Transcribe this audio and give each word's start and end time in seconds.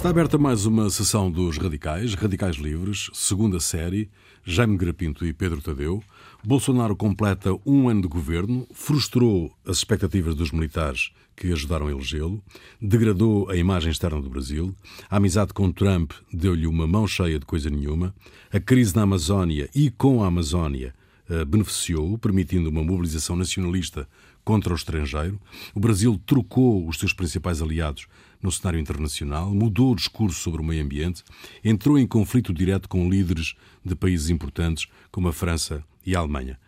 Está 0.00 0.08
aberta 0.08 0.38
mais 0.38 0.64
uma 0.64 0.88
sessão 0.88 1.30
dos 1.30 1.58
Radicais, 1.58 2.14
Radicais 2.14 2.56
Livres, 2.56 3.10
segunda 3.12 3.60
série, 3.60 4.08
Jaime 4.42 4.78
Grapinto 4.78 5.26
e 5.26 5.32
Pedro 5.34 5.60
Tadeu. 5.60 6.02
Bolsonaro 6.42 6.96
completa 6.96 7.50
um 7.66 7.86
ano 7.86 8.00
de 8.00 8.08
governo, 8.08 8.66
frustrou 8.72 9.54
as 9.62 9.76
expectativas 9.76 10.34
dos 10.34 10.52
militares 10.52 11.12
que 11.36 11.52
ajudaram 11.52 11.86
a 11.86 11.90
elegê-lo, 11.90 12.42
degradou 12.80 13.50
a 13.50 13.56
imagem 13.56 13.92
externa 13.92 14.22
do 14.22 14.30
Brasil, 14.30 14.74
a 15.10 15.18
amizade 15.18 15.52
com 15.52 15.70
Trump 15.70 16.12
deu-lhe 16.32 16.66
uma 16.66 16.86
mão 16.86 17.06
cheia 17.06 17.38
de 17.38 17.44
coisa 17.44 17.68
nenhuma, 17.68 18.14
a 18.50 18.58
crise 18.58 18.96
na 18.96 19.02
Amazónia 19.02 19.68
e 19.74 19.90
com 19.90 20.24
a 20.24 20.28
Amazónia 20.28 20.94
eh, 21.28 21.44
beneficiou, 21.44 22.16
permitindo 22.16 22.70
uma 22.70 22.82
mobilização 22.82 23.36
nacionalista 23.36 24.08
contra 24.42 24.72
o 24.72 24.76
estrangeiro. 24.76 25.38
O 25.74 25.78
Brasil 25.78 26.18
trocou 26.24 26.88
os 26.88 26.98
seus 26.98 27.12
principais 27.12 27.60
aliados 27.60 28.06
no 28.42 28.50
cenário 28.50 28.80
internacional, 28.80 29.52
mudou 29.54 29.92
o 29.92 29.96
discurso 29.96 30.40
sobre 30.40 30.60
o 30.60 30.64
meio 30.64 30.82
ambiente, 30.82 31.22
entrou 31.62 31.98
em 31.98 32.06
conflito 32.06 32.52
direto 32.52 32.88
com 32.88 33.08
líderes 33.08 33.54
de 33.84 33.94
países 33.94 34.30
importantes 34.30 34.86
como 35.10 35.28
a 35.28 35.32
França 35.32 35.84
e 36.04 36.16
a 36.16 36.20
Alemanha. 36.20 36.58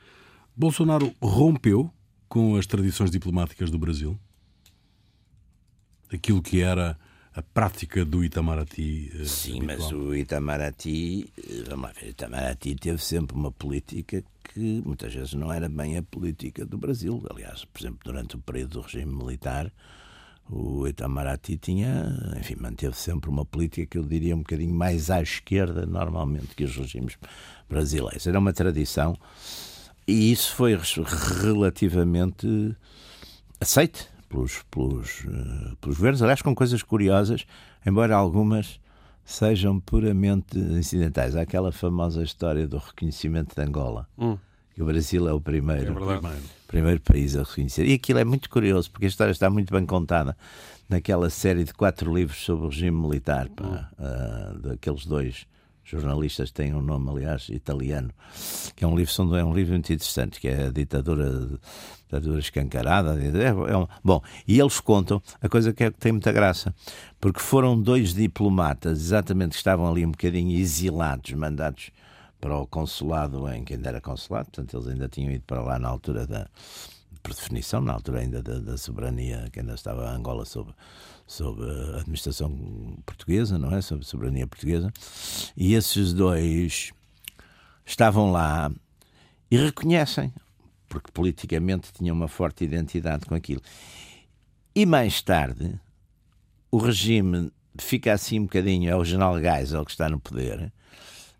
Bolsonaro 0.55 1.15
rompeu 1.21 1.91
com 2.29 2.57
as 2.57 2.67
tradições 2.67 3.11
diplomáticas 3.11 3.71
do 3.71 3.79
Brasil? 3.79 4.19
Aquilo 6.13 6.43
que 6.43 6.61
era 6.61 6.99
a 7.35 7.43
prática 7.43 8.05
do 8.05 8.23
Itamaraty. 8.23 9.11
Eh, 9.15 9.25
Sim, 9.25 9.63
habitual. 9.63 9.79
mas 9.79 9.93
o 9.93 10.15
Itamaraty, 10.15 11.33
eh, 11.37 11.65
vamos 11.69 11.87
lá 11.87 11.93
ver, 11.93 12.07
o 12.07 12.11
Itamaraty 12.11 12.75
teve 12.75 13.03
sempre 13.03 13.35
uma 13.37 13.51
política 13.51 14.23
que 14.45 14.83
muitas 14.85 15.15
vezes 15.15 15.33
não 15.35 15.53
era 15.53 15.69
bem 15.69 15.97
a 15.97 16.03
política 16.03 16.67
do 16.67 16.77
Brasil. 16.77 17.25
Aliás, 17.31 17.65
por 17.65 17.81
exemplo, 17.81 18.01
durante 18.05 18.37
o 18.37 18.39
período 18.39 18.73
do 18.73 18.81
regime 18.83 19.15
militar, 19.15 19.73
o 20.53 20.87
Itamaraty 20.87 21.57
tinha, 21.57 22.13
enfim, 22.39 22.57
manteve 22.61 22.95
sempre 22.97 23.31
uma 23.31 23.45
política 23.45 23.87
que 23.87 23.99
eu 23.99 24.05
diria 24.05 24.35
um 24.35 24.41
bocadinho 24.41 24.75
mais 24.75 25.11
à 25.11 25.23
esquerda, 25.23 25.87
normalmente, 25.87 26.55
que 26.55 26.65
os 26.65 26.77
regimes 26.77 27.17
brasileiros. 27.69 28.27
Era 28.27 28.39
uma 28.39 28.53
tradição 28.53 29.17
e 30.07 30.31
isso 30.31 30.55
foi 30.55 30.79
relativamente 31.43 32.77
aceite 33.61 34.09
pelos, 34.29 34.63
pelos, 34.71 35.21
uh, 35.25 35.77
pelos 35.81 35.97
governos, 35.97 36.23
aliás, 36.23 36.43
com 36.43 36.55
coisas 36.55 36.83
curiosas, 36.83 37.47
embora 37.87 38.15
algumas 38.15 38.79
sejam 39.25 39.81
puramente 39.81 40.59
incidentais. 40.59 41.35
Há 41.35 41.43
aquela 41.43 41.73
famosa 41.73 42.23
história 42.23 42.69
do 42.69 42.77
reconhecimento 42.77 43.55
de 43.55 43.63
Angola. 43.63 44.07
Hum 44.19 44.37
que 44.75 44.83
o 44.83 44.87
Brasil 44.87 45.29
é 45.29 45.33
o 45.33 45.41
primeiro, 45.41 45.93
é 45.93 45.95
primeiro, 45.95 46.41
primeiro 46.73 47.01
país 47.03 47.37
a 47.37 47.43
reconhecer. 47.43 47.87
E 47.87 47.93
aquilo 47.93 48.19
é 48.19 48.25
muito 48.25 48.49
curioso, 48.49 48.91
porque 48.91 49.05
a 49.05 49.09
história 49.09 49.31
está 49.31 49.51
muito 49.51 49.73
bem 49.73 49.85
contada 49.85 50.35
naquela 50.89 51.29
série 51.29 51.65
de 51.65 51.75
quatro 51.75 52.13
livros 52.15 52.39
sobre 52.39 52.65
o 52.65 52.69
regime 52.71 52.99
militar, 52.99 53.49
pá, 53.51 53.91
uh, 53.99 54.59
daqueles 54.59 55.05
dois 55.05 55.47
jornalistas 55.85 56.51
têm 56.51 56.75
um 56.75 56.81
nome, 56.81 57.11
aliás, 57.11 57.51
italiano, 57.51 58.11
que 58.75 58.85
é 58.85 58.87
um 58.87 58.97
livro, 58.97 59.37
é 59.37 59.45
um 59.45 59.55
livro 59.55 59.73
muito 59.73 59.93
interessante, 59.93 60.41
que 60.41 60.49
é 60.49 60.67
a 60.67 60.71
ditadura, 60.71 61.59
ditadura 62.05 62.41
escancarada. 62.41 63.19
É, 63.21 63.49
é 63.49 63.77
um, 63.77 63.87
bom, 64.03 64.23
e 64.49 64.59
eles 64.59 64.81
contam 64.81 65.21
a 65.43 65.49
coisa 65.51 65.75
que, 65.75 65.85
é, 65.85 65.91
que 65.91 65.99
tem 65.99 66.13
muita 66.13 66.33
graça, 66.33 66.75
porque 67.21 67.41
foram 67.41 67.79
dois 67.79 68.15
diplomatas, 68.15 68.99
exatamente, 68.99 69.51
que 69.51 69.57
estavam 69.57 69.91
ali 69.91 70.07
um 70.07 70.13
bocadinho 70.13 70.59
exilados, 70.59 71.33
mandados 71.33 71.91
para 72.43 72.59
o 72.59 72.67
consulado 72.67 73.49
em 73.53 73.65
que 73.65 73.75
ainda 73.75 73.89
era 73.89 74.01
consulado, 74.01 74.47
portanto 74.47 74.77
eles 74.77 74.89
ainda 74.89 75.09
tinham 75.09 75.31
ido 75.31 75.45
para 75.45 75.63
lá 75.63 75.79
na 75.79 75.89
altura 75.89 76.27
da, 76.27 76.49
por 77.23 77.33
definição, 77.33 77.81
na 77.81 77.93
altura 77.93 78.19
ainda 78.19 78.43
da, 78.43 78.59
da 78.59 78.77
soberania, 78.77 79.49
que 79.53 79.61
ainda 79.61 79.75
estava 79.75 80.09
a 80.09 80.13
Angola 80.13 80.45
sob, 80.45 80.75
sob 81.25 81.63
a 81.63 82.01
administração 82.01 82.99
portuguesa, 83.07 83.57
não 83.57 83.73
é? 83.73 83.81
Sob 83.81 84.03
a 84.03 84.05
soberania 84.05 84.45
portuguesa. 84.45 84.93
E 85.57 85.75
esses 85.75 86.13
dois 86.13 86.91
estavam 87.87 88.33
lá 88.33 88.73
e 89.49 89.57
reconhecem, 89.57 90.35
porque 90.89 91.13
politicamente 91.13 91.93
tinham 91.93 92.17
uma 92.17 92.27
forte 92.27 92.65
identidade 92.65 93.25
com 93.25 93.37
aquilo. 93.37 93.63
E 94.75 94.85
mais 94.85 95.23
tarde, 95.23 95.81
o 96.73 96.79
regime 96.79 97.53
fica 97.79 98.13
assim 98.13 98.41
um 98.41 98.45
bocadinho, 98.45 98.91
é 98.91 98.97
o 98.97 99.05
general 99.05 99.39
Geisel 99.41 99.85
que 99.85 99.93
está 99.93 100.09
no 100.09 100.19
poder, 100.19 100.73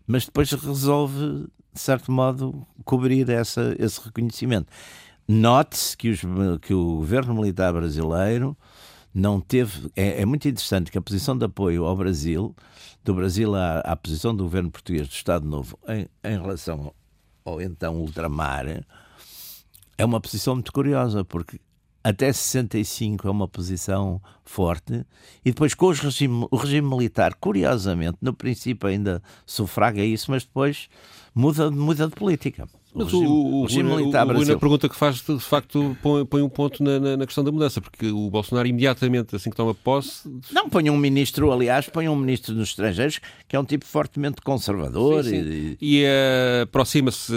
mas 0.05 0.25
depois 0.25 0.51
resolve, 0.51 1.47
de 1.73 1.79
certo 1.79 2.11
modo, 2.11 2.65
cobrir 2.83 3.29
essa, 3.29 3.75
esse 3.79 4.01
reconhecimento. 4.01 4.67
Note-se 5.27 5.95
que, 5.95 6.13
que 6.61 6.73
o 6.73 6.97
governo 6.97 7.33
militar 7.33 7.73
brasileiro 7.73 8.57
não 9.13 9.39
teve. 9.39 9.89
É, 9.95 10.21
é, 10.21 10.25
muito 10.25 10.47
interessante 10.47 10.91
que 10.91 10.97
a 10.97 11.01
posição 11.01 11.37
de 11.37 11.45
apoio 11.45 11.85
ao 11.85 11.95
Brasil, 11.95 12.55
do 13.03 13.13
Brasil 13.13 13.55
à, 13.55 13.79
à 13.79 13.95
posição 13.95 14.35
do 14.35 14.43
governo 14.43 14.71
português 14.71 15.07
do 15.07 15.13
Estado 15.13 15.47
Novo 15.47 15.77
em, 15.87 16.07
em 16.23 16.41
relação 16.41 16.93
ao 17.45 17.61
então 17.61 17.97
ultramar, 17.97 18.83
é 19.97 20.05
uma 20.05 20.19
posição 20.19 20.55
muito 20.55 20.73
curiosa, 20.73 21.23
porque 21.23 21.59
até 22.03 22.33
65 22.33 23.27
é 23.27 23.31
uma 23.31 23.47
posição 23.47 24.21
forte, 24.43 25.05
e 25.45 25.51
depois 25.51 25.73
com 25.73 25.89
regime, 25.91 26.47
o 26.51 26.55
regime 26.57 26.87
militar, 26.87 27.33
curiosamente, 27.35 28.17
no 28.21 28.33
princípio 28.33 28.89
ainda 28.89 29.23
sufraga 29.45 30.03
isso, 30.03 30.29
mas 30.29 30.43
depois 30.43 30.89
muda, 31.33 31.71
muda 31.71 32.07
de 32.07 32.13
política. 32.13 32.67
Mas 32.95 33.11
o, 33.11 33.19
regime, 33.19 33.27
o, 33.27 33.55
o 33.55 33.63
regime 33.65 33.95
militar 33.95 34.27
o, 34.27 34.39
o, 34.39 34.45
na 34.45 34.57
pergunta 34.57 34.87
que 34.87 34.95
faz, 34.95 35.15
de 35.21 35.39
facto, 35.39 35.97
põe, 36.01 36.25
põe 36.25 36.41
um 36.41 36.49
ponto 36.49 36.83
na, 36.83 37.17
na, 37.17 37.25
questão 37.25 37.43
da 37.43 37.51
mudança, 37.51 37.81
porque 37.81 38.07
o 38.11 38.29
Bolsonaro 38.29 38.67
imediatamente, 38.67 39.35
assim 39.35 39.49
que 39.49 39.55
toma 39.55 39.73
posse... 39.73 40.29
Não, 40.51 40.69
põe 40.69 40.89
um 40.89 40.97
ministro, 40.97 41.51
aliás, 41.51 41.87
põe 41.89 42.07
um 42.07 42.15
ministro 42.15 42.53
dos 42.53 42.69
estrangeiros 42.69 43.19
que 43.47 43.55
é 43.55 43.59
um 43.59 43.65
tipo 43.65 43.85
fortemente 43.85 44.41
conservador. 44.41 45.23
Sim, 45.23 45.29
sim. 45.29 45.77
E, 45.81 46.01
e 46.01 46.03
uh, 46.03 46.63
aproxima-se 46.63 47.33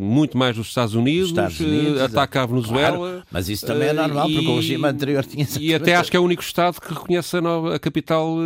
muito 0.00 0.38
mais 0.38 0.56
dos 0.56 0.68
Estados 0.68 0.94
Unidos, 0.94 1.30
Estados 1.30 1.60
Unidos 1.60 2.00
uh, 2.00 2.04
ataca 2.04 2.42
a 2.42 2.46
Venezuela... 2.46 2.96
Claro, 2.96 3.22
mas 3.30 3.48
isso 3.48 3.66
também 3.66 3.88
é 3.88 3.92
normal, 3.92 4.28
uh, 4.28 4.32
porque 4.32 4.48
o 4.48 4.56
regime 4.56 4.86
anterior 4.86 5.24
tinha... 5.24 5.46
E 5.60 5.74
até 5.74 5.94
acho 5.96 6.10
que 6.10 6.16
é 6.16 6.20
o 6.20 6.24
único 6.24 6.42
Estado 6.42 6.80
que 6.80 6.92
reconhece 6.92 7.36
a, 7.36 7.40
nova, 7.40 7.74
a 7.74 7.78
capital 7.78 8.36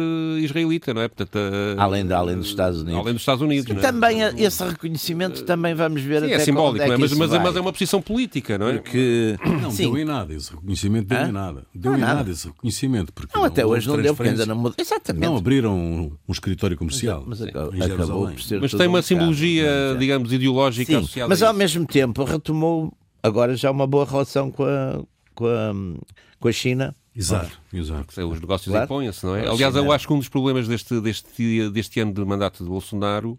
israelita, 0.40 0.92
não 0.92 1.02
é? 1.02 1.08
Portanto, 1.08 1.38
além, 1.76 2.04
de, 2.04 2.12
além 2.12 2.36
dos 2.36 2.48
Estados 2.48 2.82
Unidos. 2.82 3.00
Além 3.00 3.12
dos 3.12 3.22
Estados 3.22 3.42
Unidos, 3.42 3.70
é? 3.70 3.80
Também 3.80 4.19
esse 4.36 4.64
reconhecimento 4.64 5.44
também 5.44 5.75
vamos 5.75 6.02
ver 6.02 6.22
sim, 6.22 6.34
até 6.34 6.47
simbólico, 6.50 6.84
é 6.84 6.88
não 6.88 6.94
é? 6.94 6.98
Mas, 6.98 7.12
mas, 7.12 7.31
mas, 7.31 7.56
é 7.56 7.60
uma 7.60 7.72
posição 7.72 8.03
política, 8.03 8.59
não 8.59 8.69
é? 8.69 8.78
Porque... 8.78 9.36
Não 9.62 9.70
Sim. 9.70 9.84
deu 9.84 9.98
em 9.98 10.04
nada, 10.04 10.34
esse 10.34 10.50
reconhecimento 10.50 11.09
deu 11.09 11.19
Hã? 11.19 11.28
em 11.28 11.32
nada. 11.32 11.66
Deu 11.75 11.92
não, 11.92 11.98
em 11.98 12.00
nada. 12.00 12.14
nada 12.14 12.31
esse 12.31 12.47
reconhecimento. 12.47 13.12
Porque 13.12 13.36
não, 13.36 13.44
até 13.44 13.64
hoje 13.64 13.88
não 13.88 14.00
deu, 14.00 14.14
porque 14.14 14.31
ainda 14.31 14.47
não 14.47 14.56
mudou. 14.56 14.75
Exatamente. 14.78 15.25
Não 15.25 15.37
abriram 15.37 15.76
um, 15.76 16.12
um 16.28 16.32
escritório 16.32 16.76
comercial. 16.76 17.25
Mas, 17.26 17.41
mas 17.41 17.48
acabou, 17.48 17.82
acabou 17.82 18.28
por 18.28 18.41
ser 18.41 18.60
Mas 18.60 18.72
tem 18.72 18.87
uma 18.87 19.03
simbologia, 19.03 19.97
digamos, 19.98 20.32
ideológica 20.32 20.92
Sim, 20.92 20.98
associada 20.98 21.28
Mas 21.28 21.42
ao 21.42 21.54
mesmo 21.54 21.87
tempo 21.87 22.25
retomou 22.25 22.92
agora 23.22 23.56
já 23.56 23.70
uma 23.70 23.87
boa 23.87 24.04
relação 24.04 24.50
com 24.50 24.64
a, 24.64 25.03
com 25.34 25.47
a, 25.47 25.72
com 26.41 26.48
a 26.48 26.53
China. 26.53 26.94
Exato, 27.14 27.60
exato. 27.72 28.28
Os 28.28 28.41
negócios 28.41 28.70
claro. 28.70 28.84
impõem-se, 28.84 29.26
não 29.26 29.34
é? 29.34 29.48
Aliás, 29.48 29.75
eu 29.75 29.91
acho 29.91 30.06
que 30.06 30.12
um 30.12 30.19
dos 30.19 30.28
problemas 30.28 30.69
deste, 30.69 31.00
deste, 31.00 31.70
deste 31.70 32.00
ano 32.00 32.12
de 32.12 32.25
mandato 32.25 32.62
de 32.62 32.70
Bolsonaro 32.70 33.37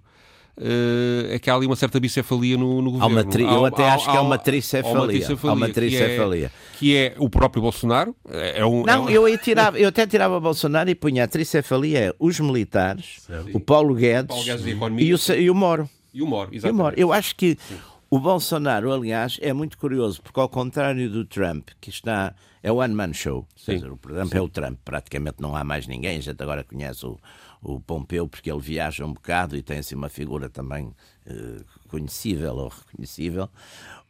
uh, 0.60 1.34
é 1.34 1.40
que 1.40 1.50
há 1.50 1.56
ali 1.56 1.66
uma 1.66 1.76
certa 1.76 2.00
bicefalia 2.00 2.58
no, 2.58 2.82
no 2.82 2.92
governo. 2.92 3.32
Tri... 3.32 3.44
Eu 3.44 3.66
até 3.66 3.88
há, 3.88 3.96
acho 3.96 4.10
há, 4.10 4.12
que 4.12 4.18
é 4.18 4.22
uma 4.22 4.38
tricefalia. 4.38 5.28
Há 5.44 5.54
uma 5.54 5.70
tricefalia. 5.70 6.52
Que, 6.78 6.96
é, 6.96 7.10
que 7.10 7.16
é 7.20 7.24
o 7.24 7.30
próprio 7.30 7.62
Bolsonaro. 7.62 8.16
É 8.30 8.66
um, 8.66 8.84
Não, 8.84 9.10
é 9.10 9.20
um... 9.20 9.28
eu, 9.28 9.38
tirava, 9.38 9.80
eu 9.80 9.90
até 9.90 10.06
tirava 10.06 10.40
Bolsonaro 10.40 10.90
e 10.90 10.96
punha 10.96 11.24
a 11.24 11.28
tricefalia 11.28 12.00
é 12.00 12.14
os 12.20 12.40
militares, 12.40 13.28
o 13.54 13.60
Paulo 13.60 13.96
Guedes, 13.96 14.28
Paulo 14.28 14.44
Guedes 14.44 15.28
e, 15.28 15.34
o, 15.34 15.36
e 15.38 15.50
o 15.50 15.56
Moro. 15.56 15.90
E 16.14 16.22
o 16.22 16.28
Moro, 16.28 16.50
exatamente. 16.54 16.80
O 16.80 16.84
Moro. 16.84 16.96
Eu 16.98 17.14
acho 17.14 17.36
que 17.36 17.58
Sim. 17.68 17.78
o 18.10 18.20
Bolsonaro, 18.20 18.92
aliás, 18.92 19.38
é 19.42 19.54
muito 19.54 19.78
curioso, 19.78 20.22
porque 20.22 20.40
ao 20.40 20.50
contrário 20.50 21.10
do 21.10 21.24
Trump, 21.26 21.70
que 21.80 21.90
está 21.90 22.34
é 22.62 22.72
o 22.72 22.76
one 22.76 22.94
man 22.94 23.14
show. 23.14 23.48
Dizer, 23.56 23.90
o 23.90 23.98
Trump 23.98 24.34
é 24.34 24.42
o 24.42 24.50
Trump, 24.50 24.80
praticamente 24.84 25.38
não 25.40 25.56
há 25.56 25.64
mais 25.64 25.88
ninguém. 25.88 26.18
A 26.18 26.22
gente 26.22 26.42
agora 26.42 26.64
conhece 26.64 27.06
o, 27.06 27.18
o 27.62 27.80
Pompeu, 27.80 28.28
porque 28.28 28.52
ele 28.52 28.62
viaja 28.62 29.06
um 29.06 29.14
bocado 29.14 29.56
e 29.56 29.62
tem 29.62 29.80
assim 29.80 29.96
uma 29.96 30.10
figura 30.10 30.50
também 30.50 30.88
uh, 31.28 31.64
conhecível 31.88 32.56
ou 32.56 32.70
reconhecível. 32.70 33.50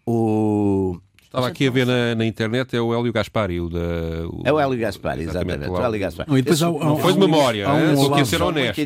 O, 0.06 1.00
Estava 1.30 1.48
aqui 1.48 1.68
a 1.68 1.72
ver 1.72 1.86
na, 1.86 2.16
na, 2.16 2.26
internet, 2.26 2.76
é 2.76 2.82
o 2.82 2.92
Hélio 2.92 3.14
Gaspari. 3.14 3.62
O 3.62 3.70
da, 3.70 3.78
o, 4.32 4.42
é 4.46 4.52
o 4.52 4.60
Hélio 4.60 4.80
Gaspari, 4.80 5.22
exatamente. 5.22 5.58
exatamente. 5.58 5.80
O 5.80 5.86
Hélio 5.86 6.00
Gaspari. 6.00 6.28
Não, 6.28 6.36
e 6.36 6.42
depois 6.42 6.64
há, 6.64 6.68
há, 6.68 6.72
não 6.72 6.98
foi 6.98 7.14
de 7.14 7.20
memória, 7.20 7.70
há 7.70 7.76
um, 7.76 8.18
é? 8.18 8.26
ser 8.26 8.42
honesto. 8.42 8.82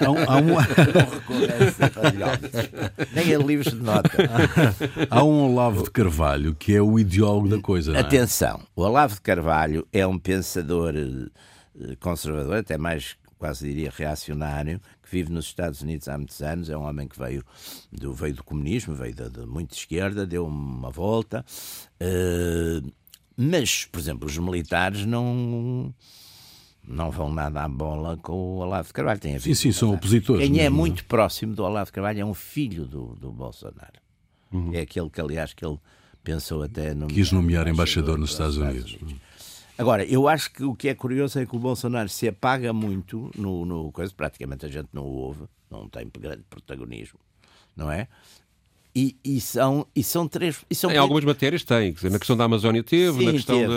há 0.00 0.10
um, 0.10 0.16
há 0.18 0.38
um... 0.38 0.56
Nem 3.14 3.34
é 3.34 3.36
livros 3.36 3.74
de 3.74 3.82
nota. 3.82 4.08
há 5.10 5.22
um 5.22 5.52
Olavo 5.52 5.84
de 5.84 5.90
Carvalho 5.90 6.54
que 6.54 6.74
é 6.74 6.80
o 6.80 6.98
ideólogo 6.98 7.48
da 7.48 7.58
coisa. 7.58 7.94
É? 7.94 8.00
Atenção, 8.00 8.62
o 8.74 8.80
Olavo 8.80 9.16
de 9.16 9.20
Carvalho 9.20 9.86
é 9.92 10.06
um 10.06 10.18
pensador 10.18 10.94
eh, 10.96 11.26
conservador, 12.00 12.56
até 12.56 12.78
mais 12.78 13.18
quase 13.42 13.66
diria 13.66 13.92
reacionário, 13.92 14.80
que 15.02 15.10
vive 15.10 15.32
nos 15.32 15.46
Estados 15.46 15.82
Unidos 15.82 16.06
há 16.06 16.16
muitos 16.16 16.40
anos, 16.40 16.70
é 16.70 16.76
um 16.76 16.84
homem 16.84 17.08
que 17.08 17.18
veio 17.18 17.44
do, 17.90 18.14
veio 18.14 18.36
do 18.36 18.44
comunismo, 18.44 18.94
veio 18.94 19.12
de, 19.12 19.28
de 19.28 19.44
muito 19.44 19.74
esquerda, 19.74 20.24
deu 20.24 20.46
uma 20.46 20.90
volta, 20.92 21.44
uh, 22.00 22.92
mas, 23.36 23.84
por 23.86 23.98
exemplo, 23.98 24.28
os 24.28 24.38
militares 24.38 25.04
não 25.04 25.92
não 26.86 27.10
vão 27.10 27.34
nada 27.34 27.64
à 27.64 27.68
bola 27.68 28.16
com 28.16 28.32
o 28.32 28.58
Olavo 28.58 28.86
de 28.86 28.94
Carvalho. 28.94 29.18
Tem 29.18 29.36
sim, 29.40 29.54
sim, 29.54 29.72
são 29.72 29.92
opositores. 29.92 30.46
Quem 30.46 30.60
é 30.60 30.62
mesmo, 30.62 30.66
é 30.66 30.70
muito 30.70 31.04
próximo 31.06 31.52
do 31.52 31.64
Olavo 31.64 31.86
de 31.86 31.92
Carvalho 31.92 32.20
é 32.20 32.24
um 32.24 32.34
filho 32.34 32.84
do, 32.84 33.16
do 33.16 33.32
Bolsonaro. 33.32 34.00
Uhum. 34.52 34.72
É 34.72 34.82
aquele 34.82 35.10
que, 35.10 35.20
aliás, 35.20 35.52
que 35.52 35.64
ele 35.64 35.78
pensou 36.22 36.62
até 36.62 36.94
nomear 36.94 37.10
Quis 37.10 37.32
nomear 37.32 37.66
embaixador, 37.66 38.16
embaixador 38.16 38.18
nos 38.18 38.30
Estados 38.30 38.56
Unidos. 38.56 38.96
Unidos. 39.00 39.31
Agora, 39.82 40.04
eu 40.04 40.28
acho 40.28 40.52
que 40.52 40.62
o 40.62 40.76
que 40.76 40.88
é 40.88 40.94
curioso 40.94 41.40
é 41.40 41.44
que 41.44 41.56
o 41.56 41.58
Bolsonaro 41.58 42.08
se 42.08 42.28
apaga 42.28 42.72
muito 42.72 43.32
no, 43.36 43.64
no 43.64 43.90
coisa, 43.90 44.14
praticamente 44.16 44.64
a 44.64 44.68
gente 44.68 44.88
não 44.92 45.02
o 45.02 45.12
ouve, 45.12 45.48
não 45.68 45.88
tem 45.88 46.08
grande 46.20 46.44
protagonismo, 46.48 47.18
não 47.74 47.90
é? 47.90 48.06
E, 48.94 49.16
e, 49.24 49.40
são, 49.40 49.86
e 49.96 50.02
são 50.02 50.28
três. 50.28 50.58
E 50.68 50.74
são 50.74 50.90
em 50.90 50.98
algumas 50.98 51.24
matérias 51.24 51.64
tem, 51.64 51.94
na 52.02 52.18
questão 52.18 52.36
da 52.36 52.44
Amazónia 52.44 52.82
teve, 52.82 53.20
Sim, 53.20 53.24
na 53.24 53.32
questão 53.32 53.56
teve. 53.56 53.72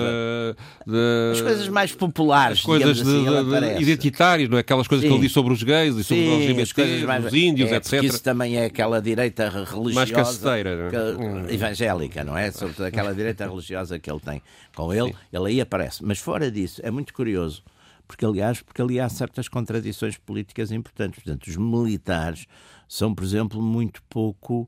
Da, 0.86 1.32
As 1.32 1.42
coisas 1.42 1.68
mais 1.70 1.94
populares, 1.94 2.58
as 2.58 2.66
coisas 2.66 3.00
assim, 3.00 3.24
de, 3.24 3.76
de, 3.78 3.82
identitárias, 3.82 4.50
não 4.50 4.58
é? 4.58 4.60
aquelas 4.60 4.90
coisas 4.90 5.04
Sim. 5.04 5.08
que 5.08 5.14
ele 5.16 5.22
diz 5.22 5.32
sobre 5.32 5.54
os 5.54 5.64
gays 5.64 5.96
e 5.96 6.04
sobre 6.04 6.24
Sim, 6.26 6.38
os 6.38 6.50
LGBT, 6.50 7.06
mais... 7.06 7.26
os 7.26 7.34
índios, 7.34 7.72
é, 7.72 7.78
etc. 7.78 8.04
Isso 8.04 8.22
também 8.22 8.58
é 8.58 8.66
aquela 8.66 9.02
direita 9.02 9.48
religiosa. 9.48 9.94
Mais 9.94 10.12
caceteira, 10.12 10.90
que, 10.90 10.98
hum. 10.98 11.50
evangélica, 11.50 12.22
não 12.26 12.38
é? 12.38 12.52
Sobretudo 12.52 12.84
aquela 12.84 13.16
direita 13.16 13.48
religiosa 13.48 13.98
que 13.98 14.12
ele 14.12 14.20
tem 14.20 14.42
com 14.76 14.94
ele, 14.94 15.12
Sim. 15.12 15.16
ele 15.32 15.48
aí 15.48 15.62
aparece. 15.62 16.04
Mas 16.04 16.20
fora 16.20 16.52
disso, 16.52 16.82
é 16.84 16.92
muito 16.92 17.14
curioso 17.14 17.64
porque 18.08 18.26
aliás, 18.26 18.62
porque 18.62 18.82
ali 18.82 19.00
há 19.00 19.10
certas 19.10 19.48
contradições 19.48 20.18
políticas 20.18 20.72
importantes. 20.72 21.24
Portanto, 21.24 21.48
os 21.48 21.58
militares 21.58 22.46
são, 22.88 23.16
por 23.16 23.24
exemplo, 23.24 23.62
muito 23.62 24.02
pouco 24.04 24.68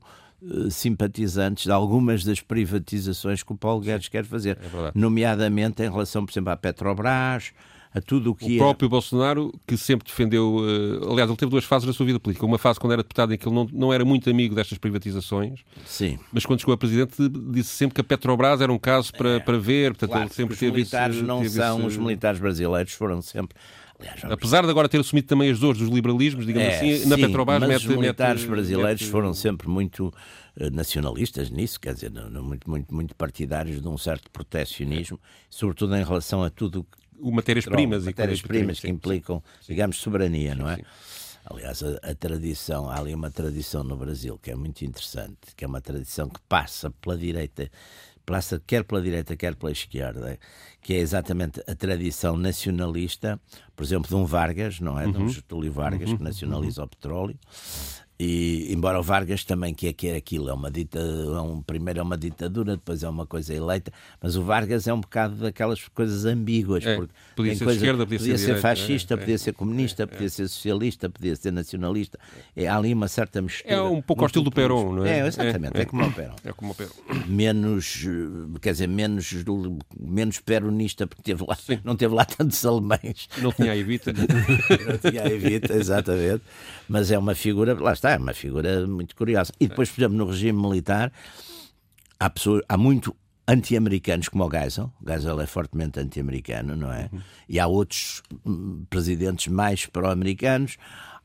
simpatizantes 0.70 1.64
de 1.64 1.72
algumas 1.72 2.24
das 2.24 2.40
privatizações 2.40 3.42
que 3.42 3.52
o 3.52 3.56
Paulo 3.56 3.80
Guedes 3.80 4.08
quer 4.08 4.24
fazer, 4.24 4.56
é 4.56 4.92
nomeadamente 4.94 5.82
em 5.82 5.90
relação, 5.90 6.24
por 6.24 6.32
exemplo, 6.32 6.50
à 6.50 6.56
Petrobras, 6.56 7.52
a 7.92 8.00
tudo 8.00 8.30
o 8.30 8.34
que 8.34 8.44
o 8.44 8.54
é... 8.54 8.58
próprio 8.58 8.88
Bolsonaro, 8.88 9.52
que 9.66 9.76
sempre 9.76 10.06
defendeu. 10.06 10.56
Uh, 10.56 11.10
aliás, 11.10 11.28
ele 11.28 11.36
teve 11.36 11.50
duas 11.50 11.64
fases 11.64 11.86
na 11.86 11.92
sua 11.92 12.06
vida 12.06 12.20
política. 12.20 12.44
Uma 12.44 12.58
fase 12.58 12.78
quando 12.78 12.92
era 12.92 13.02
deputado 13.02 13.32
em 13.32 13.38
que 13.38 13.48
ele 13.48 13.54
não, 13.54 13.68
não 13.72 13.92
era 13.92 14.04
muito 14.04 14.28
amigo 14.28 14.54
destas 14.54 14.78
privatizações. 14.78 15.60
Sim. 15.84 16.18
Mas 16.32 16.44
quando 16.44 16.60
chegou 16.60 16.74
a 16.74 16.78
presidente, 16.78 17.16
disse 17.50 17.70
sempre 17.70 17.94
que 17.94 18.00
a 18.00 18.04
Petrobras 18.04 18.60
era 18.60 18.72
um 18.72 18.78
caso 18.78 19.12
para, 19.12 19.36
é, 19.36 19.40
para 19.40 19.58
ver. 19.58 19.92
Portanto, 19.92 20.10
claro, 20.10 20.24
ele 20.26 20.34
sempre 20.34 20.52
os 20.54 20.60
teve 20.60 20.72
militares 20.72 21.22
não 21.22 21.44
são. 21.48 21.86
Os 21.86 21.96
militares 21.96 22.40
brasileiros 22.40 22.92
foram 22.92 23.22
sempre 23.22 23.56
Aliás, 24.00 24.24
Apesar 24.24 24.64
de 24.64 24.70
agora 24.70 24.88
ter 24.88 25.00
assumido 25.00 25.26
também 25.26 25.50
as 25.50 25.58
dores 25.58 25.80
dos 25.80 25.90
liberalismos, 25.90 26.46
digamos 26.46 26.68
é, 26.68 26.76
assim, 26.76 27.06
na 27.06 27.16
sim, 27.16 27.22
Petrobras 27.22 27.60
mas 27.60 27.68
mete, 27.68 27.88
os 27.88 27.96
militares 27.96 28.42
mete, 28.42 28.50
brasileiros 28.50 29.02
mete... 29.02 29.10
foram 29.10 29.34
sempre 29.34 29.68
muito 29.68 30.08
uh, 30.08 30.70
nacionalistas 30.70 31.50
nisso, 31.50 31.80
quer 31.80 31.94
dizer, 31.94 32.10
não, 32.10 32.42
muito, 32.42 32.70
muito, 32.70 32.94
muito 32.94 33.14
partidários 33.16 33.82
de 33.82 33.88
um 33.88 33.98
certo 33.98 34.30
protecionismo, 34.30 35.18
sobretudo 35.50 35.96
em 35.96 36.04
relação 36.04 36.44
a 36.44 36.50
tudo 36.50 36.86
o 37.20 37.32
matérias-primas 37.32 38.04
e 38.04 38.06
matérias-primas 38.06 38.78
que 38.78 38.88
implicam, 38.88 39.42
sim, 39.60 39.72
digamos, 39.72 39.96
soberania, 39.96 40.54
não 40.54 40.70
é? 40.70 40.78
Aliás, 41.50 41.82
a, 41.82 42.10
a, 42.10 42.14
tradição, 42.14 42.90
há 42.90 42.98
ali 42.98 43.14
uma 43.14 43.30
tradição 43.30 43.82
no 43.82 43.96
Brasil 43.96 44.38
que 44.40 44.50
é 44.50 44.54
muito 44.54 44.84
interessante, 44.84 45.54
que 45.56 45.64
é 45.64 45.68
uma 45.68 45.80
tradição 45.80 46.28
que 46.28 46.40
passa 46.48 46.90
pela 46.90 47.16
direita 47.16 47.70
passa 48.28 48.62
quer 48.66 48.84
pela 48.84 49.00
direita, 49.00 49.34
quer 49.34 49.54
pela 49.54 49.72
esquerda, 49.72 50.38
que 50.82 50.92
é 50.92 50.98
exatamente 50.98 51.62
a 51.66 51.74
tradição 51.74 52.36
nacionalista, 52.36 53.40
por 53.74 53.82
exemplo, 53.82 54.06
de 54.06 54.14
um 54.14 54.26
Vargas, 54.26 54.80
não 54.80 55.00
é? 55.00 55.06
Uhum. 55.06 55.12
De 55.12 55.18
um 55.18 55.28
Getúlio 55.28 55.72
Vargas, 55.72 56.10
uhum. 56.10 56.18
que 56.18 56.22
nacionaliza 56.22 56.82
uhum. 56.82 56.86
o 56.86 56.88
petróleo, 56.88 57.38
e 58.20 58.72
embora 58.72 58.98
o 58.98 59.02
Vargas 59.02 59.44
também 59.44 59.72
que 59.72 59.86
é 59.86 59.92
que 59.92 60.08
é 60.08 60.16
aquilo, 60.16 60.48
é 60.48 60.52
uma 60.52 60.68
dita, 60.70 60.98
é 60.98 61.40
um, 61.40 61.62
primeiro 61.62 62.00
é 62.00 62.02
uma 62.02 62.16
ditadura, 62.16 62.72
depois 62.72 63.04
é 63.04 63.08
uma 63.08 63.24
coisa 63.24 63.54
eleita, 63.54 63.92
mas 64.20 64.34
o 64.34 64.42
Vargas 64.42 64.88
é 64.88 64.92
um 64.92 65.00
bocado 65.00 65.36
daquelas 65.36 65.86
coisas 65.88 66.24
ambíguas, 66.24 66.84
é, 66.84 66.96
porque 66.96 67.12
podia 67.36 67.54
ser 67.54 67.64
coisa, 67.64 67.78
esquerda, 67.78 68.04
podia, 68.04 68.18
podia 68.18 68.38
ser, 68.38 68.46
direita, 68.46 68.60
fascista, 68.60 69.14
é, 69.14 69.16
podia 69.16 69.34
é, 69.36 69.38
ser 69.38 69.52
comunista, 69.52 70.02
é, 70.02 70.06
podia 70.06 70.28
ser 70.28 70.48
socialista, 70.48 71.08
podia 71.08 71.36
ser 71.36 71.52
nacionalista. 71.52 72.18
É, 72.56 72.66
há 72.66 72.76
ali 72.76 72.92
uma 72.92 73.06
certa 73.06 73.40
mistura. 73.40 73.72
É 73.72 73.80
um 73.80 74.02
pouco 74.02 74.24
ao 74.24 74.26
estilo 74.26 74.44
do 74.44 74.50
Perón, 74.50 74.96
não 74.96 75.06
é? 75.06 75.20
É, 75.20 75.26
exatamente, 75.26 75.80
é, 75.80 75.84
como 75.84 76.04
o 76.04 76.12
Perón. 76.12 76.34
É 76.44 76.52
como 76.52 76.72
o 76.72 76.74
Perón. 76.74 76.92
Menos, 77.28 78.04
quer 78.60 78.72
dizer, 78.72 78.88
menos, 78.88 79.32
menos 79.96 80.40
peronista, 80.40 81.06
porque 81.06 81.22
teve 81.22 81.44
lá, 81.46 81.56
não 81.84 81.94
teve 81.94 82.14
lá 82.14 82.24
tantos 82.24 82.66
alemães. 82.66 83.28
Não 83.38 83.52
tinha 83.52 83.70
a 83.70 83.76
Evita. 83.76 84.12
não 84.12 85.10
tinha 85.10 85.22
a 85.22 85.26
Evita, 85.28 85.74
exatamente. 85.74 86.42
Mas 86.88 87.12
é 87.12 87.18
uma 87.18 87.34
figura, 87.34 87.78
lá 87.78 87.92
está, 87.92 88.07
é 88.10 88.16
uma 88.16 88.34
figura 88.34 88.86
muito 88.86 89.14
curiosa. 89.14 89.52
E 89.60 89.68
depois, 89.68 89.90
por 89.90 90.00
exemplo, 90.00 90.16
no 90.16 90.26
regime 90.26 90.60
militar, 90.60 91.12
há, 92.18 92.30
pessoas, 92.30 92.62
há 92.68 92.76
muito 92.76 93.14
anti-americanos 93.46 94.28
como 94.28 94.44
o 94.44 94.50
Geisel. 94.50 94.92
O 95.00 95.08
Geisel 95.08 95.40
é 95.40 95.46
fortemente 95.46 95.98
anti-americano, 95.98 96.76
não 96.76 96.92
é? 96.92 97.08
Uhum. 97.10 97.20
E 97.48 97.58
há 97.58 97.66
outros 97.66 98.22
hum, 98.44 98.84
presidentes 98.90 99.48
mais 99.48 99.86
pró-americanos. 99.86 100.76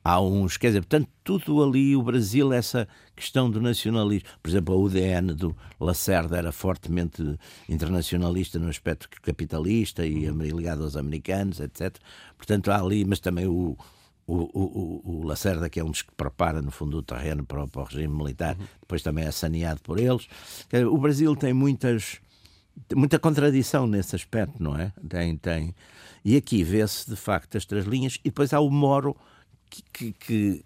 Há 0.06 0.20
uns, 0.20 0.58
quer 0.58 0.68
dizer, 0.68 0.82
portanto, 0.82 1.10
tudo 1.24 1.64
ali, 1.64 1.96
o 1.96 2.04
Brasil, 2.04 2.52
essa 2.52 2.88
questão 3.16 3.50
do 3.50 3.62
nacionalismo. 3.62 4.28
Por 4.42 4.50
exemplo, 4.50 4.76
a 4.76 4.78
UDN 4.78 5.34
do 5.34 5.56
Lacerda 5.80 6.38
era 6.38 6.52
fortemente 6.52 7.38
internacionalista 7.70 8.60
no 8.60 8.68
aspecto 8.68 9.10
capitalista 9.22 10.06
e 10.06 10.30
uhum. 10.30 10.38
ligado 10.42 10.84
aos 10.84 10.98
americanos, 10.98 11.60
etc. 11.60 11.98
Portanto, 12.38 12.72
há 12.72 12.82
ali, 12.82 13.06
mas 13.06 13.20
também 13.20 13.48
o, 13.48 13.78
o, 14.26 14.50
o, 14.54 15.02
o, 15.04 15.24
Lacerda, 15.26 15.70
que 15.70 15.80
é 15.80 15.84
um 15.84 15.92
dos 15.92 16.02
que 16.02 16.12
prepara, 16.16 16.62
no 16.62 16.72
fundo, 16.72 16.98
o 16.98 17.04
terreno 17.04 17.46
para, 17.46 17.68
para 17.68 17.82
o 17.82 17.86
regime 17.86 18.16
militar, 18.16 18.56
uhum. 18.58 18.66
depois 18.82 19.02
também 19.02 19.26
é 19.26 19.32
saneado 19.32 19.82
por 19.82 20.00
eles. 20.00 20.28
O 20.92 20.98
Brasil 20.98 21.36
tem 21.36 21.54
muitas 21.54 22.22
muita 22.96 23.20
contradição 23.20 23.86
nesse 23.86 24.16
aspecto, 24.16 24.62
não 24.62 24.78
é? 24.78 24.92
Tem, 25.08 25.38
tem. 25.38 25.76
E 26.26 26.36
aqui 26.36 26.64
vê-se, 26.64 27.10
de 27.10 27.16
facto, 27.16 27.58
as 27.58 27.66
três 27.66 27.86
linhas, 27.86 28.16
e 28.24 28.30
depois 28.30 28.54
há 28.54 28.60
o 28.60 28.70
Moro 28.70 29.16
que, 29.70 29.84
que, 29.92 30.12
que 30.14 30.66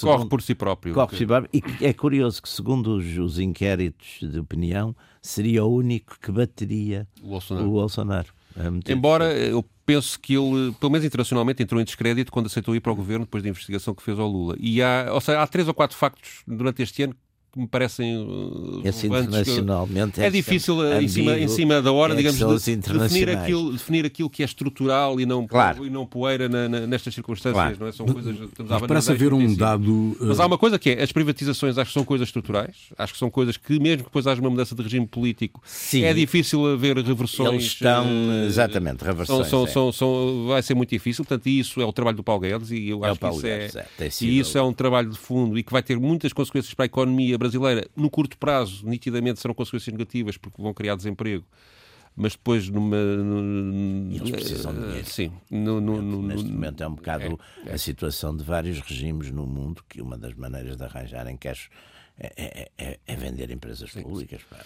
corre 0.00 0.28
por 0.28 0.42
si 0.42 0.54
próprio. 0.54 0.94
Corre 0.94 1.08
por 1.08 1.16
si 1.16 1.26
próprio. 1.26 1.50
E 1.52 1.84
é 1.84 1.92
curioso 1.92 2.40
que, 2.40 2.48
segundo 2.48 2.96
os, 2.96 3.18
os, 3.18 3.38
inquéritos 3.38 4.18
de 4.20 4.38
opinião, 4.38 4.94
seria 5.20 5.64
o 5.64 5.74
único 5.74 6.18
que 6.20 6.30
bateria 6.30 7.06
o 7.22 7.28
Bolsonaro. 7.28 7.68
O 7.68 7.70
Bolsonaro. 7.72 8.28
É 8.56 8.92
Embora 8.92 9.34
eu 9.34 9.64
penso 9.86 10.18
que 10.20 10.34
ele, 10.34 10.72
pelo 10.80 10.90
menos 10.90 11.06
internacionalmente, 11.06 11.62
entrou 11.62 11.80
em 11.80 11.84
descrédito 11.84 12.32
quando 12.32 12.46
aceitou 12.46 12.74
ir 12.74 12.80
para 12.80 12.92
o 12.92 12.96
governo 12.96 13.24
depois 13.24 13.42
da 13.42 13.48
investigação 13.48 13.94
que 13.94 14.02
fez 14.02 14.18
ao 14.18 14.28
Lula. 14.28 14.56
E 14.58 14.82
há, 14.82 15.08
ou 15.12 15.20
seja, 15.20 15.40
há 15.40 15.46
três 15.46 15.68
ou 15.68 15.72
quatro 15.72 15.96
factos 15.96 16.42
durante 16.46 16.82
este 16.82 17.04
ano 17.04 17.16
que 17.56 17.60
me 17.60 17.66
parecem 17.66 18.18
uh, 18.18 18.82
Esse 18.84 19.06
internacionalmente 19.06 20.20
é, 20.20 20.26
é 20.26 20.30
difícil 20.30 20.76
uh, 20.76 21.00
em 21.00 21.08
cima, 21.08 21.38
em 21.38 21.48
cima 21.48 21.80
da 21.80 21.90
hora, 21.90 22.12
é 22.12 22.16
digamos, 22.16 22.62
de, 22.62 22.76
definir, 22.76 23.30
aquilo, 23.30 23.72
definir 23.72 24.04
aquilo 24.04 24.28
que 24.28 24.42
é 24.42 24.44
estrutural 24.44 25.18
e 25.18 25.24
não, 25.24 25.46
claro. 25.46 25.86
e 25.86 25.90
não 25.90 26.04
poeira 26.04 26.48
na, 26.48 26.68
na, 26.68 26.86
nestas 26.86 27.14
circunstâncias, 27.14 27.54
claro. 27.54 27.76
não 27.80 27.86
é? 27.86 27.92
São 27.92 28.06
coisas. 28.06 28.36
Mas 28.68 28.82
parece 28.82 29.10
haver 29.10 29.32
um 29.32 29.54
dado. 29.54 29.90
Uh... 29.90 30.16
Mas 30.20 30.38
há 30.38 30.46
uma 30.46 30.58
coisa 30.58 30.78
que 30.78 30.90
é: 30.90 31.02
as 31.02 31.10
privatizações 31.10 31.78
acho 31.78 31.88
que 31.88 31.94
são 31.94 32.04
coisas 32.04 32.28
estruturais, 32.28 32.76
acho 32.98 33.14
que 33.14 33.18
são 33.18 33.30
coisas 33.30 33.56
que, 33.56 33.80
mesmo 33.80 33.98
que 33.98 34.10
depois 34.10 34.26
haja 34.26 34.40
uma 34.40 34.50
mudança 34.50 34.74
de 34.74 34.82
regime 34.82 35.06
político, 35.06 35.62
Sim. 35.64 36.04
é 36.04 36.12
difícil 36.12 36.66
haver 36.66 36.98
reversões. 36.98 37.52
Eles 37.52 37.64
estão, 37.64 38.06
uh, 38.06 38.46
exatamente, 38.46 39.02
reversões. 39.02 39.48
São, 39.48 39.66
são, 39.66 39.88
é. 39.88 39.92
são, 39.92 40.46
vai 40.48 40.62
ser 40.62 40.74
muito 40.74 40.90
difícil, 40.90 41.24
portanto, 41.24 41.46
isso 41.46 41.80
é 41.80 41.86
o 41.86 41.92
trabalho 41.92 42.18
do 42.18 42.22
Paulo 42.22 42.42
Guedes 42.42 42.70
e 42.70 42.90
eu 42.90 43.02
é 43.04 43.10
acho 43.10 43.20
que 43.20 43.28
isso, 43.28 43.46
é, 43.46 43.86
é, 43.98 44.10
e 44.20 44.38
isso 44.38 44.58
é 44.58 44.62
um 44.62 44.74
trabalho 44.74 45.10
de 45.10 45.18
fundo 45.18 45.58
e 45.58 45.62
que 45.62 45.72
vai 45.72 45.82
ter 45.82 45.98
muitas 45.98 46.34
consequências 46.34 46.74
para 46.74 46.84
a 46.84 46.86
economia 46.86 47.38
brasileira 47.38 47.45
no 47.96 48.10
curto 48.10 48.36
prazo, 48.38 48.86
nitidamente 48.86 49.40
serão 49.40 49.54
consequências 49.54 49.92
negativas 49.92 50.36
porque 50.36 50.60
vão 50.60 50.72
criar 50.74 50.96
desemprego 50.96 51.44
mas 52.16 52.32
depois 52.32 52.68
numa. 52.70 52.96
No, 52.96 54.10
Eles 54.10 54.30
precisam 54.30 54.72
de 54.72 54.80
dinheiro. 54.80 55.06
Sim. 55.06 55.32
No, 55.50 55.80
no, 55.82 56.22
Neste 56.22 56.50
momento 56.50 56.82
é 56.82 56.88
um 56.88 56.94
bocado 56.94 57.38
é, 57.66 57.70
é. 57.70 57.74
a 57.74 57.78
situação 57.78 58.34
de 58.34 58.42
vários 58.42 58.80
regimes 58.80 59.30
no 59.30 59.46
mundo 59.46 59.84
que 59.86 60.00
uma 60.00 60.16
das 60.16 60.32
maneiras 60.32 60.78
de 60.78 60.84
arranjarem 60.84 61.36
cash 61.36 61.68
é, 62.18 62.32
é, 62.36 62.70
é, 62.78 62.98
é 63.06 63.16
vender 63.16 63.50
empresas 63.50 63.90
públicas. 63.90 64.40
Pá, 64.48 64.56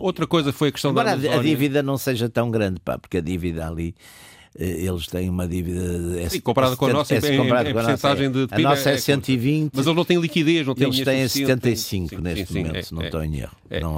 Outra 0.00 0.26
coisa 0.26 0.52
foi 0.52 0.68
a 0.68 0.72
questão 0.72 0.90
Embora 0.90 1.16
da. 1.16 1.36
a 1.36 1.42
dívida 1.42 1.82
não 1.82 1.96
seja 1.96 2.28
tão 2.28 2.50
grande, 2.50 2.78
pá, 2.80 2.98
porque 2.98 3.16
a 3.16 3.22
dívida 3.22 3.66
ali 3.66 3.94
eh, 3.94 4.39
eles 4.58 5.06
têm 5.06 5.28
uma 5.28 5.46
dívida. 5.46 6.28
Sim, 6.28 6.40
comparada 6.40 6.76
com 6.76 6.86
a 6.86 6.92
nossa, 6.92 7.14
é, 7.14 7.18
em, 7.18 7.40
em, 7.40 7.70
em 7.70 7.72
porcentagem 7.72 8.30
de 8.30 8.48
PIB. 8.48 8.66
A 8.66 8.70
nossa 8.70 8.90
é, 8.90 8.94
é 8.94 8.98
120. 8.98 9.72
Mas 9.72 9.86
eles 9.86 9.96
não 9.96 10.04
têm 10.04 10.20
liquidez, 10.20 10.66
não 10.66 10.74
têm 10.74 10.88
Eles 10.88 11.00
têm 11.00 11.28
75 11.28 12.08
sim, 12.08 12.20
neste 12.20 12.46
sim, 12.46 12.58
momento, 12.58 12.76
é, 12.76 12.82
se 12.82 12.94
não 12.94 13.02
é, 13.02 13.04
estou 13.06 13.22
em 13.22 13.38
erro. 13.38 13.56
É. 13.70 13.80
Não 13.80 13.94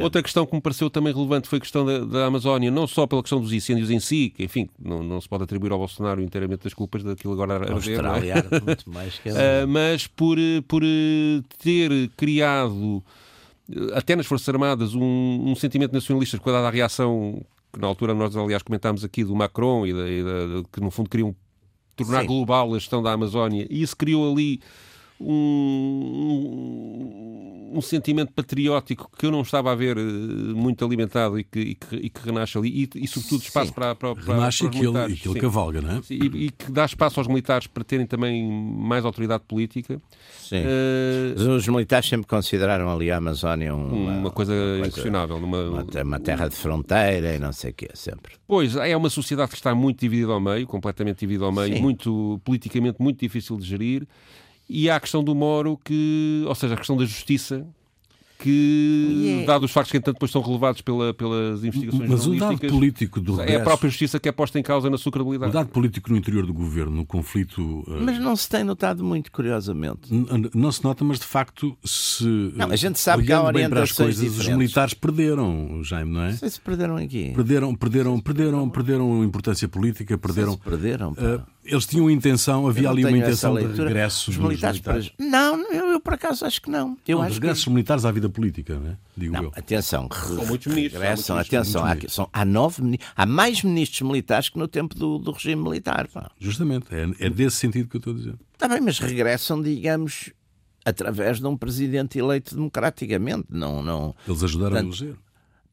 Outra 0.00 0.22
questão 0.22 0.46
que 0.46 0.54
me 0.54 0.60
pareceu 0.60 0.88
também 0.88 1.12
relevante 1.12 1.48
foi 1.48 1.58
a 1.58 1.60
questão 1.60 1.84
da, 1.84 1.98
da 1.98 2.26
Amazónia, 2.26 2.70
não 2.70 2.86
só 2.86 3.06
pela 3.06 3.22
questão 3.22 3.40
dos 3.40 3.52
incêndios 3.52 3.90
em 3.90 4.00
si, 4.00 4.32
que, 4.34 4.44
enfim, 4.44 4.68
não, 4.78 5.02
não 5.02 5.20
se 5.20 5.28
pode 5.28 5.44
atribuir 5.44 5.72
ao 5.72 5.78
Bolsonaro 5.78 6.22
inteiramente 6.22 6.66
as 6.66 6.72
culpas 6.72 7.02
daquilo 7.02 7.34
agora 7.34 7.56
a 7.56 7.78
ver, 7.78 8.02
não 8.02 8.14
é? 8.14 8.20
muito 8.64 8.90
mais 8.90 9.18
que 9.18 9.28
uh, 9.28 9.34
Mas 9.68 10.06
por, 10.06 10.38
por 10.66 10.82
eh, 10.82 11.42
ter 11.62 12.10
criado 12.16 13.02
eh, 13.70 13.92
até 13.94 14.16
nas 14.16 14.26
Forças 14.26 14.48
Armadas, 14.48 14.94
um, 14.94 15.50
um 15.50 15.54
sentimento 15.54 15.92
nacionalista 15.92 16.38
com 16.38 16.50
a 16.50 16.70
reação 16.70 17.42
que 17.72 17.80
na 17.80 17.86
altura 17.86 18.14
nós, 18.14 18.36
aliás, 18.36 18.62
comentámos 18.62 19.04
aqui 19.04 19.24
do 19.24 19.34
Macron 19.34 19.86
e, 19.86 19.92
da, 19.92 20.08
e 20.08 20.22
da, 20.22 20.68
que, 20.72 20.80
no 20.80 20.90
fundo, 20.90 21.08
queriam 21.08 21.34
tornar 21.96 22.22
Sim. 22.22 22.26
global 22.26 22.74
a 22.74 22.78
gestão 22.78 23.02
da 23.02 23.12
Amazónia, 23.12 23.66
e 23.70 23.82
isso 23.82 23.96
criou 23.96 24.32
ali 24.32 24.60
um, 25.20 27.10
um 27.72 27.80
sentimento 27.80 28.32
patriótico 28.32 29.10
que 29.16 29.26
eu 29.26 29.30
não 29.30 29.42
estava 29.42 29.70
a 29.70 29.74
ver 29.74 29.96
uh, 29.96 30.00
muito 30.00 30.84
alimentado 30.84 31.38
e 31.38 31.44
que, 31.44 31.60
e 31.60 31.74
que, 31.74 31.96
e 31.96 32.10
que 32.10 32.20
renasce 32.24 32.58
ali, 32.58 32.90
e, 32.94 33.04
e 33.04 33.06
sobretudo 33.06 33.42
espaço 33.42 33.72
para, 33.72 33.94
para, 33.94 34.14
para, 34.14 34.34
renasce 34.34 34.58
para 34.58 34.70
os 34.70 34.76
militares. 34.76 35.16
E 35.18 35.20
que 35.20 35.28
ele 35.28 35.40
cavalga, 35.40 35.80
não 35.80 35.98
é? 35.98 36.02
Sim, 36.02 36.14
e, 36.14 36.46
e, 36.46 36.50
que 36.50 36.72
dá 36.72 36.84
espaço 36.84 37.20
aos 37.20 37.28
militares 37.28 37.66
para 37.66 37.84
terem 37.84 38.06
também 38.06 38.50
mais 38.50 39.04
autoridade 39.04 39.44
política. 39.46 40.00
Sim. 40.40 40.62
Uh, 41.36 41.54
os 41.54 41.68
militares 41.68 42.08
sempre 42.08 42.26
consideraram 42.26 42.90
ali 42.90 43.10
a 43.10 43.18
Amazónia 43.18 43.74
uma, 43.74 44.12
uma 44.12 44.30
coisa 44.30 44.52
uma 44.52 44.86
inquestionável. 44.86 45.36
Uma, 45.36 45.62
uma, 45.62 46.02
uma, 46.02 46.20
terra 46.20 46.48
de 46.48 46.56
fronteira 46.56 47.34
e 47.34 47.38
não 47.38 47.52
sei 47.52 47.70
o 47.70 47.74
quê, 47.74 47.90
sempre. 47.94 48.32
Pois, 48.46 48.74
é 48.76 48.96
uma 48.96 49.10
sociedade 49.10 49.50
que 49.50 49.56
está 49.56 49.74
muito 49.74 50.00
dividida 50.00 50.32
ao 50.32 50.40
meio, 50.40 50.66
completamente 50.66 51.20
dividida 51.20 51.44
ao 51.44 51.52
meio, 51.52 51.80
muito 51.80 52.40
politicamente 52.44 52.96
muito 53.00 53.20
difícil 53.20 53.56
de 53.56 53.66
gerir. 53.66 54.06
E 54.72 54.88
há 54.88 54.94
a 54.94 55.00
questão 55.00 55.24
do 55.24 55.34
Moro, 55.34 55.76
que, 55.84 56.44
ou 56.46 56.54
seja, 56.54 56.74
a 56.74 56.76
questão 56.76 56.96
da 56.96 57.04
justiça, 57.04 57.66
que, 58.38 59.16
yeah. 59.22 59.46
dados 59.46 59.68
os 59.68 59.72
factos 59.72 59.90
que 59.90 59.98
entanto 59.98 60.14
depois 60.14 60.30
são 60.30 60.40
relevados 60.40 60.80
pela, 60.80 61.12
pelas 61.12 61.62
investigações 61.62 62.08
Mas 62.08 62.26
o 62.26 62.34
dado 62.36 62.58
político 62.58 63.20
do 63.20 63.36
regresso, 63.36 63.58
É 63.58 63.60
a 63.60 63.64
própria 63.64 63.90
justiça 63.90 64.18
que 64.18 64.28
é 64.28 64.32
posta 64.32 64.58
em 64.58 64.62
causa 64.62 64.88
na 64.88 64.96
sua 64.96 65.12
credibilidade. 65.12 65.50
O 65.50 65.52
dado 65.52 65.68
político 65.68 66.10
no 66.10 66.16
interior 66.16 66.46
do 66.46 66.54
governo, 66.54 66.92
no 66.92 67.04
conflito... 67.04 67.60
Uh... 67.60 68.00
Mas 68.00 68.18
não 68.18 68.34
se 68.34 68.48
tem 68.48 68.64
notado 68.64 69.04
muito, 69.04 69.30
curiosamente. 69.30 70.08
Não 70.54 70.72
se 70.72 70.82
nota, 70.82 71.04
mas 71.04 71.18
de 71.18 71.26
facto 71.26 71.76
se... 71.84 72.24
Não, 72.54 72.70
a 72.70 72.76
gente 72.76 72.98
sabe 72.98 73.24
que 73.24 73.32
há 73.32 73.52
bem 73.52 73.68
para 73.68 73.82
as 73.82 73.92
coisas, 73.92 74.22
diferentes. 74.22 74.46
os 74.46 74.56
militares 74.56 74.94
perderam, 74.94 75.82
Jaime, 75.82 76.12
não 76.12 76.22
é? 76.22 76.30
Não 76.30 76.38
sei 76.38 76.48
se 76.48 76.60
perderam 76.60 76.96
aqui. 76.96 77.32
Perderam, 77.34 77.74
perderam, 77.74 78.20
perderam, 78.20 78.70
perderam 78.70 79.24
importância 79.24 79.68
política, 79.68 80.16
perderam... 80.16 80.52
Se 80.52 80.58
perderam, 80.60 81.10
uh, 81.10 81.42
eles 81.64 81.86
tinham 81.86 82.10
intenção, 82.10 82.66
havia 82.66 82.88
ali 82.88 83.04
uma 83.04 83.16
intenção 83.16 83.54
de 83.54 83.82
regresso 83.82 84.30
dos 84.30 84.38
militares. 84.38 84.80
militares. 84.80 85.12
Não, 85.18 85.70
eu, 85.72 85.90
eu, 85.90 86.00
por 86.00 86.14
acaso 86.14 86.44
acho 86.44 86.60
que 86.62 86.70
não. 86.70 86.96
Eu 87.06 87.18
não, 87.18 87.24
acho 87.24 87.34
regressos 87.34 87.64
que... 87.64 87.70
militares 87.70 88.04
à 88.04 88.10
vida 88.10 88.28
política, 88.28 88.78
não 88.78 88.90
é? 88.90 88.96
Digo 89.16 89.34
não, 89.34 89.44
eu. 89.44 89.52
Atenção, 89.54 90.08
são 90.12 90.46
muitos 90.46 90.66
ministros. 90.68 91.00
Regressam, 91.00 91.38
atenção, 91.38 91.84
há, 91.84 91.96
são, 92.08 92.28
há, 92.32 92.44
nove, 92.44 92.98
há 93.14 93.26
mais 93.26 93.62
ministros 93.62 94.00
militares 94.02 94.48
que 94.48 94.58
no 94.58 94.66
tempo 94.66 94.94
do, 94.94 95.18
do 95.18 95.32
regime 95.32 95.62
militar. 95.62 96.08
Pá. 96.08 96.30
Justamente, 96.38 96.86
é, 96.90 97.26
é 97.26 97.30
desse 97.30 97.56
sentido 97.56 97.88
que 97.88 97.96
eu 97.96 97.98
estou 97.98 98.14
a 98.14 98.16
dizer. 98.16 98.34
Está 98.54 98.66
bem, 98.66 98.80
mas 98.80 98.98
regressam, 98.98 99.60
digamos, 99.60 100.32
através 100.84 101.40
de 101.40 101.46
um 101.46 101.56
presidente 101.56 102.18
eleito 102.18 102.54
democraticamente. 102.54 103.46
Não, 103.50 103.82
não... 103.82 104.14
Eles 104.26 104.42
ajudaram 104.42 104.72
Portanto, 104.72 104.94
a 104.94 105.04
eleger. 105.04 105.18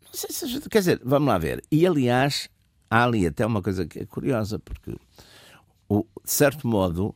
Não 0.05 0.13
sei 0.13 0.29
se 0.31 0.45
ajuda. 0.45 0.69
Quer 0.69 0.79
dizer, 0.79 1.01
vamos 1.03 1.27
lá 1.27 1.37
ver. 1.37 1.63
E 1.71 1.87
aliás, 1.87 2.49
há 2.89 3.03
ali 3.03 3.25
até 3.25 3.45
uma 3.45 3.61
coisa 3.61 3.85
que 3.85 3.99
é 3.99 4.05
curiosa, 4.05 4.59
porque 4.59 4.95
o, 5.87 6.05
de 6.23 6.31
certo 6.31 6.67
modo, 6.67 7.15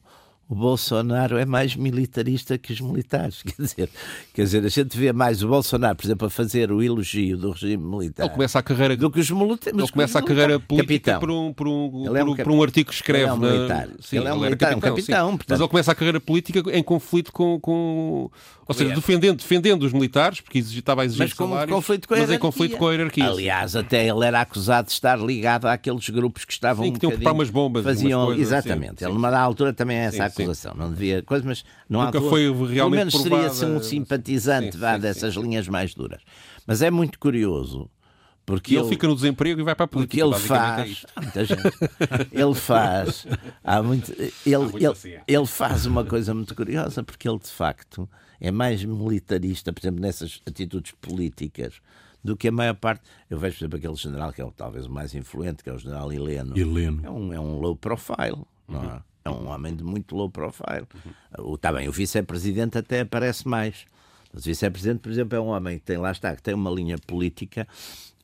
o 0.51 0.55
Bolsonaro 0.55 1.37
é 1.37 1.45
mais 1.45 1.77
militarista 1.77 2.57
que 2.57 2.73
os 2.73 2.81
militares. 2.81 3.41
Quer 3.47 3.61
dizer, 3.61 3.89
quer 4.33 4.43
dizer, 4.43 4.65
a 4.65 4.69
gente 4.69 4.97
vê 4.97 5.13
mais 5.13 5.41
o 5.41 5.47
Bolsonaro, 5.47 5.95
por 5.95 6.05
exemplo, 6.05 6.27
a 6.27 6.29
fazer 6.29 6.73
o 6.73 6.83
elogio 6.83 7.37
do 7.37 7.51
regime 7.51 7.77
militar. 7.81 8.25
Ele 8.25 8.33
começa 8.33 8.59
a 8.59 8.61
carreira 8.61 8.97
do 8.97 9.09
que 9.09 9.21
os 9.21 9.31
militares. 9.31 9.79
Ele 9.79 9.87
começa 9.89 10.19
a 10.19 10.21
carreira 10.21 10.59
política 10.59 11.19
por 11.21 11.31
um, 11.31 11.53
por, 11.53 11.69
um, 11.69 12.17
é 12.17 12.23
um, 12.23 12.35
por 12.35 12.51
um 12.51 12.61
artigo 12.61 12.89
que 12.89 12.95
escreve. 12.95 13.23
Ele 13.23 13.29
é 13.29 13.33
um 13.33 13.37
militar. 13.37 13.87
Na... 13.87 13.93
Sim, 14.01 14.17
ele 14.17 14.27
é 14.27 14.33
um 14.33 14.39
militar, 14.41 14.69
capitão, 14.71 14.77
um 14.77 14.95
capitão. 14.95 15.27
Portanto... 15.29 15.49
Mas 15.51 15.59
ele 15.61 15.69
começa 15.69 15.91
a 15.93 15.95
carreira 15.95 16.19
política 16.19 16.63
em 16.73 16.83
conflito 16.83 17.31
com, 17.31 17.57
com 17.57 18.29
ou 18.71 18.73
seja, 18.73 18.95
defendendo, 18.95 19.37
defendendo 19.37 19.83
os 19.83 19.91
militares, 19.91 20.39
porque 20.39 20.59
estava 20.59 21.01
a 21.01 21.05
exigir 21.05 21.27
mas 21.27 21.33
salários, 21.33 21.75
conflito 21.75 22.07
com 22.07 22.13
a 22.13 22.17
mas 22.17 22.31
em 22.31 22.39
conflito 22.39 22.77
com 22.77 22.87
a 22.87 22.91
hierarquia. 22.93 23.27
Aliás, 23.27 23.75
até 23.75 24.07
ele 24.07 24.25
era 24.25 24.39
acusado 24.39 24.87
de 24.87 24.93
estar 24.93 25.19
ligado 25.19 25.65
àqueles 25.65 26.09
grupos 26.09 26.45
que 26.45 26.53
estavam 26.53 26.85
sim, 26.85 26.93
que 26.93 26.99
tinham 26.99 27.17
que 27.17 27.27
umas 27.27 27.49
bombas. 27.49 27.83
Faziam, 27.83 28.27
coisas, 28.27 28.47
exatamente. 28.47 28.99
Sim, 28.99 29.05
ele, 29.05 29.13
numa 29.13 29.37
altura, 29.37 29.73
também 29.73 29.97
é 29.97 30.05
essa 30.05 30.25
sim, 30.41 30.43
acusação. 30.43 30.73
Não 30.75 30.89
devia 30.89 31.21
coisa, 31.21 31.45
mas 31.45 31.63
não 31.89 32.03
Nunca 32.03 32.19
há 32.19 32.21
foi 32.21 32.43
realmente 32.43 32.75
Pelo 32.75 32.89
menos 32.89 33.13
provada... 33.15 33.49
seria 33.49 33.75
um 33.75 33.81
simpatizante 33.81 34.77
vá, 34.77 34.97
dessas 34.97 35.35
linhas 35.35 35.67
mais 35.67 35.93
duras. 35.93 36.21
Mas 36.65 36.81
é 36.81 36.91
muito 36.91 37.19
curioso. 37.19 37.89
Porque 38.45 38.73
ele, 38.73 38.81
ele, 38.81 38.89
fica 38.89 39.07
no 39.07 39.15
desemprego 39.15 39.61
e 39.61 39.63
vai 39.63 39.75
para 39.75 39.85
a 39.85 39.87
política. 39.87 40.25
Porque 40.25 40.35
ele 40.35 40.47
faz. 40.47 41.05
É 41.15 41.21
muita 41.21 41.45
gente. 41.45 41.61
ele 42.31 42.53
faz. 42.55 43.27
Há 43.63 43.83
muito, 43.83 44.11
ele, 44.11 44.55
há 44.55 44.59
muito 44.59 44.77
ele, 44.77 44.87
assim, 44.87 45.11
é. 45.11 45.23
ele 45.27 45.45
faz 45.45 45.85
uma 45.85 46.03
coisa 46.03 46.33
muito 46.33 46.55
curiosa, 46.55 47.03
porque 47.03 47.29
ele 47.29 47.39
de 47.39 47.49
facto 47.49 48.09
é 48.39 48.51
mais 48.51 48.83
militarista, 48.83 49.71
por 49.71 49.79
exemplo, 49.79 50.01
nessas 50.01 50.41
atitudes 50.45 50.93
políticas, 50.99 51.75
do 52.23 52.35
que 52.35 52.47
a 52.47 52.51
maior 52.51 52.75
parte. 52.75 53.03
Eu 53.29 53.37
vejo, 53.37 53.57
por 53.57 53.61
exemplo, 53.63 53.77
aquele 53.77 53.95
general 53.95 54.33
que 54.33 54.41
é 54.41 54.51
talvez 54.55 54.87
o 54.87 54.91
mais 54.91 55.13
influente, 55.13 55.63
que 55.63 55.69
é 55.69 55.73
o 55.73 55.77
general 55.77 56.11
Heleno. 56.11 56.57
Heleno. 56.57 57.05
É 57.05 57.09
um, 57.09 57.33
é 57.33 57.39
um 57.39 57.59
low 57.59 57.75
profile, 57.75 58.43
não 58.67 58.83
é? 58.83 59.01
É 59.23 59.29
um 59.29 59.47
homem 59.47 59.75
de 59.75 59.83
muito 59.83 60.15
low 60.15 60.29
profile. 60.29 60.87
Uhum. 61.37 61.51
O, 61.51 61.57
tá 61.57 61.71
bem, 61.71 61.87
o 61.87 61.91
vice-presidente 61.91 62.77
até 62.77 63.01
aparece 63.01 63.47
mais. 63.47 63.85
Mas 64.33 64.43
o 64.43 64.45
vice-presidente, 64.45 64.99
por 64.99 65.11
exemplo, 65.11 65.37
é 65.37 65.41
um 65.41 65.47
homem 65.47 65.77
que 65.77 65.85
tem, 65.85 65.97
lá 65.97 66.11
está, 66.11 66.35
que 66.35 66.41
tem 66.41 66.53
uma 66.53 66.71
linha 66.71 66.97
política 66.97 67.67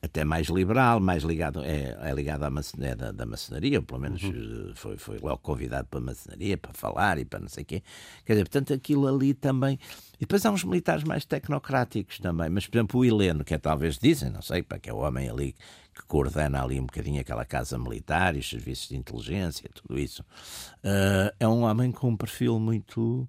até 0.00 0.24
mais 0.24 0.46
liberal, 0.48 1.00
mais 1.00 1.22
ligado, 1.22 1.62
é, 1.64 1.96
é 2.00 2.14
ligado 2.14 2.44
à 2.44 2.50
maçonaria, 2.50 2.96
da, 2.96 3.10
da 3.10 3.26
maçonaria, 3.26 3.78
ou 3.78 3.84
pelo 3.84 4.00
menos 4.00 4.22
uhum. 4.22 4.70
Eh, 4.70 4.72
foi, 4.74 4.96
foi 4.96 5.18
logo 5.18 5.38
convidado 5.38 5.88
para 5.88 5.98
a 5.98 6.02
maçonaria, 6.02 6.56
para 6.56 6.72
falar 6.72 7.18
e 7.18 7.24
para 7.24 7.40
não 7.40 7.48
sei 7.48 7.62
o 7.62 7.66
quê. 7.66 7.82
Quer 8.24 8.34
dizer, 8.34 8.44
portanto, 8.44 8.74
aquilo 8.74 9.06
ali 9.08 9.34
também. 9.34 9.78
E 10.16 10.20
depois 10.20 10.44
há 10.46 10.50
uns 10.50 10.64
militares 10.64 11.04
mais 11.04 11.24
tecnocráticos 11.24 12.18
também, 12.20 12.48
mas, 12.48 12.66
por 12.66 12.78
exemplo, 12.78 13.00
o 13.00 13.04
Heleno, 13.04 13.44
que 13.44 13.54
é 13.54 13.58
talvez 13.58 13.98
dizem, 13.98 14.30
não 14.30 14.42
sei, 14.42 14.62
para 14.62 14.78
que 14.78 14.88
é 14.88 14.92
o 14.92 14.98
homem 14.98 15.28
ali 15.28 15.54
que 15.98 16.06
coordena 16.06 16.62
ali 16.62 16.78
um 16.80 16.86
bocadinho 16.86 17.20
aquela 17.20 17.44
casa 17.44 17.78
militar 17.78 18.36
e 18.36 18.38
os 18.38 18.48
serviços 18.48 18.88
de 18.88 18.96
inteligência, 18.96 19.68
tudo 19.74 19.98
isso, 19.98 20.22
uh, 20.22 21.34
é 21.38 21.46
um 21.46 21.62
homem 21.62 21.90
com 21.92 22.08
um 22.08 22.16
perfil 22.16 22.58
muito, 22.58 23.28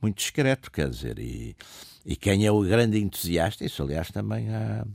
muito 0.00 0.18
discreto, 0.18 0.70
quer 0.70 0.88
dizer, 0.90 1.18
e 1.18 1.56
e 2.04 2.16
quem 2.16 2.46
é 2.46 2.50
o 2.50 2.62
grande 2.62 2.98
entusiasta, 2.98 3.64
isso 3.64 3.82
aliás 3.82 4.10
também 4.10 4.48
há, 4.48 4.86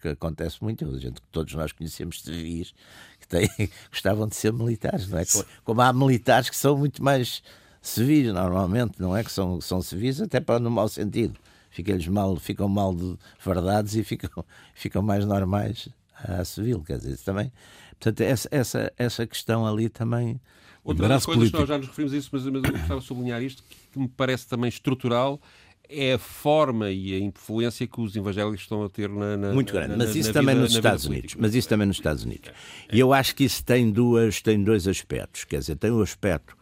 que 0.00 0.08
acontece 0.08 0.62
muito, 0.62 0.86
a 0.86 0.98
gente, 0.98 1.20
todos 1.30 1.52
nós 1.54 1.70
conhecemos 1.72 2.22
civis 2.22 2.74
que 3.20 3.28
têm, 3.28 3.48
gostavam 3.90 4.26
de 4.26 4.36
ser 4.36 4.52
militares, 4.52 5.08
não 5.08 5.18
é? 5.18 5.24
Como 5.64 5.80
há 5.82 5.92
militares 5.92 6.48
que 6.48 6.56
são 6.56 6.76
muito 6.76 7.04
mais 7.04 7.42
civis 7.82 8.32
normalmente, 8.32 9.00
não 9.00 9.14
é? 9.14 9.22
Que 9.22 9.30
são, 9.30 9.60
são 9.60 9.82
civis 9.82 10.20
até 10.20 10.40
para 10.40 10.58
no 10.58 10.70
mau 10.70 10.88
sentido. 10.88 11.38
Ficam-lhes 11.70 12.08
mal, 12.08 12.34
ficam 12.36 12.68
mal 12.68 12.94
de 12.94 13.18
verdades 13.44 13.94
e 13.94 14.02
ficam, 14.02 14.42
ficam 14.74 15.02
mais 15.02 15.26
normais 15.26 15.90
a 16.24 16.44
civil, 16.44 16.82
quer 16.82 16.98
dizer, 16.98 17.16
também. 17.18 17.52
Portanto, 17.98 18.20
essa, 18.20 18.48
essa, 18.50 18.92
essa 18.96 19.26
questão 19.26 19.66
ali 19.66 19.88
também. 19.88 20.40
Outra 20.84 21.08
das 21.08 21.26
coisas 21.26 21.50
que 21.50 21.58
nós 21.58 21.68
já 21.68 21.78
nos 21.78 21.88
referimos 21.88 22.14
a 22.14 22.16
isso, 22.16 22.28
mas, 22.32 22.44
mas 22.44 22.64
eu 22.64 22.72
gostava 22.72 23.00
de 23.00 23.06
sublinhar 23.06 23.42
isto, 23.42 23.62
que 23.92 23.98
me 23.98 24.08
parece 24.08 24.46
também 24.46 24.68
estrutural, 24.68 25.40
é 25.88 26.14
a 26.14 26.18
forma 26.18 26.90
e 26.90 27.14
a 27.14 27.18
influência 27.18 27.86
que 27.86 28.00
os 28.00 28.14
evangélicos 28.14 28.60
estão 28.60 28.84
a 28.84 28.88
ter 28.88 29.08
na, 29.08 29.36
na 29.36 29.52
muito 29.52 29.72
grande, 29.72 29.90
na, 29.90 29.98
mas 29.98 30.14
isso 30.14 30.32
também 30.32 30.54
vida, 30.54 30.64
nos 30.64 30.74
Estados 30.74 31.04
Unidos, 31.06 31.34
mas 31.36 31.54
isso 31.54 31.68
também 31.68 31.86
nos 31.86 31.96
Estados 31.96 32.24
Unidos. 32.24 32.50
E 32.92 33.00
eu 33.00 33.12
acho 33.12 33.34
que 33.34 33.44
isso 33.44 33.64
tem 33.64 33.90
duas, 33.90 34.40
tem 34.40 34.62
dois 34.62 34.86
aspectos, 34.86 35.44
quer 35.44 35.58
dizer, 35.58 35.76
tem 35.76 35.90
o 35.90 35.98
um 35.98 36.02
aspecto 36.02 36.56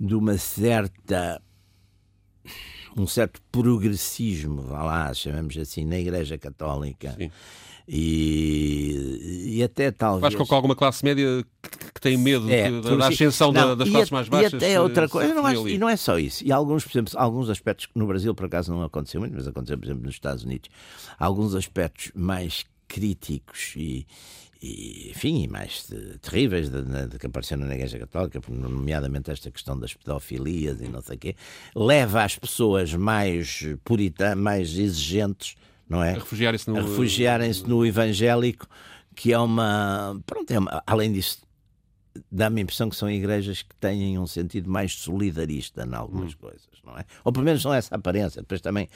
de 0.00 0.14
uma 0.14 0.38
certa 0.38 1.40
um 2.96 3.06
certo 3.06 3.42
progressismo, 3.50 4.62
vá 4.62 4.84
lá, 4.84 5.12
chamamos 5.12 5.56
assim, 5.58 5.84
na 5.84 5.98
Igreja 5.98 6.38
Católica. 6.38 7.14
Sim 7.18 7.30
e, 7.86 9.56
e 9.56 9.62
até 9.62 9.90
talvez. 9.90 10.22
Faz 10.22 10.34
com 10.34 10.44
que 10.44 10.54
alguma 10.54 10.74
classe 10.74 11.04
média 11.04 11.44
que, 11.94 12.00
tem 12.00 12.16
medo 12.16 12.50
é, 12.50 12.70
de, 12.70 12.96
da 12.96 13.08
ascensão 13.08 13.52
não, 13.52 13.76
das 13.76 13.88
classes 13.88 14.10
mais 14.10 14.28
baixas. 14.28 14.52
E 14.52 14.56
até 14.56 14.80
outra 14.80 15.08
coisa, 15.08 15.34
não 15.34 15.46
acho, 15.46 15.68
e 15.68 15.78
não 15.78 15.88
é 15.88 15.96
só 15.96 16.18
isso. 16.18 16.44
E 16.44 16.52
alguns, 16.52 16.84
por 16.84 16.92
exemplo, 16.92 17.12
alguns 17.16 17.50
aspectos 17.50 17.86
que 17.86 17.98
no 17.98 18.06
Brasil 18.06 18.34
por 18.34 18.46
acaso 18.46 18.72
não 18.72 18.82
aconteceu 18.82 19.20
muito, 19.20 19.34
mas 19.34 19.46
aconteceu, 19.46 19.78
por 19.78 19.86
exemplo, 19.86 20.02
nos 20.04 20.14
Estados 20.14 20.44
Unidos, 20.44 20.70
alguns 21.18 21.54
aspectos 21.54 22.10
mais 22.14 22.64
críticos 22.88 23.74
e, 23.76 24.06
e 24.62 25.10
enfim, 25.10 25.46
mais 25.46 25.86
terríveis 26.22 26.70
de, 26.70 26.82
de, 26.82 27.06
de, 27.08 27.18
que 27.18 27.26
apareceram 27.26 27.66
na 27.66 27.74
Igreja 27.74 27.98
Católica, 27.98 28.40
nomeadamente 28.48 29.30
esta 29.30 29.50
questão 29.50 29.78
das 29.78 29.92
pedofilias 29.92 30.80
e 30.80 30.88
não 30.88 31.02
sei 31.02 31.16
o 31.16 31.18
quê, 31.18 31.36
leva 31.74 32.24
as 32.24 32.38
pessoas 32.38 32.94
mais 32.94 33.66
puritanas, 33.84 34.38
mais 34.38 34.78
exigentes 34.78 35.56
não 35.88 36.02
é? 36.02 36.14
Refugiarem-se 36.14 36.68
no... 36.68 36.76
Refugiarem-se 36.76 37.68
no 37.68 37.84
evangélico, 37.84 38.66
que 39.14 39.32
é 39.32 39.38
uma. 39.38 40.20
Pronto, 40.26 40.50
é 40.50 40.58
uma, 40.58 40.82
além 40.86 41.12
disso, 41.12 41.44
dá-me 42.30 42.60
a 42.60 42.62
impressão 42.62 42.88
que 42.88 42.96
são 42.96 43.10
igrejas 43.10 43.62
que 43.62 43.74
têm 43.76 44.18
um 44.18 44.26
sentido 44.26 44.70
mais 44.70 44.94
solidarista 44.94 45.84
em 45.84 45.94
algumas 45.94 46.32
hum. 46.32 46.36
coisas, 46.40 46.68
não 46.84 46.96
é? 46.96 47.04
Ou 47.24 47.32
pelo 47.32 47.44
menos 47.44 47.64
não 47.64 47.74
é 47.74 47.78
essa 47.78 47.94
aparência. 47.94 48.40
Depois 48.42 48.60
também, 48.60 48.88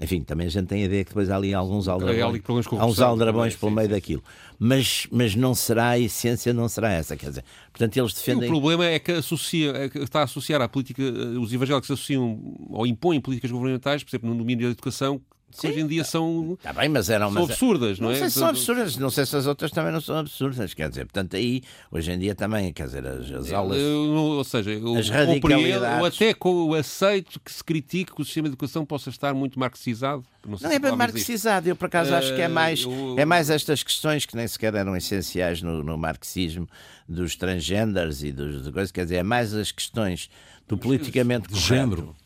enfim, 0.00 0.22
também 0.22 0.46
a 0.46 0.50
gente 0.50 0.66
tem 0.66 0.82
a 0.82 0.86
ideia 0.86 1.04
que 1.04 1.10
depois 1.10 1.30
há 1.30 1.36
ali 1.36 1.54
alguns 1.54 1.88
aldrabões, 1.88 2.42
há 2.72 2.86
uns 2.86 3.00
aldrabões 3.00 3.56
pelo 3.56 3.72
meio 3.72 3.88
sim, 3.88 3.94
daquilo. 3.94 4.24
Mas, 4.58 5.06
mas 5.10 5.34
não 5.34 5.54
será 5.54 5.90
a 5.90 5.98
essência, 5.98 6.52
não 6.52 6.68
será 6.68 6.92
essa. 6.92 7.16
Quer 7.16 7.30
dizer, 7.30 7.44
portanto, 7.72 7.96
eles 7.96 8.12
defendem. 8.12 8.48
O 8.48 8.52
problema 8.52 8.86
é 8.86 8.98
que, 8.98 9.12
associa, 9.12 9.70
é 9.70 9.88
que 9.88 9.98
está 9.98 10.20
a 10.20 10.24
associar 10.24 10.60
à 10.60 10.68
política, 10.68 11.02
os 11.02 11.52
evangélicos 11.52 11.90
associam 11.90 12.40
ou 12.70 12.86
impõem 12.86 13.20
políticas 13.20 13.50
governamentais, 13.50 14.02
por 14.02 14.10
exemplo, 14.10 14.30
no 14.30 14.36
domínio 14.36 14.66
da 14.66 14.72
educação, 14.72 15.20
que 15.60 15.68
hoje 15.68 15.80
em 15.80 15.86
dia 15.86 16.04
são, 16.04 16.58
tá 16.62 16.72
bem, 16.72 16.88
mas 16.88 17.08
eram, 17.10 17.32
são 17.32 17.44
absurdas, 17.44 17.98
não, 17.98 18.08
não 18.08 18.14
é? 18.14 18.18
Sei 18.18 18.30
se 18.30 18.38
são 18.38 18.48
absurdas, 18.48 18.96
não 18.96 19.10
sei 19.10 19.26
se 19.26 19.36
as 19.36 19.46
outras 19.46 19.70
também 19.70 19.92
não 19.92 20.00
são 20.00 20.18
absurdas, 20.18 20.74
quer 20.74 20.88
dizer, 20.88 21.04
portanto 21.04 21.36
aí, 21.36 21.62
hoje 21.90 22.12
em 22.12 22.18
dia 22.18 22.34
também, 22.34 22.72
quer 22.72 22.86
dizer, 22.86 23.06
as, 23.06 23.30
as 23.30 23.52
aulas... 23.52 23.78
Eu, 23.78 24.10
ou 24.10 24.44
seja, 24.44 24.70
eu 24.70 24.94
as 24.96 25.08
ou 26.00 26.04
até 26.06 26.34
com, 26.34 26.74
aceito 26.74 27.40
que 27.40 27.52
se 27.52 27.62
critique 27.62 28.14
que 28.14 28.22
o 28.22 28.24
sistema 28.24 28.48
de 28.48 28.52
educação 28.52 28.84
possa 28.84 29.10
estar 29.10 29.34
muito 29.34 29.58
marxizado. 29.58 30.24
Não, 30.48 30.58
não 30.60 30.70
é 30.70 30.78
bem 30.78 30.96
marxizado, 30.96 31.68
eu 31.68 31.76
por 31.76 31.86
acaso 31.86 32.12
uh, 32.12 32.16
acho 32.16 32.34
que 32.34 32.42
é 32.42 32.48
mais, 32.48 32.82
eu... 32.82 33.16
é 33.18 33.24
mais 33.24 33.50
estas 33.50 33.82
questões 33.82 34.26
que 34.26 34.36
nem 34.36 34.46
sequer 34.46 34.74
eram 34.74 34.96
essenciais 34.96 35.62
no, 35.62 35.82
no 35.82 35.96
marxismo, 35.96 36.68
dos 37.08 37.36
transgenders 37.36 38.22
e 38.22 38.32
dos 38.32 38.68
coisas, 38.70 38.90
quer 38.90 39.04
dizer, 39.04 39.16
é 39.16 39.22
mais 39.22 39.54
as 39.54 39.72
questões 39.72 40.30
do 40.66 40.78
politicamente 40.78 41.52
de 41.52 41.60
género. 41.60 42.16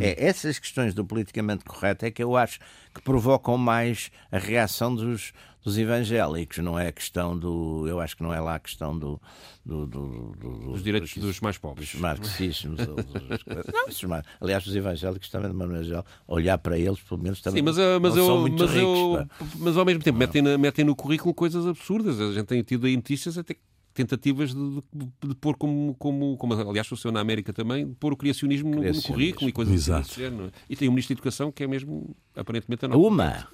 É, 0.00 0.26
essas 0.26 0.58
questões 0.58 0.94
do 0.94 1.04
politicamente 1.04 1.64
correto 1.64 2.04
é 2.04 2.10
que 2.10 2.22
eu 2.22 2.36
acho 2.36 2.58
que 2.92 3.00
provocam 3.00 3.56
mais 3.56 4.10
a 4.30 4.38
reação 4.38 4.94
dos, 4.94 5.32
dos 5.64 5.78
evangélicos, 5.78 6.58
não 6.58 6.78
é 6.78 6.88
a 6.88 6.92
questão 6.92 7.36
do. 7.36 7.88
Eu 7.88 7.98
acho 7.98 8.14
que 8.14 8.22
não 8.22 8.34
é 8.34 8.38
lá 8.38 8.56
a 8.56 8.58
questão 8.58 8.96
do. 8.96 9.18
do, 9.64 9.86
do, 9.86 10.36
do 10.36 10.72
dos 10.72 10.84
direitos 10.84 11.14
dos, 11.14 11.24
dos 11.24 11.40
mais 11.40 11.56
pobres. 11.56 11.92
Dos 11.92 12.00
marxismos. 12.00 12.78
não, 12.86 14.22
aliás, 14.42 14.66
os 14.66 14.76
evangélicos 14.76 15.30
também, 15.30 15.50
de 15.50 15.56
maneira 15.56 15.82
geral, 15.82 16.04
olhar 16.28 16.58
para 16.58 16.78
eles, 16.78 17.00
pelo 17.00 17.22
menos 17.22 17.40
também. 17.40 17.60
Sim, 17.60 17.64
mas, 17.64 17.78
eh, 17.78 17.98
mas, 17.98 18.14
eu, 18.14 18.40
mas, 18.42 18.50
ricos, 18.50 18.76
eu, 18.76 19.26
mas 19.56 19.76
ao 19.78 19.86
mesmo 19.86 20.02
tempo 20.02 20.18
metem, 20.18 20.42
metem 20.58 20.84
no 20.84 20.94
currículo 20.94 21.32
coisas 21.32 21.66
absurdas. 21.66 22.20
A 22.20 22.30
gente 22.32 22.46
tem 22.46 22.62
tido 22.62 22.86
aí 22.86 22.94
notícias 22.94 23.38
até 23.38 23.56
tentativas 23.94 24.52
de, 24.52 24.82
de, 24.92 25.28
de, 25.28 25.34
pôr 25.36 25.56
como, 25.56 25.94
como, 25.94 26.36
como, 26.36 26.54
aliás 26.54 26.86
sucedeu 26.86 27.12
na 27.12 27.20
América 27.20 27.52
também, 27.52 27.86
de 27.86 27.94
pôr 27.94 28.12
o 28.12 28.16
criacionismo, 28.16 28.70
criacionismo. 28.72 29.08
No, 29.08 29.14
no, 29.14 29.14
currículo 29.14 29.48
e 29.48 29.52
coisas 29.52 29.74
Exato. 29.74 30.08
desse 30.08 30.20
género. 30.20 30.52
E 30.68 30.76
tem 30.76 30.88
um 30.88 30.92
Ministro 30.92 31.14
da 31.14 31.18
Educação 31.20 31.50
que 31.50 31.62
é 31.62 31.66
mesmo, 31.66 32.14
aparentemente, 32.36 32.84
a 32.84 32.88
não. 32.88 33.00
Uma! 33.00 33.48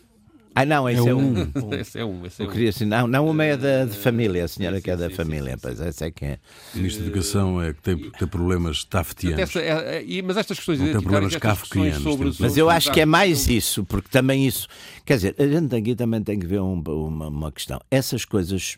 Ah, 0.55 0.65
não, 0.65 0.89
esse 0.89 1.07
é, 1.07 1.11
é 1.11 1.15
um. 1.15 1.35
esse 1.81 1.99
é 1.99 2.05
um. 2.05 2.27
Esse 2.27 2.43
é 2.43 2.47
um. 2.47 2.69
Assim, 2.69 2.85
não, 2.85 3.07
não, 3.07 3.29
uma 3.29 3.45
é 3.45 3.57
da 3.57 3.85
de 3.85 3.97
família, 3.97 4.45
a 4.45 4.49
senhora 4.49 4.77
sim, 4.77 4.83
que 4.83 4.91
é 4.91 4.97
da 4.97 5.09
sim, 5.09 5.15
família, 5.15 5.53
sim, 5.53 5.59
pois 5.63 5.81
essa 5.81 6.07
é 6.07 6.11
que 6.11 6.25
é. 6.25 6.39
O 6.75 6.79
Ministro 6.79 7.03
da 7.03 7.09
Educação 7.09 7.63
é 7.63 7.73
que 7.73 7.83
tem, 7.83 8.11
tem 8.11 8.29
problemas 8.29 8.85
tafetianos. 8.85 9.57
É, 9.57 10.03
é, 10.03 10.23
mas 10.23 10.37
estas 10.37 10.59
questões. 10.59 10.81
Não 10.81 10.87
tem 10.87 11.01
problemas 11.01 11.37
kafkianos. 11.37 12.03
Sobre, 12.03 12.33
sobre, 12.33 12.43
mas 12.43 12.57
eu 12.57 12.69
acho 12.69 12.93
que 12.93 13.01
é 13.01 13.07
mais 13.07 13.49
isso, 13.49 13.85
porque 13.85 14.09
também 14.09 14.47
isso. 14.47 14.67
Quer 15.05 15.17
dizer, 15.17 15.37
a 15.39 15.47
gente 15.47 15.75
aqui 15.75 15.95
também 15.95 16.23
tem 16.23 16.39
que 16.39 16.47
ver 16.47 16.61
um, 16.61 16.81
uma, 16.81 17.29
uma 17.29 17.53
questão. 17.53 17.81
Essas 17.91 18.25
coisas, 18.25 18.77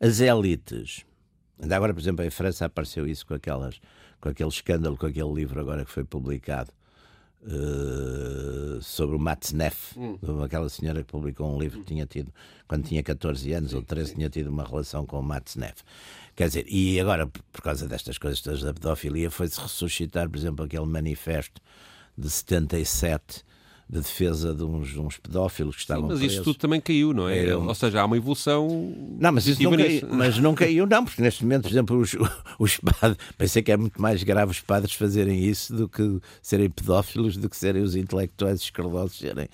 as 0.00 0.20
elites 0.20 1.04
Ainda 1.60 1.76
agora, 1.76 1.94
por 1.94 2.00
exemplo, 2.00 2.24
em 2.24 2.30
França 2.30 2.66
apareceu 2.66 3.06
isso 3.06 3.26
com, 3.26 3.34
aquelas, 3.34 3.80
com 4.20 4.28
aquele 4.28 4.48
escândalo, 4.48 4.96
com 4.96 5.06
aquele 5.06 5.32
livro 5.32 5.60
agora 5.60 5.84
que 5.84 5.90
foi 5.90 6.04
publicado 6.04 6.70
uh, 7.44 8.82
sobre 8.82 9.16
o 9.16 9.18
Matzneff, 9.18 9.98
hum. 9.98 10.18
aquela 10.42 10.68
senhora 10.68 11.02
que 11.02 11.10
publicou 11.10 11.54
um 11.54 11.58
livro 11.58 11.80
que 11.80 11.86
tinha 11.86 12.06
tido, 12.06 12.32
quando 12.66 12.84
tinha 12.84 13.02
14 13.02 13.52
anos 13.52 13.70
sim, 13.70 13.76
ou 13.76 13.82
13, 13.82 14.08
sim. 14.08 14.14
tinha 14.16 14.30
tido 14.30 14.48
uma 14.48 14.64
relação 14.64 15.06
com 15.06 15.18
o 15.18 15.22
Matzneff. 15.22 15.82
Quer 16.34 16.48
dizer, 16.48 16.66
e 16.68 16.98
agora, 17.00 17.26
por 17.26 17.62
causa 17.62 17.86
destas 17.86 18.18
coisas 18.18 18.40
todas 18.40 18.62
da 18.62 18.74
pedofilia, 18.74 19.30
foi-se 19.30 19.60
ressuscitar, 19.60 20.28
por 20.28 20.36
exemplo, 20.36 20.64
aquele 20.64 20.86
manifesto 20.86 21.60
de 22.16 22.28
77 22.28 23.44
de 23.88 24.00
defesa 24.00 24.54
de 24.54 24.64
uns, 24.64 24.88
de 24.88 24.98
uns 24.98 25.18
pedófilos 25.18 25.76
que 25.76 25.82
estavam 25.82 26.04
Sim, 26.04 26.08
mas 26.08 26.18
presos. 26.18 26.34
isso 26.34 26.44
tudo 26.44 26.58
também 26.58 26.80
caiu, 26.80 27.12
não 27.12 27.28
é? 27.28 27.38
Era... 27.38 27.58
Ou 27.58 27.74
seja, 27.74 28.00
há 28.00 28.04
uma 28.04 28.16
evolução. 28.16 28.66
Não, 29.18 29.32
mas 29.32 29.46
isso 29.46 29.62
não 29.62 29.76
caiu, 29.76 30.08
mas 30.10 30.38
não 30.38 30.54
caiu, 30.54 30.86
não, 30.86 31.04
porque 31.04 31.22
neste 31.22 31.42
momento, 31.44 31.62
por 31.62 31.70
exemplo, 31.70 31.98
os, 31.98 32.16
os 32.58 32.78
padres, 32.78 33.18
pensei 33.36 33.62
que 33.62 33.72
é 33.72 33.76
muito 33.76 34.00
mais 34.00 34.22
grave 34.22 34.50
os 34.50 34.60
padres 34.60 34.94
fazerem 34.94 35.44
isso 35.44 35.74
do 35.74 35.88
que 35.88 36.20
serem 36.42 36.70
pedófilos, 36.70 37.36
do 37.36 37.48
que 37.48 37.56
serem 37.56 37.82
os 37.82 37.94
intelectuais 37.94 38.60
escrodosos 38.60 39.18
serem, 39.18 39.48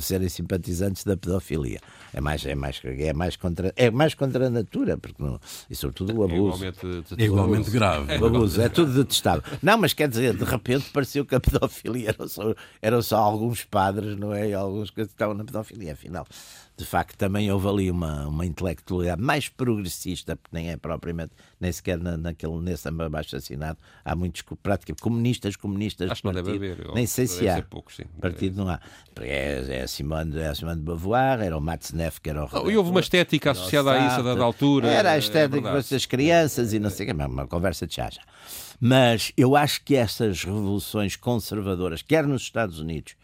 serem 0.00 0.28
simpatizantes 0.28 1.04
da 1.04 1.16
pedofilia. 1.16 1.80
É 2.12 2.20
mais, 2.20 2.46
é 2.46 2.54
mais, 2.54 2.80
é 2.84 3.12
mais, 3.12 3.36
contra, 3.36 3.72
é 3.76 3.90
mais 3.90 4.14
contra 4.14 4.46
a 4.46 4.50
natura, 4.50 4.96
porque 4.96 5.22
não, 5.22 5.38
e 5.68 5.74
sobretudo 5.74 6.16
o 6.16 6.24
abuso. 6.24 6.64
É 6.64 6.68
igualmente, 6.68 7.14
é 7.18 7.24
igualmente 7.24 7.70
grave. 7.70 8.18
O 8.18 8.26
abuso, 8.26 8.60
é 8.60 8.68
tudo 8.68 8.92
detestável. 8.92 9.42
Não, 9.62 9.76
mas 9.76 9.92
quer 9.92 10.08
dizer, 10.08 10.34
de 10.36 10.44
repente 10.44 10.90
pareceu 10.90 11.24
que 11.24 11.34
a 11.34 11.40
pedofilia 11.40 12.10
eram 12.10 12.28
só, 12.28 12.54
eram 12.80 13.02
só 13.02 13.16
alguns 13.16 13.64
padres, 13.74 14.16
não 14.16 14.32
é? 14.32 14.50
E 14.50 14.54
alguns 14.54 14.90
que 14.90 15.00
estavam 15.00 15.34
na 15.34 15.44
pedofilia, 15.44 15.92
afinal 15.92 16.26
de 16.76 16.84
facto 16.84 17.16
também 17.16 17.50
houve 17.52 17.68
ali 17.68 17.90
uma, 17.90 18.26
uma 18.26 18.44
intelectualidade 18.44 19.22
mais 19.22 19.48
progressista, 19.48 20.34
porque 20.34 20.56
nem 20.56 20.70
é 20.70 20.76
propriamente, 20.76 21.30
nem 21.60 21.70
sequer 21.70 21.98
na, 21.98 22.16
naquele, 22.16 22.56
nesse 22.56 22.88
abaixo 22.88 23.36
assinado, 23.36 23.78
há 24.04 24.16
muitos 24.16 24.42
praticamente 24.60 25.00
comunistas, 25.00 25.54
comunistas. 25.54 26.10
Acho 26.10 26.22
que 26.22 26.26
não 26.26 26.34
deve 26.34 26.56
haver. 26.56 26.88
Nem 26.92 27.06
sei 27.06 27.28
se 27.28 27.48
há. 27.48 27.62
Poucos, 27.62 27.96
sim. 27.96 28.04
Partido 28.20 28.64
não 28.64 28.68
há. 28.68 28.80
É, 29.20 29.64
é, 29.68 29.82
a 29.82 29.88
Simone, 29.88 30.36
é 30.38 30.52
Simone 30.52 30.76
de 30.76 30.82
Beauvoir, 30.82 31.40
era 31.40 31.56
o 31.56 31.60
Matzneff, 31.60 32.20
que 32.20 32.28
era 32.28 32.44
o. 32.44 32.70
E 32.70 32.76
houve 32.76 32.90
uma 32.90 33.00
estética 33.00 33.52
associada 33.52 33.92
a 33.92 34.08
isso 34.08 34.20
a 34.20 34.22
dada 34.22 34.42
altura. 34.42 34.88
Era 34.88 35.12
a 35.12 35.14
é 35.14 35.18
estética 35.18 35.68
é 35.68 35.82
das 35.82 36.06
crianças 36.06 36.72
e 36.72 36.80
não 36.80 36.90
sei 36.90 37.08
o 37.08 37.14
que, 37.14 37.24
uma 37.24 37.46
conversa 37.46 37.86
de 37.86 37.94
chacha. 37.94 38.20
Mas 38.80 39.32
eu 39.36 39.54
acho 39.54 39.82
que 39.84 39.94
essas 39.94 40.42
revoluções 40.42 41.14
conservadoras, 41.14 42.02
quer 42.02 42.26
nos 42.26 42.42
Estados 42.42 42.80
Unidos, 42.80 43.14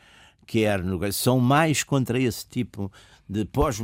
quer 0.46 0.83
no 0.83 1.12
são 1.12 1.38
mais 1.38 1.83
contra 1.83 2.18
esse 2.18 2.46
tipo 2.46 2.90
de 3.29 3.44
pós 3.44 3.81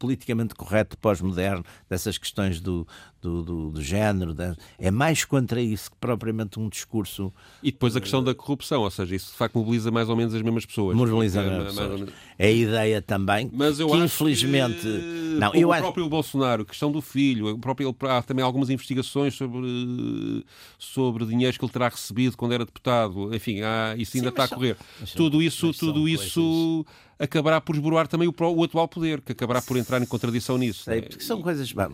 politicamente 0.00 0.54
correto 0.54 0.96
pós-moderno, 0.96 1.62
dessas 1.88 2.16
questões 2.16 2.58
do, 2.58 2.88
do, 3.20 3.42
do, 3.42 3.70
do 3.70 3.82
género, 3.82 4.32
da, 4.32 4.56
é 4.78 4.90
mais 4.90 5.26
contra 5.26 5.60
isso 5.60 5.90
que 5.90 5.96
propriamente 5.98 6.58
um 6.58 6.70
discurso. 6.70 7.30
E 7.62 7.70
depois 7.70 7.94
a 7.94 8.00
questão 8.00 8.24
da 8.24 8.34
corrupção, 8.34 8.80
ou 8.80 8.90
seja, 8.90 9.14
isso 9.14 9.32
de 9.32 9.36
facto 9.36 9.58
mobiliza 9.58 9.90
mais 9.90 10.08
ou 10.08 10.16
menos 10.16 10.34
as 10.34 10.40
mesmas 10.40 10.64
pessoas. 10.64 10.96
Mobiliza 10.96 11.42
é, 11.42 11.44
as 11.44 11.52
mesmas 11.52 11.74
pessoas. 11.74 12.10
É 12.38 12.46
a 12.46 12.50
ideia 12.50 13.02
também 13.02 13.50
Mas 13.52 13.78
eu 13.78 13.88
que 13.88 13.96
infelizmente. 13.98 14.80
Que, 14.80 15.36
não, 15.38 15.54
eu 15.54 15.68
o 15.68 15.72
acho... 15.72 15.82
próprio 15.82 16.08
Bolsonaro, 16.08 16.62
a 16.62 16.64
questão 16.64 16.90
do 16.90 17.02
filho, 17.02 17.48
o 17.48 17.58
próprio, 17.58 17.94
há 18.08 18.22
também 18.22 18.42
algumas 18.42 18.70
investigações 18.70 19.34
sobre, 19.34 20.44
sobre 20.78 21.26
dinheiros 21.26 21.58
que 21.58 21.64
ele 21.64 21.72
terá 21.72 21.90
recebido 21.90 22.38
quando 22.38 22.52
era 22.52 22.64
deputado, 22.64 23.34
enfim, 23.34 23.60
há, 23.60 23.94
isso 23.98 24.16
ainda 24.16 24.28
Sim, 24.28 24.32
está 24.32 24.44
a 24.44 24.48
correr. 24.48 24.78
São, 25.04 25.16
tudo 25.16 25.42
isso, 25.42 25.70
tudo 25.74 26.08
isso 26.08 26.86
acabará 27.20 27.60
por 27.60 27.76
esboroar 27.76 28.08
também 28.08 28.26
o, 28.26 28.34
o, 28.34 28.64
atual 28.64 28.88
poder, 28.88 29.20
que 29.20 29.32
acabará 29.32 29.60
por 29.60 29.76
entrar 29.76 30.00
em 30.00 30.06
contradição 30.06 30.56
nisso. 30.56 30.84
Sei, 30.84 30.98
é? 30.98 31.02
porque 31.02 31.22
são 31.22 31.42
coisas. 31.42 31.70
Bom, 31.72 31.86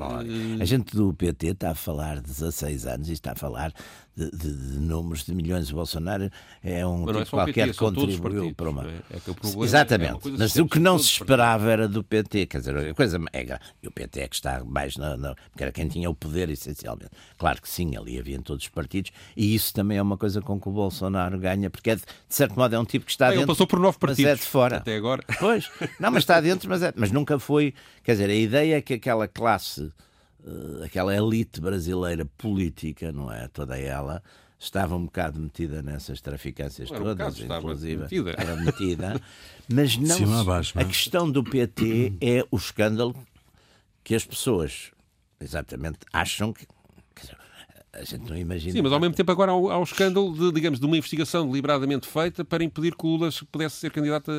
a 0.60 0.64
gente 0.64 0.94
do 0.94 1.12
PT 1.12 1.48
está 1.48 1.70
a 1.72 1.74
falar 1.74 2.16
de 2.16 2.28
16 2.28 2.86
anos 2.86 3.08
e 3.08 3.12
está 3.12 3.32
a 3.32 3.34
falar 3.34 3.72
de, 4.16 4.30
de, 4.30 4.52
de 4.52 4.78
números 4.78 5.24
de 5.24 5.34
milhões. 5.34 5.66
de 5.66 5.74
Bolsonaro 5.74 6.30
é 6.62 6.86
um 6.86 7.04
tipo 7.04 7.18
é 7.18 7.24
qualquer 7.24 7.70
que 7.70 7.76
contribuiu 7.76 8.54
para 8.54 8.70
uma. 8.70 8.84
É, 8.84 9.16
é 9.16 9.64
Exatamente. 9.64 10.28
É 10.28 10.30
Mas 10.38 10.56
o 10.56 10.66
que 10.66 10.78
não 10.78 10.98
se 10.98 11.10
esperava 11.10 11.70
era 11.70 11.88
do 11.88 12.02
PT. 12.02 12.46
Quer 12.46 12.58
dizer, 12.58 12.76
a 12.76 12.94
coisa 12.94 13.20
é. 13.32 13.58
E 13.82 13.88
o 13.88 13.90
PT 13.90 14.20
é 14.20 14.28
que 14.28 14.34
está 14.34 14.64
mais 14.64 14.96
na, 14.96 15.16
na. 15.16 15.34
Porque 15.50 15.62
era 15.62 15.72
quem 15.72 15.88
tinha 15.88 16.08
o 16.08 16.14
poder, 16.14 16.48
essencialmente. 16.48 17.10
Claro 17.36 17.60
que 17.60 17.68
sim, 17.68 17.96
ali 17.96 18.18
havia 18.18 18.36
em 18.36 18.40
todos 18.40 18.64
os 18.64 18.70
partidos. 18.70 19.10
E 19.36 19.54
isso 19.54 19.74
também 19.74 19.98
é 19.98 20.02
uma 20.02 20.16
coisa 20.16 20.40
com 20.40 20.58
que 20.60 20.68
o 20.68 20.72
Bolsonaro 20.72 21.38
ganha, 21.38 21.68
porque 21.68 21.90
é 21.90 21.96
de, 21.96 22.02
de 22.02 22.34
certo 22.34 22.56
modo 22.56 22.74
é 22.74 22.78
um 22.78 22.84
tipo 22.84 23.04
que 23.04 23.10
está 23.10 23.26
dentro. 23.26 23.40
Ele 23.40 23.46
passou 23.46 23.66
por 23.66 23.78
nove 23.78 23.98
partidos. 23.98 24.30
Mas 24.30 24.40
é 24.40 24.42
de 24.42 24.48
fora. 24.48 24.76
Até 24.76 24.96
agora. 24.96 25.15
Pois. 25.38 25.70
Não, 26.00 26.10
mas 26.10 26.22
está 26.22 26.40
dentro, 26.40 26.68
mas, 26.68 26.82
é, 26.82 26.92
mas 26.96 27.10
nunca 27.10 27.38
foi. 27.38 27.74
Quer 28.02 28.12
dizer, 28.12 28.30
a 28.30 28.34
ideia 28.34 28.76
é 28.76 28.80
que 28.80 28.94
aquela 28.94 29.28
classe 29.28 29.92
uh, 30.46 30.84
aquela 30.84 31.14
elite 31.14 31.60
brasileira 31.60 32.24
política, 32.38 33.12
não 33.12 33.32
é? 33.32 33.48
Toda 33.48 33.78
ela 33.78 34.22
estava 34.58 34.96
um 34.96 35.04
bocado 35.04 35.38
metida 35.38 35.82
nessas 35.82 36.20
traficâncias 36.20 36.88
todas, 36.88 37.40
um 37.40 37.44
inclusive 37.44 38.02
metida. 38.02 38.34
era 38.38 38.56
metida, 38.56 39.20
mas 39.68 39.96
não, 39.98 40.40
abaixo, 40.40 40.72
não 40.74 40.82
é? 40.82 40.84
a 40.84 40.88
questão 40.88 41.30
do 41.30 41.44
PT 41.44 42.14
é 42.20 42.44
o 42.50 42.56
escândalo 42.56 43.14
que 44.02 44.14
as 44.14 44.24
pessoas 44.24 44.92
exatamente 45.38 45.98
acham 46.12 46.52
que 46.52 46.66
a 47.98 48.04
gente 48.04 48.28
não 48.28 48.36
imagina. 48.36 48.72
Sim, 48.72 48.82
mas 48.82 48.92
ao 48.92 49.00
mesmo 49.00 49.14
tempo 49.14 49.30
agora 49.30 49.52
há, 49.52 49.78
o 49.78 49.82
escândalo 49.82 50.32
de, 50.32 50.52
digamos, 50.52 50.78
de 50.78 50.86
uma 50.86 50.96
investigação 50.96 51.46
deliberadamente 51.46 52.06
feita 52.06 52.44
para 52.44 52.62
impedir 52.62 52.94
que 52.94 53.06
Lula 53.06 53.30
pudesse 53.50 53.76
ser 53.76 53.90
candidato 53.90 54.30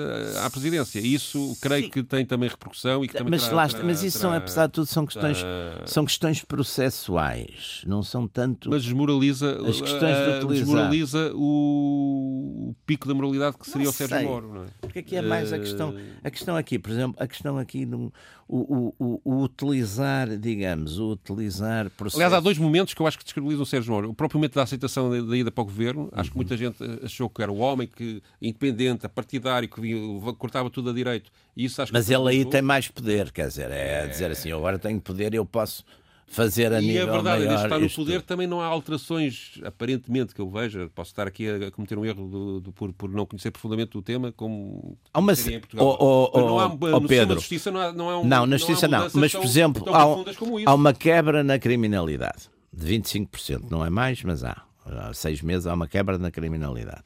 à 0.44 0.50
presidência. 0.50 1.00
Isso 1.00 1.58
creio 1.62 1.86
Sim. 1.86 1.90
que 1.90 2.04
tem 2.04 2.26
também 2.26 2.50
repercussão 2.50 3.04
e 3.04 3.08
que 3.08 3.16
também 3.16 3.32
mas, 3.32 3.44
terá, 3.44 3.56
lá, 3.56 3.68
terá, 3.68 3.84
mas 3.84 4.04
isso 4.04 4.20
terá, 4.20 4.30
são, 4.30 4.38
apesar 4.38 4.68
de 4.68 4.74
tudo, 4.74 4.86
são 4.88 5.06
questões, 5.06 5.38
são 5.86 6.06
questões 6.06 6.44
processuais, 6.44 7.82
não 7.86 8.04
são 8.04 8.28
tanto. 8.28 8.70
Mas 8.70 8.84
desmoraliza, 8.84 9.60
as 9.68 9.82
questões 9.82 10.16
de 10.16 10.46
uh, 10.46 10.48
desmoraliza 10.48 11.32
o, 11.34 12.70
o, 12.70 12.76
pico 12.86 13.08
da 13.08 13.14
moralidade 13.14 13.58
que 13.58 13.66
seria 13.66 13.86
não 13.86 13.92
o 13.92 13.94
Sérgio 13.94 14.18
sei. 14.18 14.26
Moro. 14.26 14.54
Não 14.54 14.64
é? 14.64 14.68
Porque 14.82 15.00
aqui 15.00 15.16
é 15.16 15.22
mais 15.22 15.52
a 15.52 15.60
questão. 15.60 15.96
A 16.24 16.30
questão 16.30 16.56
aqui, 16.56 16.80
por 16.80 16.92
exemplo, 16.92 17.16
a 17.20 17.28
questão 17.28 17.58
aqui 17.58 17.86
no, 17.86 18.12
o, 18.48 18.94
o, 18.98 19.22
o, 19.24 19.44
utilizar, 19.44 20.38
digamos, 20.38 21.00
o 21.00 21.12
utilizar 21.12 21.90
processos... 21.90 22.20
Aliás, 22.20 22.34
há 22.34 22.40
dois 22.40 22.58
momentos 22.58 22.94
que 22.94 23.02
eu 23.02 23.08
acho 23.08 23.20
que 23.20 23.26
descredibilizam 23.48 23.64
o 23.64 23.66
Sérgio 23.66 23.94
Moro. 23.94 24.10
O 24.10 24.14
próprio 24.14 24.38
momento 24.38 24.56
da 24.56 24.64
aceitação 24.64 25.10
da, 25.10 25.22
da 25.22 25.38
ida 25.38 25.52
para 25.52 25.62
o 25.62 25.66
governo, 25.66 26.10
acho 26.12 26.30
uhum. 26.30 26.32
que 26.32 26.36
muita 26.36 26.58
gente 26.58 26.78
achou 27.04 27.30
que 27.30 27.42
era 27.42 27.52
o 27.52 27.58
homem 27.58 27.88
que, 27.88 28.22
independente, 28.42 29.08
partidário, 29.08 29.68
que 29.68 29.80
vinha, 29.80 29.98
cortava 30.34 30.70
tudo 30.70 30.90
a 30.90 30.94
direito. 30.94 31.32
E 31.56 31.66
isso 31.66 31.82
acho 31.82 31.94
Mas 31.94 32.10
ele 32.10 32.30
aí 32.30 32.46
tem 32.46 32.62
mais 32.62 32.88
poder, 32.88 33.32
quer 33.32 33.48
dizer, 33.48 33.72
é, 33.72 34.04
é 34.04 34.08
dizer 34.08 34.32
assim, 34.32 34.52
agora 34.52 34.78
tenho 34.78 35.00
poder 35.00 35.34
e 35.34 35.38
eu 35.38 35.46
posso 35.46 35.84
fazer 36.30 36.74
a 36.74 36.82
e 36.82 36.88
nível 36.88 37.06
E 37.06 37.10
a 37.10 37.12
verdade 37.12 37.46
maior, 37.46 37.54
é 37.54 37.58
que 37.58 37.64
está 37.64 37.80
no 37.80 37.86
isto... 37.86 37.96
poder 37.96 38.22
também 38.22 38.46
não 38.46 38.60
há 38.60 38.66
alterações, 38.66 39.62
aparentemente, 39.64 40.36
que 40.36 40.42
eu 40.42 40.50
veja. 40.50 40.90
Posso 40.94 41.12
estar 41.12 41.26
aqui 41.26 41.48
a 41.50 41.72
cometer 41.72 41.98
um 41.98 42.06
erro 42.06 42.28
do, 42.28 42.60
do, 42.60 42.72
por, 42.74 42.92
por 42.92 43.10
não 43.10 43.26
conhecer 43.26 43.50
profundamente 43.50 43.98
o 43.98 44.02
tema, 44.02 44.34
como 44.34 44.98
há 45.14 45.20
uma... 45.20 45.32
em 45.32 45.60
Portugal. 45.60 45.98
Oh, 46.00 46.30
oh, 46.34 46.40
não 46.42 46.60
há, 46.60 46.66
oh, 46.68 47.00
no 47.00 47.08
Pedro. 47.08 47.36
justiça 47.36 47.72
não, 47.72 47.80
há, 47.80 47.94
não, 47.94 48.10
há 48.10 48.20
um, 48.20 48.26
não, 48.26 48.46
na 48.46 48.58
justiça 48.58 48.90
não. 48.90 49.08
Mas, 49.14 49.32
por 49.32 49.46
exemplo, 49.46 49.86
tão, 49.86 49.96
há, 49.96 50.26
há 50.66 50.74
uma 50.74 50.94
quebra 50.94 51.46
na 51.46 51.58
criminalidade 51.58 52.50
de 52.78 53.00
25%. 53.00 53.70
Não 53.70 53.84
é 53.84 53.90
mais, 53.90 54.22
mas 54.24 54.44
há. 54.44 54.64
Há 54.86 55.14
seis 55.14 55.42
meses 55.42 55.68
há 55.68 55.74
uma 55.74 55.88
quebra 55.88 56.18
na 56.18 56.32
criminalidade. 56.32 57.04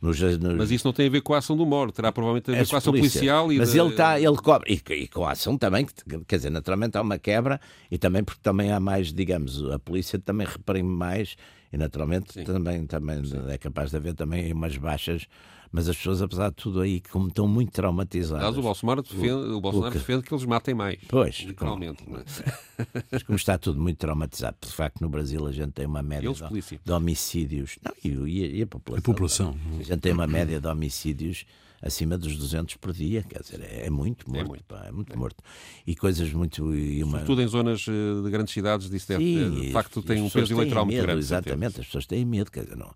Nos, 0.00 0.20
nos... 0.20 0.56
Mas 0.56 0.70
isso 0.70 0.86
não 0.86 0.92
tem 0.92 1.08
a 1.08 1.10
ver 1.10 1.20
com 1.22 1.34
a 1.34 1.38
ação 1.38 1.56
do 1.56 1.66
Moro, 1.66 1.90
terá 1.90 2.12
provavelmente 2.12 2.50
a 2.50 2.54
ver 2.54 2.66
com 2.68 2.76
a 2.76 2.78
ação 2.78 2.92
polícia. 2.92 3.18
policial 3.18 3.52
e 3.52 3.58
Mas 3.58 3.74
ele 3.74 3.88
está, 3.88 4.18
ele 4.18 4.36
cobra, 4.36 4.70
e, 4.70 4.80
e, 4.92 5.08
com 5.08 5.26
a 5.26 5.32
ação 5.32 5.58
também, 5.58 5.86
quer 6.26 6.36
dizer, 6.36 6.50
naturalmente 6.50 6.96
há 6.96 7.02
uma 7.02 7.18
quebra 7.18 7.60
e 7.90 7.98
também 7.98 8.22
porque 8.22 8.40
também 8.40 8.70
há 8.70 8.78
mais, 8.78 9.12
digamos, 9.12 9.68
a 9.70 9.78
polícia 9.78 10.16
também 10.18 10.46
reprime 10.46 10.88
mais 10.88 11.36
e 11.72 11.76
naturalmente 11.76 12.32
Sim. 12.32 12.44
também, 12.44 12.86
também 12.86 13.24
Sim. 13.24 13.42
é 13.48 13.58
capaz 13.58 13.90
de 13.90 13.96
haver 13.96 14.14
também 14.14 14.52
umas 14.52 14.76
baixas 14.76 15.26
mas 15.70 15.88
as 15.88 15.96
pessoas, 15.96 16.22
apesar 16.22 16.50
de 16.50 16.56
tudo 16.56 16.80
aí, 16.80 17.00
como 17.00 17.28
estão 17.28 17.46
muito 17.46 17.72
traumatizadas. 17.72 18.42
Aliás, 18.42 18.58
o 18.58 18.62
Bolsonaro 18.62 19.02
defende, 19.02 19.30
o, 19.30 19.56
o 19.56 19.60
Bolsonaro 19.60 19.92
que... 19.92 19.98
defende 19.98 20.22
que 20.22 20.34
eles 20.34 20.44
matem 20.44 20.74
mais. 20.74 20.98
Pois. 21.08 21.36
Literalmente. 21.46 22.02
Como, 22.04 22.18
é? 22.18 22.24
mas 23.10 23.22
como 23.22 23.36
está 23.36 23.58
tudo 23.58 23.80
muito 23.80 23.98
traumatizado, 23.98 24.56
de 24.60 24.72
facto, 24.72 25.00
no 25.00 25.08
Brasil 25.08 25.46
a 25.46 25.52
gente 25.52 25.72
tem 25.72 25.86
uma 25.86 26.02
média 26.02 26.32
de, 26.32 26.78
de, 26.84 26.92
homicídios. 26.92 27.78
Não, 27.84 27.92
e, 28.02 28.58
e, 28.58 28.62
a 28.62 28.66
população. 28.66 28.98
A 28.98 29.02
população. 29.02 29.56
A 29.78 29.82
gente 29.82 30.00
tem 30.00 30.12
uma 30.12 30.26
média 30.26 30.60
de 30.60 30.66
homicídios 30.66 31.44
acima 31.80 32.18
dos 32.18 32.36
200 32.36 32.76
por 32.76 32.92
dia, 32.92 33.22
quer 33.22 33.40
dizer, 33.40 33.60
é 33.62 33.88
muito 33.88 34.26
é 34.26 34.32
morto, 34.32 34.44
é 34.44 34.48
muito, 34.48 34.64
pá, 34.64 34.84
é 34.86 34.92
muito 34.92 35.12
é. 35.12 35.16
morto. 35.16 35.42
E 35.86 35.94
coisas 35.94 36.32
muito... 36.32 36.74
E 36.74 37.02
uma... 37.02 37.12
Sobretudo 37.12 37.42
em 37.42 37.46
zonas 37.46 37.86
eh, 37.88 38.22
de 38.22 38.30
grandes 38.30 38.52
cidades, 38.52 38.88
deve, 38.88 39.24
Sim, 39.24 39.60
de 39.60 39.72
facto 39.72 40.02
tem 40.02 40.20
um 40.20 40.28
peso 40.28 40.52
eleitoral 40.54 40.84
medo, 40.84 40.96
muito 40.96 41.06
grande. 41.06 41.20
Exatamente, 41.20 41.80
as 41.80 41.86
pessoas 41.86 42.06
têm 42.06 42.24
medo, 42.24 42.50
quer 42.50 42.64
dizer, 42.64 42.76
não, 42.76 42.92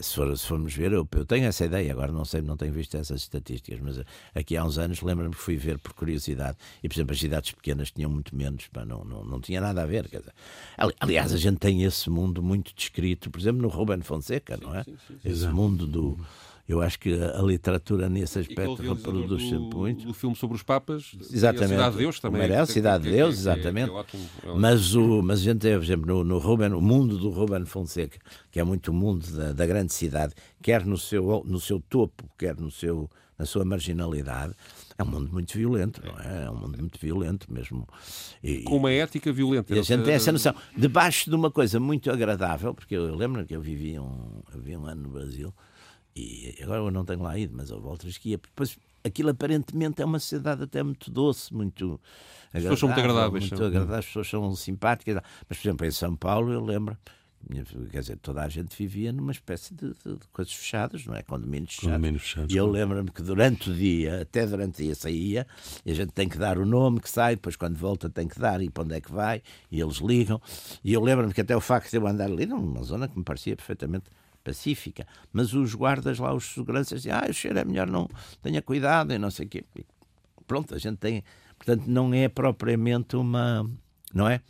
se, 0.00 0.14
for, 0.14 0.36
se 0.36 0.46
formos 0.46 0.74
ver, 0.74 0.92
eu, 0.92 1.08
eu, 1.10 1.24
tenho 1.24 1.46
essa 1.46 1.64
ideia, 1.64 1.92
agora 1.92 2.12
não 2.12 2.24
sei, 2.24 2.42
não 2.42 2.56
tenho 2.56 2.72
visto 2.72 2.96
essas 2.96 3.22
estatísticas, 3.22 3.80
mas 3.80 4.00
aqui 4.34 4.56
há 4.56 4.64
uns 4.64 4.78
anos 4.78 5.00
lembro-me 5.00 5.34
que 5.34 5.40
fui 5.40 5.56
ver 5.56 5.78
por 5.78 5.92
curiosidade, 5.92 6.56
e 6.82 6.88
por 6.88 6.94
exemplo 6.94 7.12
as 7.12 7.20
cidades 7.20 7.52
pequenas 7.52 7.90
tinham 7.90 8.10
muito 8.10 8.36
menos, 8.36 8.66
pá, 8.68 8.84
não, 8.84 9.04
não, 9.04 9.24
não 9.24 9.40
tinha 9.40 9.60
nada 9.60 9.82
a 9.82 9.86
ver, 9.86 10.08
quer 10.08 10.18
dizer, 10.18 10.34
aliás, 11.00 11.32
a 11.32 11.36
gente 11.36 11.58
tem 11.58 11.82
esse 11.82 12.10
mundo 12.10 12.42
muito 12.42 12.74
descrito, 12.74 13.30
por 13.30 13.40
exemplo, 13.40 13.62
no 13.62 13.68
Ruben 13.68 14.00
Fonseca, 14.02 14.56
sim, 14.56 14.64
não 14.64 14.74
é? 14.74 14.84
Sim, 14.84 14.96
sim, 15.06 15.18
esse 15.24 15.46
mundo 15.48 15.86
do 15.86 16.18
eu 16.68 16.82
acho 16.82 17.00
que 17.00 17.14
a, 17.14 17.40
literatura 17.40 18.10
nesse 18.10 18.40
aspecto 18.40 18.74
reproduz 18.74 19.42
sempre 19.48 19.74
muito. 19.74 20.10
O 20.10 20.12
filme 20.12 20.36
sobre 20.36 20.54
os 20.54 20.62
Papas, 20.62 21.16
exatamente. 21.32 21.70
Cidade 21.70 21.92
de 21.92 21.98
Deus 22.02 22.20
também. 22.20 22.42
Merece, 22.42 22.72
Cidade 22.74 23.04
de 23.04 23.10
Deus, 23.10 23.38
exatamente. 23.38 23.90
mas, 24.54 24.94
o, 24.94 25.22
mas 25.22 25.40
a 25.40 25.42
gente 25.44 25.60
tem, 25.60 25.74
por 25.74 25.82
exemplo, 25.82 26.06
no, 26.06 26.24
no 26.24 26.38
Ruben, 26.38 26.74
o 26.74 26.80
mundo 26.82 27.16
do 27.16 27.30
Ruben 27.30 27.64
Fonseca, 27.64 28.18
que 28.50 28.60
é 28.60 28.64
muito 28.64 28.90
o 28.90 28.94
mundo 28.94 29.26
da, 29.34 29.52
da 29.54 29.66
grande 29.66 29.94
cidade, 29.94 30.34
quer 30.60 30.84
no 30.84 30.98
seu, 30.98 31.42
no 31.46 31.58
seu 31.58 31.80
topo, 31.80 32.28
quer 32.36 32.54
no 32.54 32.70
seu, 32.70 33.08
na 33.38 33.46
sua 33.46 33.64
marginalidade, 33.64 34.52
é 34.98 35.02
um 35.02 35.06
mundo 35.06 35.32
muito 35.32 35.56
violento, 35.56 36.02
não 36.04 36.20
é? 36.20 36.44
É 36.44 36.50
um 36.50 36.56
mundo 36.56 36.76
muito 36.76 37.00
violento 37.00 37.50
mesmo. 37.50 37.88
E, 38.44 38.64
Com 38.64 38.76
uma 38.76 38.92
ética 38.92 39.32
violenta. 39.32 39.74
E 39.74 39.78
a 39.78 39.82
gente 39.82 40.04
tem 40.04 40.12
essa 40.12 40.30
noção. 40.30 40.54
Debaixo 40.76 41.30
de 41.30 41.36
uma 41.36 41.50
coisa 41.50 41.80
muito 41.80 42.10
agradável, 42.10 42.74
porque 42.74 42.94
eu, 42.94 43.06
eu 43.06 43.14
lembro 43.14 43.46
que 43.46 43.56
eu 43.56 43.60
vivi 43.62 43.98
um, 43.98 44.42
eu 44.52 44.60
vivi 44.60 44.76
um 44.76 44.84
ano 44.84 45.04
no 45.04 45.08
Brasil 45.08 45.54
e 46.18 46.62
agora 46.62 46.80
eu 46.80 46.90
não 46.90 47.04
tenho 47.04 47.22
lá 47.22 47.38
ido, 47.38 47.54
mas 47.56 47.70
houve 47.70 47.86
outras 47.86 48.18
que 48.18 48.30
ia. 48.30 48.38
Depois, 48.38 48.76
aquilo 49.04 49.30
aparentemente 49.30 50.02
é 50.02 50.04
uma 50.04 50.18
sociedade 50.18 50.64
até 50.64 50.82
muito 50.82 51.10
doce, 51.10 51.54
muito. 51.54 52.00
As 52.52 52.62
pessoas 52.62 52.80
são 52.80 52.88
muito 52.88 53.00
agradáveis. 53.00 53.50
Muito 53.50 53.64
agradáveis, 53.64 53.98
as 53.98 54.06
pessoas 54.06 54.28
são 54.28 54.56
simpáticas. 54.56 55.22
Mas, 55.48 55.58
por 55.58 55.68
exemplo, 55.68 55.86
em 55.86 55.90
São 55.90 56.16
Paulo, 56.16 56.52
eu 56.52 56.64
lembro. 56.64 56.96
Quer 57.92 58.00
dizer, 58.00 58.18
toda 58.18 58.42
a 58.42 58.48
gente 58.48 58.76
vivia 58.76 59.12
numa 59.12 59.30
espécie 59.30 59.72
de, 59.72 59.90
de, 60.04 60.16
de 60.16 60.28
coisas 60.32 60.52
fechadas, 60.52 61.06
não 61.06 61.14
é? 61.14 61.22
Condomínios 61.22 61.70
fechados. 61.70 61.92
Condomínios 61.92 62.22
fechados. 62.22 62.52
E 62.52 62.56
eu 62.56 62.66
lembro-me 62.66 63.10
que 63.12 63.22
durante 63.22 63.70
o 63.70 63.74
dia, 63.74 64.22
até 64.22 64.44
durante 64.44 64.82
o 64.82 64.84
dia 64.84 64.94
saía, 64.96 65.46
e 65.86 65.92
a 65.92 65.94
gente 65.94 66.10
tem 66.10 66.28
que 66.28 66.36
dar 66.36 66.58
o 66.58 66.66
nome 66.66 67.00
que 67.00 67.08
sai, 67.08 67.36
depois 67.36 67.54
quando 67.54 67.76
volta 67.76 68.10
tem 68.10 68.26
que 68.26 68.40
dar 68.40 68.60
e 68.60 68.68
para 68.68 68.82
onde 68.82 68.96
é 68.96 69.00
que 69.00 69.12
vai, 69.12 69.40
e 69.70 69.80
eles 69.80 69.98
ligam. 69.98 70.42
E 70.82 70.92
eu 70.92 71.00
lembro-me 71.00 71.32
que 71.32 71.40
até 71.40 71.56
o 71.56 71.60
facto 71.60 71.88
de 71.88 71.96
eu 71.96 72.06
andar 72.08 72.24
ali 72.24 72.44
numa 72.44 72.82
zona 72.82 73.06
que 73.06 73.16
me 73.16 73.24
parecia 73.24 73.54
perfeitamente 73.54 74.10
pacífica, 74.48 75.06
mas 75.30 75.52
os 75.52 75.74
guardas 75.74 76.18
lá, 76.18 76.34
os 76.34 76.54
seguranças, 76.54 77.02
diziam, 77.02 77.18
ah, 77.18 77.26
o 77.28 77.34
cheiro 77.34 77.58
é 77.58 77.64
melhor 77.64 77.86
não, 77.86 78.08
tenha 78.42 78.62
cuidado 78.62 79.12
e 79.12 79.18
não 79.18 79.30
sei 79.30 79.44
o 79.44 79.48
quê. 79.48 79.62
pronto, 80.46 80.74
a 80.74 80.78
gente 80.78 80.96
tem, 80.96 81.22
portanto, 81.58 81.84
não 81.86 82.14
é 82.14 82.28
propriamente 82.28 83.14
uma, 83.14 83.70
não 84.14 84.26
é? 84.26 84.40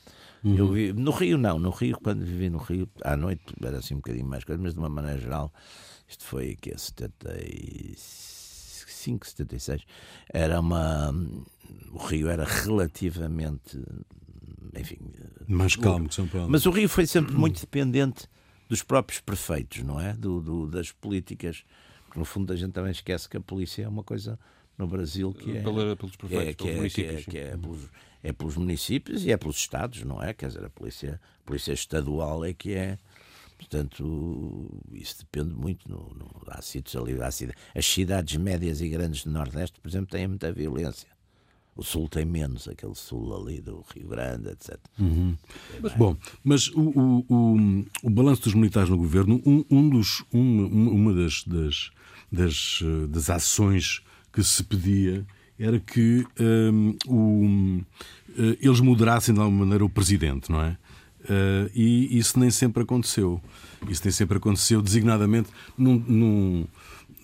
Uhum. 0.45 0.57
Eu 0.57 0.71
vi, 0.71 0.93
no 0.93 1.11
Rio 1.11 1.37
não, 1.37 1.59
no 1.59 1.71
Rio, 1.71 1.99
quando 2.01 2.25
vivi 2.25 2.49
no 2.49 2.59
Rio, 2.59 2.89
à 3.03 3.17
noite 3.17 3.43
era 3.61 3.79
assim 3.79 3.95
um 3.95 3.99
bocadinho 3.99 4.27
mais 4.27 4.45
coisa, 4.45 4.63
mas 4.63 4.73
de 4.73 4.79
uma 4.79 4.89
maneira 4.89 5.19
geral, 5.19 5.53
isto 6.09 6.23
foi 6.23 6.55
que 6.55 6.79
75, 6.79 9.27
76, 9.27 9.83
era 10.33 10.61
uma, 10.61 11.13
o 11.91 11.99
Rio 11.99 12.29
era 12.29 12.45
relativamente, 12.45 13.83
enfim... 14.77 14.99
Mais 15.49 15.75
calmo 15.75 16.09
que 16.09 16.15
São 16.15 16.29
Paulo. 16.29 16.49
Mas 16.49 16.67
o 16.67 16.71
Rio 16.71 16.89
foi 16.89 17.05
sempre 17.05 17.35
muito 17.35 17.61
dependente 17.61 18.29
dos 18.69 18.83
próprios 18.83 19.21
prefeitos, 19.21 19.83
não 19.83 20.01
é? 20.01 20.13
Do, 20.13 20.41
do, 20.41 20.67
das 20.67 20.93
políticas. 20.93 21.65
Porque, 22.05 22.19
no 22.19 22.25
fundo, 22.25 22.53
a 22.53 22.57
gente 22.57 22.73
também 22.73 22.93
esquece 22.93 23.29
que 23.29 23.37
a 23.37 23.41
polícia 23.41 23.85
é 23.85 23.89
uma 23.89 24.03
coisa 24.03 24.39
no 24.77 24.87
Brasil 24.87 25.33
que 25.33 25.57
é. 25.57 25.63
Pela, 25.63 25.97
pelos 25.97 26.17
prefeitos, 26.17 26.49
é, 26.49 26.55
que 26.55 26.65
pelos 26.65 26.85
é, 26.85 26.89
que 26.89 27.05
é, 27.05 27.23
que 27.23 27.39
é, 27.39 27.57
pelos, 27.57 27.89
é 28.23 28.33
pelos 28.33 28.57
municípios 28.57 29.25
e 29.25 29.33
é 29.33 29.37
pelos 29.37 29.57
estados, 29.57 30.03
não 30.05 30.23
é? 30.23 30.33
Quer 30.33 30.49
dizer, 30.49 30.65
a 30.65 30.71
polícia, 30.71 31.21
a 31.43 31.47
polícia 31.47 31.73
estadual 31.73 32.45
é 32.45 32.53
que 32.53 32.75
é. 32.75 32.99
Portanto, 33.57 34.71
isso 34.93 35.19
depende 35.19 35.53
muito. 35.53 35.91
No, 35.91 36.15
no, 36.15 36.43
há 36.47 36.63
sítios 36.63 36.95
ali, 36.95 37.21
há, 37.21 37.27
as 37.27 37.87
cidades 37.87 38.37
médias 38.37 38.81
e 38.81 38.89
grandes 38.89 39.25
do 39.25 39.31
Nordeste, 39.31 39.81
por 39.81 39.89
exemplo, 39.89 40.07
têm 40.07 40.29
muita 40.29 40.53
violência. 40.53 41.09
O 41.79 41.85
Sul 41.85 42.09
tem 42.09 42.25
menos, 42.25 42.67
aquele 42.67 42.97
Sul 42.97 43.37
ali 43.37 43.61
do 43.61 43.85
Rio 43.95 44.09
Grande, 44.09 44.49
etc. 44.49 44.77
Uhum. 44.99 45.37
Mas, 45.81 45.95
bom, 45.95 46.17
mas 46.43 46.69
o, 46.75 46.81
o, 46.81 47.25
o, 47.29 47.85
o, 48.03 48.11
balanço 48.11 48.43
dos 48.43 48.55
militares 48.55 48.91
no 48.91 48.99
governo, 48.99 49.41
um, 49.47 49.65
um 49.71 49.89
dos, 49.89 50.25
um, 50.35 50.67
uma 50.67 51.15
das, 51.15 51.45
das, 51.45 51.91
das, 52.33 52.81
das, 53.09 53.31
ações 53.31 54.03
que 54.33 54.43
se 54.43 54.65
pedia 54.65 55.25
era 55.57 55.79
que 55.79 56.27
um, 56.41 56.97
o, 57.07 57.81
eh, 58.37 58.59
eles 58.61 58.81
moderassem 58.81 59.33
de 59.33 59.41
alguma 59.41 59.61
maneira 59.61 59.85
o 59.85 59.89
presidente, 59.89 60.51
não 60.51 60.61
é? 60.61 60.77
Uh, 61.21 61.71
e 61.75 62.19
isso 62.19 62.41
nem 62.41 62.51
sempre 62.51 62.83
aconteceu. 62.83 63.41
Isso 63.89 64.03
nem 64.05 64.11
sempre 64.11 64.39
aconteceu, 64.39 64.83
designadamente 64.83 65.51
num, 65.77 65.95
num 65.95 66.67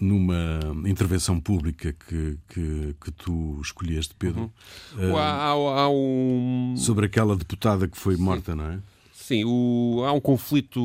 numa 0.04 0.60
intervenção 0.86 1.40
pública 1.40 1.92
que, 1.92 2.38
que, 2.48 2.94
que 3.00 3.10
tu 3.12 3.58
escolheste, 3.62 4.14
Pedro, 4.18 4.52
uhum. 4.96 5.12
uh, 5.12 5.16
há, 5.16 5.48
há, 5.48 5.88
um... 5.88 6.74
sobre 6.76 7.06
aquela 7.06 7.34
deputada 7.36 7.88
que 7.88 7.96
foi 7.96 8.16
morta, 8.16 8.52
Sim. 8.52 8.58
não 8.58 8.66
é? 8.66 8.78
Sim, 9.24 9.42
o, 9.46 10.02
há 10.04 10.12
um 10.12 10.20
conflito 10.20 10.78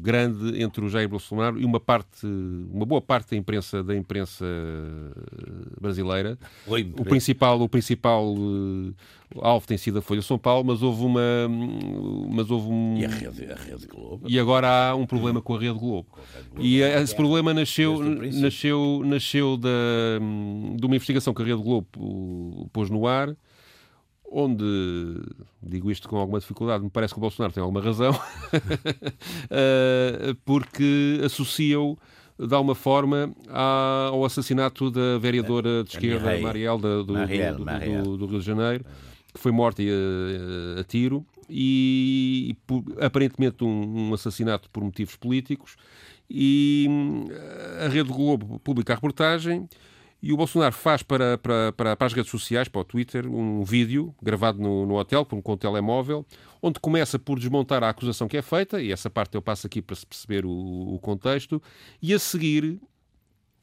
grande 0.00 0.60
entre 0.60 0.84
o 0.84 0.88
Jair 0.88 1.08
Bolsonaro 1.08 1.56
e 1.60 1.64
uma 1.64 1.78
parte, 1.78 2.26
uma 2.26 2.84
boa 2.84 3.00
parte 3.00 3.30
da 3.30 3.36
imprensa 3.36 3.80
da 3.80 3.94
imprensa 3.94 4.44
brasileira. 5.80 6.36
Oi, 6.66 6.92
o 6.98 7.04
principal, 7.04 7.60
o 7.60 7.68
principal 7.68 8.34
uh, 8.34 8.92
alvo 9.40 9.68
tem 9.68 9.78
sido 9.78 10.00
a 10.00 10.02
Folha 10.02 10.18
de 10.18 10.26
São 10.26 10.36
Paulo, 10.36 10.64
mas 10.64 10.82
houve 10.82 11.04
uma, 11.04 11.20
mas 12.28 12.50
houve 12.50 12.66
um 12.66 12.98
e 12.98 13.04
a 13.04 13.08
rede, 13.08 13.44
a 13.44 13.54
rede 13.54 13.86
Globo. 13.86 14.28
E 14.28 14.36
agora 14.36 14.90
há 14.90 14.96
um 14.96 15.06
problema 15.06 15.40
com 15.40 15.54
a 15.54 15.60
Rede 15.60 15.78
Globo. 15.78 16.08
Globo 16.10 16.60
e 16.60 16.82
esse 16.82 17.14
problema 17.14 17.54
nasceu, 17.54 18.00
nasceu, 18.00 19.02
nasceu 19.04 19.56
da, 19.56 19.70
de 20.74 20.84
uma 20.84 20.96
investigação 20.96 21.32
que 21.32 21.40
a 21.40 21.44
Rede 21.44 21.62
Globo 21.62 21.86
pôs 22.72 22.90
no 22.90 23.06
ar 23.06 23.36
onde, 24.36 24.64
digo 25.62 25.92
isto 25.92 26.08
com 26.08 26.16
alguma 26.16 26.40
dificuldade, 26.40 26.82
me 26.82 26.90
parece 26.90 27.14
que 27.14 27.18
o 27.18 27.20
Bolsonaro 27.20 27.54
tem 27.54 27.62
alguma 27.62 27.80
razão, 27.80 28.12
eh, 29.48 30.34
porque 30.44 31.20
associam 31.24 31.96
de 32.36 32.52
alguma 32.52 32.74
forma 32.74 33.32
ao 33.48 34.24
assassinato 34.24 34.90
da 34.90 35.18
vereadora 35.18 35.84
de 35.84 35.90
esquerda 35.90 36.36
Marielle 36.40 36.80
do, 36.80 37.04
do, 37.04 37.12
do, 38.16 38.26
Rio 38.26 38.40
de 38.40 38.44
Janeiro, 38.44 38.84
que 39.32 39.38
foi 39.38 39.52
morta 39.52 39.80
a, 39.82 40.80
a 40.80 40.84
tiro, 40.84 41.24
e, 41.48 42.56
aparentemente 43.00 43.62
um, 43.62 44.08
um, 44.08 44.14
assassinato 44.14 44.68
por 44.70 44.82
motivos 44.82 45.14
políticos. 45.14 45.76
E 46.28 46.88
a 47.84 47.88
Rede 47.88 48.10
Globo 48.10 48.58
publica 48.64 48.94
a 48.94 48.96
reportagem 48.96 49.68
e 50.24 50.32
o 50.32 50.38
Bolsonaro 50.38 50.74
faz 50.74 51.02
para, 51.02 51.36
para, 51.36 51.70
para, 51.72 51.94
para, 51.94 52.06
as 52.06 52.14
redes 52.14 52.30
sociais, 52.30 52.66
para 52.66 52.80
o 52.80 52.84
Twitter, 52.84 53.26
um 53.26 53.62
vídeo 53.62 54.14
gravado 54.22 54.58
no, 54.58 54.86
no 54.86 54.94
hotel 54.94 55.22
com, 55.22 55.42
com 55.42 55.52
o 55.52 55.56
telemóvel, 55.56 56.24
onde 56.62 56.80
começa 56.80 57.18
por 57.18 57.38
desmontar 57.38 57.84
a 57.84 57.90
acusação 57.90 58.26
que 58.26 58.38
é 58.38 58.40
feita, 58.40 58.80
e 58.80 58.90
essa 58.90 59.10
parte 59.10 59.34
eu 59.34 59.42
passo 59.42 59.66
aqui 59.66 59.82
para 59.82 59.94
se 59.94 60.06
perceber 60.06 60.46
o, 60.46 60.94
o 60.94 60.98
contexto, 60.98 61.62
e 62.00 62.14
a 62.14 62.18
seguir 62.18 62.80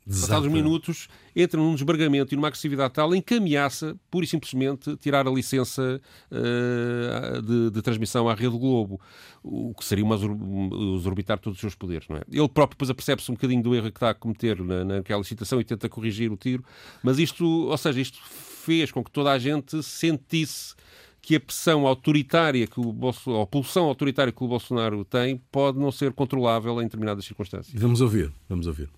Passados 0.07 0.51
minutos, 0.51 1.07
entra 1.35 1.59
num 1.59 1.75
desbargamento 1.75 2.33
e 2.33 2.35
numa 2.35 2.47
agressividade 2.47 2.93
tal 2.93 3.13
em 3.13 3.21
que 3.21 3.35
ameaça, 3.35 3.95
pura 4.09 4.25
e 4.25 4.27
simplesmente, 4.27 4.97
tirar 4.97 5.27
a 5.27 5.31
licença 5.31 6.01
uh, 6.31 7.41
de, 7.41 7.69
de, 7.69 7.81
transmissão 7.81 8.27
à 8.27 8.33
Rede 8.33 8.57
Globo, 8.57 8.99
o 9.43 9.73
que 9.75 9.85
seria 9.85 10.03
uma 10.03 10.15
exorbitar 10.15 11.37
todos 11.37 11.57
os 11.57 11.61
seus 11.61 11.75
poderes. 11.75 12.07
Não 12.07 12.17
é? 12.17 12.21
Ele 12.31 12.49
próprio 12.49 12.75
depois 12.75 12.89
apercebe-se 12.89 13.29
um 13.31 13.35
bocadinho 13.35 13.61
do 13.61 13.75
erro 13.75 13.91
que 13.91 13.97
está 13.97 14.09
a 14.09 14.13
cometer 14.13 14.59
na, 14.63 14.83
naquela 14.83 15.19
licitação 15.19 15.61
e 15.61 15.63
tenta 15.63 15.87
corrigir 15.87 16.31
o 16.31 16.37
tiro, 16.37 16.63
mas 17.03 17.19
isto, 17.19 17.45
ou 17.45 17.77
seja, 17.77 18.01
isto 18.01 18.19
fez 18.25 18.91
com 18.91 19.03
que 19.03 19.11
toda 19.11 19.31
a 19.31 19.37
gente 19.37 19.83
sentisse 19.83 20.73
que 21.21 21.35
a 21.35 21.39
pressão 21.39 21.85
autoritária 21.85 22.65
que 22.65 22.79
o 22.79 22.91
Bolsonaro, 22.91 23.43
a 23.43 23.47
pulsão 23.47 23.85
autoritária 23.85 24.33
que 24.33 24.43
o 24.43 24.47
Bolsonaro 24.47 25.05
tem 25.05 25.39
pode 25.51 25.77
não 25.77 25.91
ser 25.91 26.11
controlável 26.13 26.81
em 26.81 26.85
determinadas 26.85 27.23
circunstâncias. 27.23 27.79
Vamos 27.79 28.01
ouvir, 28.01 28.33
vamos 28.49 28.65
ouvir. 28.65 28.89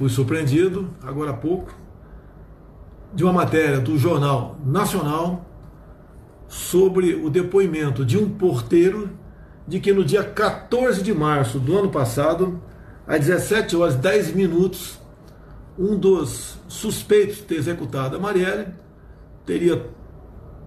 Fui 0.00 0.08
surpreendido, 0.08 0.88
agora 1.02 1.32
há 1.32 1.34
pouco, 1.34 1.74
de 3.12 3.22
uma 3.22 3.34
matéria 3.34 3.78
do 3.78 3.98
Jornal 3.98 4.56
Nacional 4.64 5.44
sobre 6.48 7.16
o 7.16 7.28
depoimento 7.28 8.02
de 8.02 8.16
um 8.16 8.26
porteiro 8.26 9.10
de 9.68 9.78
que 9.78 9.92
no 9.92 10.02
dia 10.02 10.24
14 10.24 11.02
de 11.02 11.12
março 11.12 11.58
do 11.58 11.78
ano 11.78 11.90
passado, 11.90 12.62
às 13.06 13.20
17 13.20 13.76
horas 13.76 13.94
10 13.94 14.32
minutos, 14.32 14.98
um 15.78 15.98
dos 15.98 16.58
suspeitos 16.66 17.36
de 17.36 17.42
ter 17.42 17.56
executado 17.56 18.16
a 18.16 18.18
Marielle 18.18 18.68
teria 19.44 19.84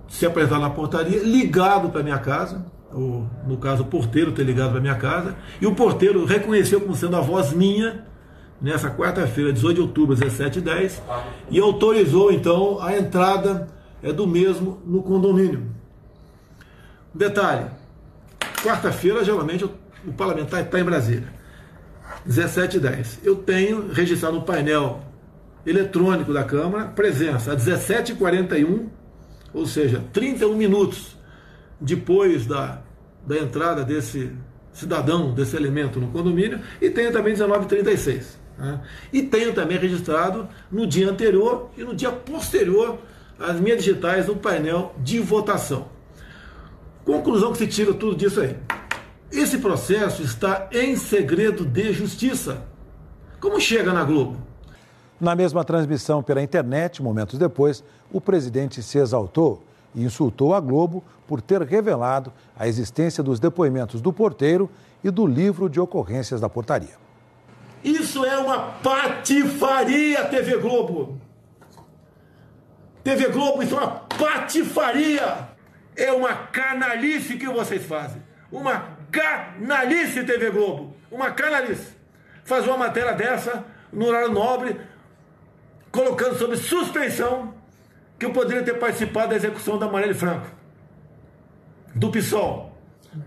se 0.07 0.27
apresentado 0.27 0.61
na 0.61 0.69
portaria, 0.69 1.23
ligado 1.23 1.89
para 1.89 2.03
minha 2.03 2.19
casa, 2.19 2.63
ou 2.93 3.27
no 3.47 3.57
caso 3.57 3.81
o 3.81 3.87
porteiro 3.87 4.31
ter 4.31 4.43
ligado 4.43 4.73
para 4.73 4.79
minha 4.79 4.93
casa, 4.93 5.35
e 5.59 5.65
o 5.65 5.73
porteiro 5.73 6.23
reconheceu 6.23 6.79
como 6.79 6.93
sendo 6.95 7.15
a 7.15 7.19
voz 7.19 7.51
minha 7.51 8.12
nessa 8.63 8.89
quarta-feira, 8.89 9.51
18 9.51 9.75
de 9.75 9.81
outubro, 9.81 10.15
17h10, 10.15 11.01
e 11.51 11.59
autorizou 11.59 12.31
então 12.31 12.81
a 12.81 12.97
entrada 12.97 13.67
é, 14.01 14.13
do 14.13 14.25
mesmo 14.25 14.81
no 14.85 15.03
condomínio. 15.03 15.69
Detalhe: 17.13 17.65
quarta-feira, 18.63 19.23
geralmente, 19.23 19.65
o 19.65 20.13
parlamentar 20.13 20.63
está 20.63 20.79
em 20.79 20.83
Brasília. 20.83 21.27
17h10. 22.27 23.19
Eu 23.21 23.35
tenho 23.35 23.91
registrado 23.91 24.37
no 24.37 24.43
painel 24.43 25.01
eletrônico 25.65 26.33
da 26.33 26.43
Câmara 26.43 26.85
presença 26.85 27.51
a 27.51 27.55
17h41, 27.55 28.87
ou 29.53 29.65
seja, 29.65 30.03
31 30.13 30.55
minutos 30.55 31.17
depois 31.79 32.45
da, 32.45 32.81
da 33.27 33.37
entrada 33.37 33.83
desse 33.83 34.31
cidadão, 34.71 35.33
desse 35.33 35.55
elemento 35.55 35.99
no 35.99 36.07
condomínio, 36.07 36.61
e 36.81 36.89
tenho 36.89 37.11
também 37.11 37.33
19h36. 37.33 38.42
Né? 38.57 38.79
E 39.11 39.23
tenho 39.23 39.53
também 39.53 39.77
registrado 39.77 40.47
no 40.71 40.85
dia 40.85 41.09
anterior 41.09 41.69
e 41.77 41.83
no 41.83 41.95
dia 41.95 42.11
posterior 42.11 42.99
as 43.39 43.59
minhas 43.59 43.83
digitais 43.83 44.27
no 44.27 44.35
painel 44.35 44.93
de 44.97 45.19
votação. 45.19 45.87
Conclusão 47.03 47.51
que 47.51 47.57
se 47.57 47.67
tira 47.67 47.93
tudo 47.93 48.15
disso 48.15 48.39
aí. 48.39 48.55
Esse 49.31 49.57
processo 49.57 50.21
está 50.21 50.69
em 50.71 50.95
segredo 50.95 51.65
de 51.65 51.91
justiça. 51.91 52.61
Como 53.39 53.59
chega 53.59 53.91
na 53.91 54.03
Globo? 54.03 54.37
Na 55.19 55.35
mesma 55.35 55.63
transmissão 55.63 56.21
pela 56.21 56.41
internet, 56.41 57.01
momentos 57.01 57.39
depois, 57.39 57.83
o 58.11 58.21
presidente 58.21 58.81
se 58.83 58.97
exaltou 58.97 59.63
e 59.95 60.03
insultou 60.03 60.53
a 60.53 60.59
Globo 60.59 61.03
por 61.27 61.41
ter 61.41 61.61
revelado 61.61 62.31
a 62.57 62.67
existência 62.67 63.23
dos 63.23 63.39
depoimentos 63.39 64.01
do 64.01 64.13
porteiro 64.13 64.69
e 65.03 65.09
do 65.09 65.25
livro 65.25 65.69
de 65.69 65.79
ocorrências 65.79 66.39
da 66.39 66.47
portaria. 66.47 67.02
Isso 67.83 68.23
é 68.23 68.37
uma 68.37 68.73
patifaria, 68.83 70.23
TV 70.25 70.57
Globo. 70.57 71.21
TV 73.03 73.27
Globo, 73.27 73.61
isso 73.61 73.75
é 73.75 73.77
uma 73.79 73.89
patifaria. 73.89 75.49
É 75.95 76.11
uma 76.11 76.33
canalice 76.33 77.37
que 77.37 77.47
vocês 77.47 77.85
fazem. 77.85 78.21
Uma 78.51 78.97
canalice, 79.11 80.23
TV 80.23 80.49
Globo. 80.49 80.95
Uma 81.11 81.31
canalice. 81.31 81.93
Fazer 82.43 82.69
uma 82.69 82.77
matéria 82.77 83.13
dessa 83.13 83.65
no 83.91 84.07
horário 84.07 84.31
nobre, 84.31 84.79
colocando 85.91 86.37
sob 86.37 86.57
suspensão 86.57 87.53
que 88.17 88.25
eu 88.25 88.31
poderia 88.31 88.63
ter 88.63 88.79
participado 88.79 89.29
da 89.29 89.35
execução 89.35 89.77
da 89.77 89.87
Marielle 89.87 90.15
Franco, 90.15 90.47
do 91.93 92.09
PSOL. 92.09 92.75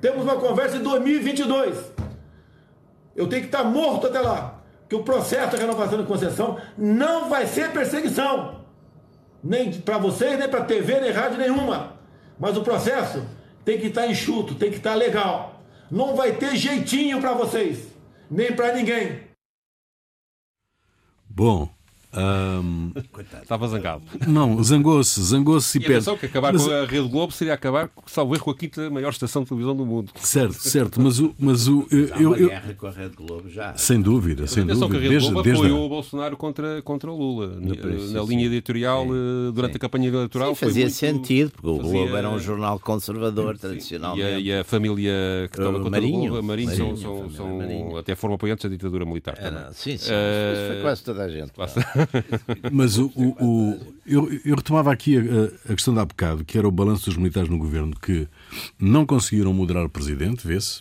Temos 0.01 0.25
uma 0.25 0.37
conversa 0.37 0.77
em 0.77 0.83
2022. 0.83 1.96
Eu 3.17 3.27
tenho 3.27 3.43
que 3.43 3.49
estar 3.49 3.65
morto 3.65 4.07
até 4.07 4.21
lá. 4.21 4.63
Que 4.89 4.95
o 4.95 5.03
processo 5.03 5.51
de 5.51 5.57
renovação 5.57 5.99
de 5.99 6.07
concessão 6.07 6.61
não 6.77 7.29
vai 7.29 7.47
ser 7.47 7.73
perseguição. 7.73 8.65
Nem 9.43 9.73
para 9.81 9.99
vocês, 9.99 10.39
nem 10.39 10.49
para 10.49 10.65
TV, 10.65 11.01
nem 11.01 11.11
rádio 11.11 11.39
nenhuma. 11.39 11.95
Mas 12.39 12.57
o 12.57 12.63
processo 12.63 13.27
tem 13.65 13.81
que 13.81 13.87
estar 13.87 14.07
enxuto, 14.07 14.55
tem 14.55 14.71
que 14.71 14.77
estar 14.77 14.95
legal. 14.95 15.61
Não 15.91 16.15
vai 16.15 16.33
ter 16.33 16.57
jeitinho 16.57 17.21
para 17.21 17.33
vocês, 17.33 17.89
nem 18.31 18.53
para 18.53 18.73
ninguém. 18.75 19.23
Bom, 21.29 21.69
um... 22.14 22.92
Estava 23.42 23.69
zangado. 23.69 24.03
Não, 24.27 24.62
zangou-se, 24.62 25.23
zangou-se 25.23 25.79
e, 25.79 25.83
e 25.83 25.85
atenção, 25.85 26.16
que 26.16 26.27
acabar 26.27 26.53
mas... 26.53 26.64
com 26.64 26.71
a 26.71 26.85
Rede 26.87 27.09
Globo 27.09 27.33
seria 27.33 27.55
acabar, 27.55 27.90
salvo 28.07 28.35
erro, 28.35 28.45
com 28.45 28.51
a 28.51 28.55
quinta 28.55 28.88
maior 28.90 29.11
estação 29.11 29.42
de 29.42 29.49
televisão 29.49 29.77
do 29.77 29.85
mundo. 29.85 30.12
Certo, 30.16 30.55
certo, 30.55 31.01
mas 31.01 31.19
o. 31.19 31.35
Mas 31.38 31.69
o 31.69 31.87
eu, 31.90 32.07
eu, 32.07 32.29
uma 32.29 32.38
eu... 32.38 32.49
guerra 32.49 32.75
com 32.75 32.87
a 32.87 32.90
Rede 32.90 33.16
Globo 33.16 33.51
já. 33.51 33.77
Sem 33.77 34.01
dúvida, 34.01 34.47
sem 34.47 34.62
atenção 34.62 34.88
dúvida. 34.88 35.01
que 35.01 35.07
a 35.07 35.11
Rede 35.11 35.25
Globo 35.25 35.42
desde, 35.42 35.61
apoiou 35.61 35.77
desde... 35.77 35.87
o 35.87 35.88
Bolsonaro 35.88 36.37
contra, 36.37 36.83
contra 36.83 37.11
o 37.11 37.16
Lula. 37.16 37.59
Na, 37.61 38.21
na 38.21 38.23
linha 38.23 38.47
editorial, 38.47 39.05
sim, 39.05 39.11
eh, 39.11 39.53
durante 39.53 39.73
sim. 39.73 39.77
a 39.77 39.81
campanha 39.81 40.09
eleitoral. 40.09 40.55
Sim, 40.55 40.66
fazia 40.66 40.85
muito... 40.85 40.97
sentido, 40.97 41.53
porque 41.53 41.69
o 41.69 41.77
fazia... 41.77 41.92
Globo 41.92 42.16
era 42.16 42.31
um 42.31 42.38
jornal 42.38 42.79
conservador, 42.79 43.59
tradicionalmente. 43.59 44.27
E 44.27 44.53
a, 44.53 44.57
e 44.57 44.61
a 44.61 44.64
família 44.64 45.49
que 45.51 45.57
toma 45.57 45.79
conta 45.79 45.90
Marinho, 45.90 46.23
do 46.23 46.29
Globo, 46.29 46.42
Marinho, 46.47 46.71
Marinho, 46.71 46.97
são, 46.97 47.29
são, 47.29 47.31
são 47.31 47.97
até 47.97 48.14
foram 48.14 48.35
apoiantes 48.35 48.64
da 48.64 48.71
ditadura 48.71 49.05
militar. 49.05 49.35
Era, 49.38 49.73
sim, 49.73 49.97
sim. 49.97 50.11
Uh... 50.11 50.73
foi 50.73 50.83
quase 50.83 51.03
toda 51.03 51.25
a 51.25 51.29
gente. 51.29 51.53
Mas 52.73 52.99
o 52.99 53.07
o, 53.16 53.45
o, 53.45 53.95
eu, 54.07 54.40
eu, 54.45 54.57
retomava 54.57 54.92
aqui 54.92 55.16
a, 55.16 55.73
a, 55.73 55.75
questão 55.75 55.95
de 55.95 56.01
há 56.01 56.05
bocado, 56.05 56.45
que 56.45 56.59
era 56.59 56.69
o 56.69 56.71
balanço 56.71 57.07
dos 57.07 57.16
militares 57.16 57.49
no 57.49 57.59
governo, 57.59 57.97
que 58.01 58.29
não 58.79 59.07
conseguiram 59.07 59.53
moderar 59.53 59.85
o 59.85 59.88
presidente, 59.88 60.47
vê-se, 60.47 60.81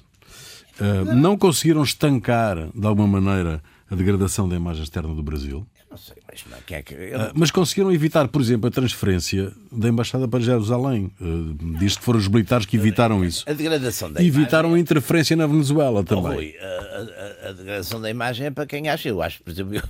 uh, 0.80 1.16
não 1.16 1.38
conseguiram 1.38 1.84
estancar, 1.84 2.70
de 2.74 2.88
alguma 2.88 3.22
maneira, 3.22 3.62
a 3.90 3.96
degradação 3.96 4.50
da 4.50 4.56
imagem 4.56 4.84
externa 4.84 5.14
do 5.14 5.24
Brasil. 5.24 5.66
Não 5.90 5.98
sei, 5.98 6.18
mas, 6.28 6.44
é 6.70 6.82
que 6.82 6.94
eu... 6.94 7.18
uh, 7.18 7.32
mas 7.34 7.52
conseguiram 7.52 7.92
evitar, 7.92 8.28
por 8.28 8.42
exemplo, 8.42 8.68
a 8.68 8.72
transferência 8.72 9.54
da 9.72 9.88
embaixada 9.88 10.28
para 10.28 10.42
Jerusalém. 10.42 11.10
Uh, 11.22 11.78
diz 11.80 11.96
que 11.96 12.04
foram 12.04 12.20
os 12.20 12.28
militares 12.28 12.66
que 12.66 12.76
evitaram 12.76 13.24
isso. 13.24 13.46
A 13.48 13.54
degradação 13.54 14.12
da 14.12 14.22
Evitaram 14.22 14.70
imagem... 14.70 14.76
a 14.76 14.82
interferência 14.82 15.36
na 15.38 15.48
Venezuela 15.48 16.04
também. 16.04 16.26
Oh, 16.26 16.36
Rui, 16.36 16.56
a, 16.60 16.66
a, 16.66 17.50
a, 17.50 17.52
degradação 17.54 18.02
da 18.02 18.10
imagem 18.10 18.48
é 18.48 18.52
para 18.52 18.66
quem 18.66 18.90
acha. 18.90 19.08
Eu 19.08 19.22
acho, 19.22 19.42
por 19.42 19.52
exemplo, 19.52 19.76
eu, 19.76 19.84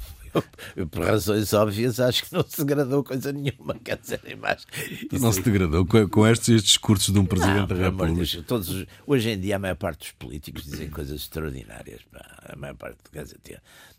por 0.91 1.03
razões 1.03 1.53
óbvias, 1.53 1.99
acho 1.99 2.25
que 2.25 2.33
não 2.33 2.43
se 2.47 2.57
degradou 2.57 3.03
coisa 3.03 3.31
nenhuma. 3.31 3.75
Quer 3.83 3.97
dizer, 3.97 4.21
mais. 4.37 4.65
Não 5.11 5.31
se 5.31 5.41
degradou 5.41 5.85
com, 5.85 6.07
com 6.07 6.27
estes, 6.27 6.49
estes 6.49 6.71
discursos 6.71 7.13
de 7.13 7.19
um 7.19 7.25
Presidente 7.25 7.59
não, 7.59 7.67
da 7.67 7.75
República. 7.75 8.43
Todos, 8.43 8.85
hoje 9.05 9.29
em 9.29 9.39
dia, 9.39 9.55
a 9.55 9.59
maior 9.59 9.75
parte 9.75 9.99
dos 9.99 10.11
políticos 10.13 10.63
dizem 10.63 10.89
coisas 10.89 11.21
extraordinárias. 11.21 12.01
Pá. 12.11 12.25
A 12.49 12.55
maior 12.55 12.75
parte, 12.75 12.97
quer 13.11 13.23
dizer, 13.23 13.39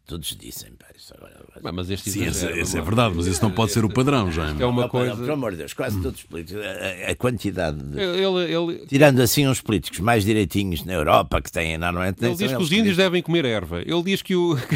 todos 0.07 0.37
dizem. 0.37 0.71
Pá, 0.79 0.87
isso 0.97 1.13
agora, 1.17 1.37
mas 1.73 1.91
este 1.91 2.11
Sim, 2.11 2.27
isso, 2.27 2.47
é, 2.47 2.61
isso 2.61 2.77
é 2.77 2.81
verdade, 2.81 3.15
mas 3.17 3.27
isso 3.27 3.43
não 3.43 3.51
pode 3.51 3.73
ser 3.73 3.85
o 3.85 3.89
padrão, 3.89 4.31
já. 4.31 4.55
É 4.59 4.65
uma 4.65 4.89
coisa. 4.89 5.17
Pelo 5.17 5.33
amor 5.33 5.53
de 5.53 5.59
Deus, 5.59 5.73
quase 5.73 6.01
todos 6.01 6.21
os 6.21 6.27
políticos. 6.27 6.63
A, 6.65 7.11
a 7.11 7.15
quantidade. 7.15 7.83
De... 7.83 8.01
Ele, 8.01 8.55
ele... 8.55 8.87
Tirando 8.87 9.21
assim 9.21 9.47
uns 9.47 9.61
políticos 9.61 10.01
mais 10.01 10.25
direitinhos 10.25 10.85
na 10.85 10.93
Europa 10.93 11.41
que 11.41 11.51
têm 11.51 11.77
normalmente. 11.77 12.25
Ele 12.25 12.35
diz 12.35 12.53
que 12.53 12.63
os 12.63 12.73
índios 12.73 12.97
devem 12.97 13.23
comer 13.23 13.45
erva. 13.45 13.81
Ele 13.81 14.03
diz 14.03 14.23
que, 14.23 14.37
o... 14.37 14.57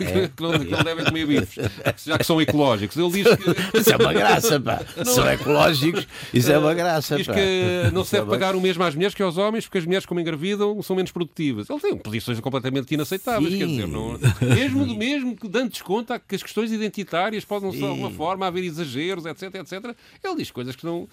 É. 0.00 0.28
que, 0.28 0.42
não, 0.42 0.58
que 0.58 0.70
não 0.70 0.82
devem 0.82 1.04
comer 1.04 1.26
bifes, 1.26 1.70
já 2.04 2.18
que 2.18 2.24
são 2.24 2.40
ecológicos. 2.40 2.96
Ele 2.96 3.10
diz 3.10 3.36
que. 3.36 3.78
Isso 3.78 3.92
é 3.92 3.96
uma 3.96 4.12
graça, 4.12 4.60
pá. 4.60 4.80
Não. 4.96 5.04
São 5.04 5.30
ecológicos, 5.30 6.06
isso 6.32 6.50
é 6.50 6.58
uma 6.58 6.72
graça. 6.72 7.16
Diz 7.16 7.26
pá. 7.26 7.34
que 7.34 7.90
não 7.92 8.04
se 8.04 8.12
deve 8.12 8.26
pagar 8.26 8.54
o 8.54 8.60
mesmo 8.60 8.82
às 8.84 8.94
mulheres 8.94 9.14
que 9.14 9.22
aos 9.22 9.36
homens, 9.36 9.64
porque 9.64 9.78
as 9.78 9.84
mulheres, 9.84 10.06
como 10.06 10.20
engravidam, 10.20 10.80
são 10.82 10.96
menos 10.96 11.10
produtivas. 11.10 11.68
Ele 11.68 11.80
tem 11.80 11.96
posições 11.96 12.40
completamente 12.40 12.92
inaceitáveis, 12.94 13.52
Sim. 13.52 13.58
quer 13.58 13.66
dizer, 13.66 13.88
não... 13.88 14.18
mesmo, 14.40 14.77
mesmo 14.86 15.36
dando 15.44 15.70
desconto 15.70 16.18
que 16.26 16.34
as 16.34 16.42
questões 16.42 16.72
identitárias 16.72 17.44
podem, 17.44 17.70
de 17.70 17.84
alguma 17.84 18.10
forma, 18.10 18.46
haver 18.46 18.64
exageros, 18.64 19.26
etc, 19.26 19.54
etc. 19.54 19.96
Ele 20.22 20.36
diz 20.36 20.50
coisas 20.50 20.74
que 20.76 20.84
não 20.84 21.08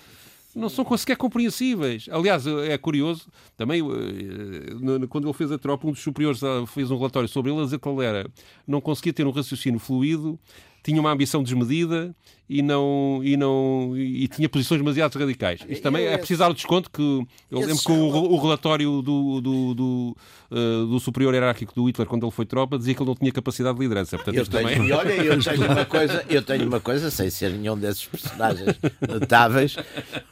não 0.56 0.70
são 0.70 0.86
sequer 0.98 1.18
compreensíveis. 1.18 2.08
Aliás, 2.10 2.48
é 2.48 2.78
curioso, 2.78 3.28
também, 3.58 3.82
eh, 3.82 5.08
quando 5.10 5.28
ele 5.28 5.34
fez 5.34 5.52
a 5.52 5.58
tropa, 5.58 5.86
um 5.86 5.92
dos 5.92 6.00
superiores 6.00 6.42
ah, 6.42 6.66
fez 6.66 6.90
um 6.90 6.98
relatório 6.98 7.28
sobre 7.28 7.52
ele, 7.52 7.60
a 7.60 7.66
dizer 7.66 7.78
que 7.78 7.90
ele 7.90 8.06
era, 8.06 8.26
não 8.66 8.80
conseguia 8.80 9.12
ter 9.12 9.28
um 9.28 9.32
raciocínio 9.32 9.80
fluido, 9.80 10.40
tinha 10.82 11.02
uma 11.02 11.12
ambição 11.12 11.44
desmedida 11.44 12.16
e 12.48 12.62
não 12.62 13.22
e 13.24 13.36
não 13.36 13.94
e 13.98 14.28
tinha 14.28 14.48
posições 14.48 14.80
demasiado 14.80 15.18
radicais. 15.18 15.62
Isto 15.68 15.82
também 15.82 16.06
é 16.06 16.18
preciso 16.18 16.40
dar 16.40 16.52
o 16.52 16.54
desconto 16.54 16.92
que 16.92 17.02
eu 17.50 17.60
lembro 17.60 17.78
que 17.78 17.92
o, 17.92 18.34
o 18.34 18.38
relatório 18.38 19.02
do, 19.02 19.42
do, 19.42 19.74
do, 19.74 20.18
uh, 20.52 20.86
do, 20.86 21.00
superior 21.00 21.34
hierárquico 21.34 21.74
do 21.74 21.86
Hitler 21.86 22.08
quando 22.08 22.24
ele 22.24 22.32
foi 22.32 22.46
tropa 22.46 22.78
dizia 22.78 22.94
que 22.94 23.02
ele 23.02 23.10
não 23.10 23.16
tinha 23.16 23.32
capacidade 23.32 23.76
de 23.76 23.82
liderança. 23.82 24.18
Portanto, 24.18 24.36
eu 24.36 24.46
tenho, 24.46 24.70
também... 24.70 24.88
E 24.88 24.92
olha, 24.92 25.14
eu 25.14 25.44
tenho 25.44 25.72
uma 25.72 25.86
coisa, 25.86 26.26
eu 26.30 26.42
tenho 26.42 26.68
uma 26.68 26.80
coisa 26.80 27.10
sem 27.10 27.30
ser 27.30 27.52
nenhum 27.52 27.78
desses 27.78 28.06
personagens 28.06 28.80
notáveis. 29.08 29.76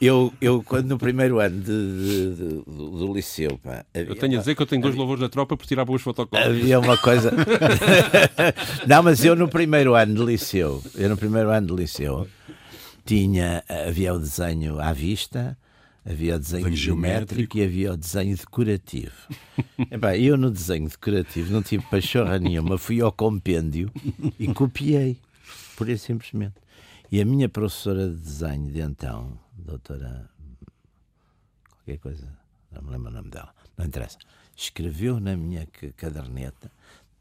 Eu, 0.00 0.32
eu 0.40 0.62
quando 0.62 0.86
no 0.86 0.98
primeiro 0.98 1.40
ano 1.40 1.60
de, 1.60 1.66
de, 1.66 2.34
de, 2.34 2.64
do 2.64 3.12
liceu, 3.12 3.58
pá, 3.58 3.84
eu 3.92 4.14
tenho 4.14 4.36
a 4.36 4.38
dizer 4.38 4.54
que 4.54 4.62
eu 4.62 4.66
tenho 4.66 4.82
dois 4.82 4.94
louvores 4.94 5.20
da 5.20 5.28
tropa 5.28 5.56
por 5.56 5.66
tirar 5.66 5.84
boas 5.84 6.02
fotocópias. 6.02 6.46
Havia 6.46 6.78
uma 6.78 6.96
coisa. 6.96 7.32
não, 8.86 9.02
mas 9.02 9.24
eu 9.24 9.34
no 9.34 9.48
primeiro 9.48 9.94
ano 9.94 10.14
de 10.14 10.24
liceu, 10.24 10.82
eu 10.94 11.08
no 11.08 11.16
primeiro 11.16 11.50
ano 11.50 11.66
de 11.66 11.74
liceu 11.74 12.03
tinha, 13.04 13.62
havia 13.68 14.14
o 14.14 14.18
desenho 14.18 14.80
à 14.80 14.92
vista, 14.92 15.56
havia 16.04 16.36
o 16.36 16.38
desenho, 16.38 16.64
desenho 16.64 16.76
geométrico, 16.76 17.56
geométrico, 17.56 17.58
e 17.58 17.64
havia 17.64 17.92
o 17.92 17.96
desenho 17.96 18.36
decorativo. 18.36 19.28
Epá, 19.90 20.16
eu 20.16 20.36
no 20.36 20.50
desenho 20.50 20.88
decorativo 20.88 21.52
não 21.52 21.62
tive 21.62 21.84
pachorra 21.86 22.38
nenhuma, 22.38 22.78
fui 22.78 23.00
ao 23.00 23.12
compêndio 23.12 23.90
e 24.38 24.52
copiei, 24.52 25.18
por 25.76 25.88
isso 25.88 26.06
simplesmente. 26.06 26.54
E 27.10 27.20
a 27.20 27.24
minha 27.24 27.48
professora 27.48 28.08
de 28.08 28.16
desenho 28.16 28.72
de 28.72 28.80
então, 28.80 29.38
doutora 29.56 30.28
qualquer 31.84 31.98
coisa, 31.98 32.26
não 32.72 32.82
me 32.82 32.90
lembro 32.90 33.10
o 33.10 33.14
nome 33.14 33.28
dela, 33.28 33.54
não 33.76 33.84
interessa, 33.84 34.18
escreveu 34.56 35.20
na 35.20 35.36
minha 35.36 35.68
caderneta 35.96 36.70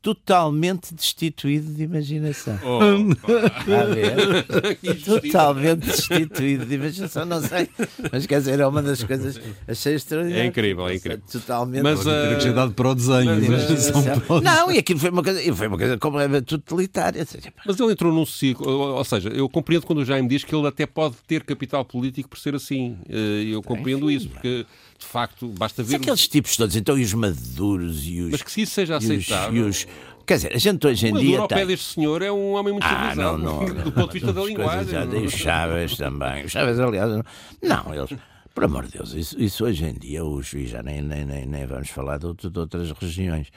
totalmente 0.04 0.94
destituído 0.94 1.74
de 1.74 1.84
imaginação. 1.84 2.60
Oh, 2.62 2.82
a 2.82 3.86
ver? 3.88 5.02
totalmente 5.02 5.86
destituído 5.86 6.66
de 6.66 6.76
imaginação, 6.76 7.26
não 7.26 7.42
sei. 7.42 7.70
Mas 8.12 8.28
quer 8.28 8.40
dizer, 8.40 8.60
é 8.60 8.68
uma 8.68 8.84
das 8.84 9.02
coisas 9.02 9.40
achei 9.66 9.96
extraordinárias. 9.96 10.46
É 10.46 10.50
incrível, 10.50 10.90
é 10.90 10.96
incrível. 10.96 11.22
Totalmente. 11.32 11.82
Mas 11.82 12.02
uh, 12.02 12.38
ter 12.38 12.54
dado 12.54 12.74
para 12.74 12.90
o 12.90 12.94
desenho. 12.94 13.32
Mas, 13.50 14.44
não, 14.44 14.70
e 14.70 14.78
aquilo 14.78 15.00
foi 15.00 15.10
uma 15.10 15.24
coisa, 15.24 15.56
foi 15.56 15.68
uma 15.68 15.78
coisa 15.78 15.98
completamente 15.98 16.46
totalitária. 16.48 17.26
Mas 17.66 17.80
ele 17.80 17.94
entrou 17.94 18.14
num 18.14 18.26
ciclo, 18.26 18.70
ou 18.70 19.06
seja, 19.06 19.30
eu 19.30 19.48
compreendo 19.48 19.86
quando 19.86 20.00
o 20.00 20.06
Jaime 20.06 20.28
diz 20.28 20.44
que 20.44 20.54
ele 20.54 20.68
até 20.68 20.86
pode 20.86 21.16
ter 21.26 21.44
capital 21.46 21.86
político 21.86 22.28
por 22.28 22.38
ser 22.38 22.56
assim. 22.56 22.98
Eh, 23.08 23.54
eu 23.54 23.64
compreendo 23.64 24.12
isso, 24.12 24.28
porque 24.28 24.66
de 25.04 25.10
facto, 25.10 25.48
basta 25.48 25.84
ver. 25.84 25.98
aqueles 25.98 26.28
tipos 26.28 26.56
todos, 26.56 26.76
então, 26.76 26.98
e 26.98 27.04
os 27.04 27.14
maduros 27.14 28.06
e 28.06 28.22
os. 28.22 28.32
Mas 28.32 28.42
que 28.42 28.52
se 28.52 28.62
isso 28.62 28.74
seja 28.74 28.98
aceitável. 28.98 29.68
Os, 29.68 29.86
Quer 30.26 30.36
dizer, 30.36 30.54
a 30.54 30.58
gente 30.58 30.88
hoje 30.88 31.08
em 31.08 31.14
dia. 31.14 31.44
O 31.44 31.48
tem... 31.48 31.68
deste 31.68 31.96
senhor 31.96 32.22
é 32.22 32.32
um 32.32 32.54
homem 32.54 32.72
muito 32.72 32.86
ah, 32.86 32.90
civilizado, 32.90 33.38
não, 33.38 33.60
não, 33.68 33.84
do 33.84 33.92
ponto 33.92 34.08
de 34.08 34.14
vista 34.14 34.32
da 34.32 34.42
linguagem. 34.42 34.96
e 35.22 35.26
o 35.26 35.30
Chaves 35.30 35.98
também. 35.98 36.46
O 36.46 36.50
Chaves, 36.50 36.80
aliás, 36.80 37.24
não, 37.62 37.94
eles. 37.94 38.18
Por 38.54 38.66
amor 38.66 38.86
de 38.86 39.00
Deus, 39.00 39.14
isso, 39.14 39.42
isso 39.42 39.66
hoje 39.66 39.84
em 39.84 39.94
dia, 39.96 40.24
o 40.24 40.40
juiz 40.42 40.70
já 40.70 40.84
nem, 40.84 41.02
nem, 41.02 41.26
nem, 41.26 41.44
nem 41.46 41.66
vamos 41.66 41.90
falar 41.90 42.20
de, 42.20 42.34
de, 42.36 42.60
outras 42.60 42.92
regiões. 42.92 43.48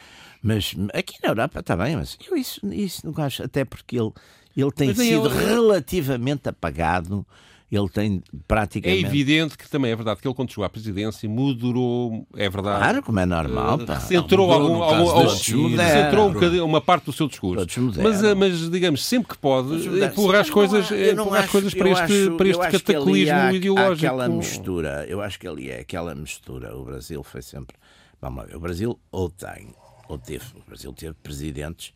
Mas 0.43 0.75
aqui 0.95 1.15
na 1.23 1.29
Europa 1.29 1.61
está 1.61 1.77
bem, 1.77 1.97
mas 1.97 2.17
eu 2.27 2.35
isso, 2.35 2.61
isso 2.73 3.07
não 3.07 3.23
acho, 3.23 3.43
até 3.43 3.63
porque 3.63 3.99
ele, 3.99 4.11
ele 4.57 4.73
tem 4.73 4.89
mas 4.89 4.97
sido 4.97 5.29
eu... 5.29 5.29
relativamente 5.29 6.49
apagado 6.49 7.27
ele 7.71 7.89
tem 7.89 8.23
praticamente. 8.47 9.05
É 9.05 9.09
evidente 9.09 9.59
que 9.59 9.69
também 9.69 9.91
é 9.91 9.97
verdade 9.97 10.21
que 10.21 10.29
ele, 10.29 10.35
quando 10.35 10.51
chegou 10.51 10.65
à 10.65 10.71
presidência, 10.71 11.29
moderou, 11.29 12.27
é 12.37 12.49
verdade. 12.49 12.79
Claro, 12.79 13.03
como 13.03 13.19
é 13.19 13.27
normal. 13.27 13.79
Uh, 13.79 14.01
centrou, 14.01 14.53
algum, 14.53 14.83
algum, 14.83 15.29
centrou 15.29 16.29
um 16.29 16.33
bocadinho, 16.33 16.65
uma 16.65 16.81
parte 16.81 17.07
do 17.07 17.13
seu 17.13 17.27
discurso. 17.27 17.67
Mas, 18.01 18.23
eh, 18.23 18.35
mas, 18.35 18.71
digamos, 18.71 19.05
sempre 19.05 19.31
que 19.31 19.39
pode, 19.39 19.85
empurra 20.05 20.41
as 20.41 20.51
coisas, 20.51 20.89
as 20.91 21.51
coisas 21.51 21.75
para 21.75 21.91
este, 21.91 22.31
para 22.37 22.49
este 22.49 22.71
cataclismo 22.71 23.51
ideológico. 23.51 24.07
Aquela 24.07 24.29
mistura, 24.29 25.05
eu 25.09 25.21
acho 25.21 25.39
que 25.39 25.49
ali 25.49 25.69
é 25.69 25.81
aquela 25.81 26.15
mistura. 26.15 26.77
O 26.77 26.85
Brasil 26.85 27.23
foi 27.25 27.43
sempre. 27.43 27.77
Vamos 28.21 28.43
lá 28.43 28.49
ver, 28.49 28.57
o 28.57 28.61
Brasil 28.61 28.99
ou 29.11 29.29
tem, 29.29 29.75
ou 30.09 30.19
teve, 30.19 30.45
o 30.55 30.63
Brasil 30.67 30.93
teve 30.93 31.15
presidentes, 31.15 31.93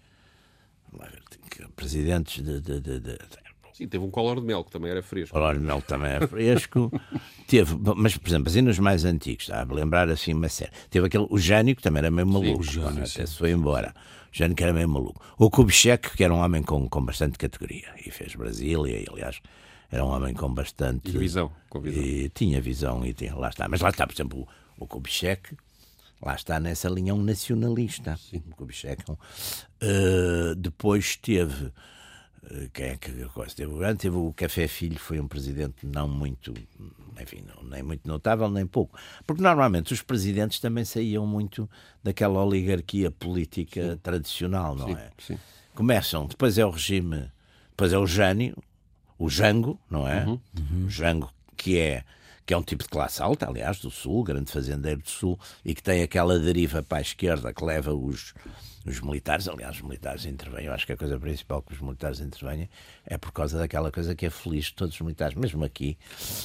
vamos 0.91 1.07
lá 1.07 1.13
ver, 1.13 1.69
presidentes 1.75 2.45
de, 2.45 2.61
de, 2.61 2.81
de, 2.81 3.01
de 3.01 3.19
Sim, 3.81 3.89
teve 3.89 4.05
um 4.05 4.11
color 4.11 4.39
de 4.39 4.47
mel 4.47 4.63
que 4.63 4.71
também 4.71 4.91
era 4.91 5.03
fresco. 5.03 5.33
Color 5.33 5.55
de 5.55 5.65
mel 5.65 5.81
também 5.81 6.11
era 6.11 6.29
fresco. 6.29 6.93
teve, 7.49 7.75
mas, 7.97 8.15
por 8.15 8.29
exemplo, 8.29 8.51
assim 8.51 8.61
nos 8.61 8.79
mais 8.79 9.07
antigos, 9.07 9.45
está 9.45 9.63
a 9.63 9.65
lembrar 9.65 10.11
assim 10.11 10.35
uma 10.35 10.51
série. 10.51 10.71
Teve 10.91 11.07
aquele, 11.07 11.27
o 11.31 11.39
Jânio, 11.39 11.75
que 11.75 11.81
também 11.81 12.01
era 12.01 12.11
meio 12.11 12.27
maluco. 12.27 12.63
Sim, 12.63 12.73
Jânio, 12.73 13.05
até 13.05 13.25
se 13.25 13.39
foi 13.39 13.53
embora. 13.53 13.95
O 14.31 14.37
Jânio, 14.37 14.55
que 14.55 14.63
era 14.63 14.75
meio 14.75 14.87
maluco. 14.87 15.25
O 15.39 15.49
Kubitschek, 15.49 16.15
que 16.15 16.23
era 16.23 16.35
um 16.35 16.41
homem 16.41 16.63
com, 16.63 16.87
com 16.91 17.03
bastante 17.03 17.39
categoria. 17.39 17.89
E 18.05 18.11
fez 18.11 18.35
Brasília, 18.35 19.01
e, 19.01 19.07
aliás, 19.11 19.41
era 19.91 20.05
um 20.05 20.09
homem 20.09 20.35
com 20.35 20.53
bastante. 20.53 21.09
E 21.09 21.19
visão, 21.19 21.51
com 21.71 21.81
visão. 21.81 22.03
E 22.03 22.29
tinha 22.29 22.61
visão, 22.61 23.07
e 23.07 23.15
tinha, 23.15 23.35
lá 23.35 23.49
está. 23.49 23.67
Mas 23.67 23.81
lá 23.81 23.89
está, 23.89 24.07
por 24.07 24.13
exemplo, 24.13 24.47
o, 24.77 24.85
o 24.85 24.87
Kubitschek. 24.87 25.57
Lá 26.21 26.35
está 26.35 26.61
nessa 26.61 26.91
linha 26.91 27.15
um 27.15 27.23
nacionalista. 27.23 28.19
Sim. 28.19 28.43
O 28.51 28.57
Kubitschek. 28.57 29.11
Uh, 29.11 30.55
depois 30.55 31.17
teve 31.17 31.73
quem 32.73 32.87
é 32.87 32.97
que 32.97 33.11
gosta? 33.35 33.55
Teve, 33.55 33.85
antes 33.85 34.03
teve 34.03 34.17
o 34.17 34.33
Café 34.33 34.67
Filho, 34.67 34.99
foi 34.99 35.21
um 35.21 35.29
presidente 35.29 35.87
não 35.87 36.09
muito, 36.09 36.55
enfim, 37.21 37.45
não, 37.47 37.69
nem 37.69 37.83
muito 37.83 38.07
notável, 38.09 38.49
nem 38.51 38.67
pouco. 38.67 38.99
Porque 39.27 39.43
normalmente 39.43 39.93
os 39.93 40.03
presidentes 40.03 40.59
também 40.59 40.85
saíam 40.85 41.27
muito 41.27 41.69
daquela 42.03 42.43
oligarquia 42.43 43.11
política 43.11 43.93
sim. 43.93 43.97
tradicional, 43.99 44.75
não 44.75 44.89
sim, 44.89 44.95
é? 44.95 45.11
Sim. 45.19 45.39
Começam, 45.75 46.27
depois 46.27 46.59
é 46.59 46.65
o 46.65 46.71
regime, 46.71 47.31
depois 47.71 47.93
é 47.93 47.99
o 47.99 48.07
Jânio, 48.07 48.57
o 49.19 49.29
Jango, 49.29 49.79
não 49.91 50.09
é? 50.09 50.25
Uhum. 50.25 50.41
Uhum. 50.59 50.87
O 50.87 50.91
Jango, 50.91 51.31
que 51.57 51.79
é 51.79 52.05
que 52.47 52.55
é 52.55 52.57
um 52.57 52.63
tipo 52.65 52.83
de 52.83 52.89
classe 52.89 53.23
alta, 53.23 53.49
aliás, 53.49 53.79
do 53.79 53.93
Sul, 53.93 54.25
grande 54.25 54.51
fazendeiro 54.51 55.01
do 55.01 55.09
Sul, 55.09 55.39
e 55.65 55.73
que 55.73 55.81
tem 55.81 56.03
aquela 56.03 56.37
deriva 56.37 56.83
para 56.83 56.99
a 56.99 57.01
esquerda 57.01 57.55
que 57.55 57.65
leva 57.65 57.95
os, 57.95 58.35
os 58.87 59.01
militares, 59.01 59.47
aliás, 59.47 59.77
os 59.77 59.83
militares 59.83 60.25
intervêm, 60.25 60.67
eu 60.67 60.73
acho 60.73 60.87
que 60.87 60.93
a 60.93 60.97
coisa 60.97 61.19
principal 61.19 61.61
que 61.63 61.75
os 61.75 61.81
militares 61.81 62.21
intervenham 62.21 62.67
é 63.05 63.19
por 63.19 63.31
causa 63.31 63.59
daquela 63.59 63.93
coisa 63.93 64.15
que 64.15 64.25
aflige 64.25 64.73
todos 64.73 64.95
os 64.95 65.01
militares, 65.01 65.37
mesmo 65.37 65.63
aqui, 65.65 65.99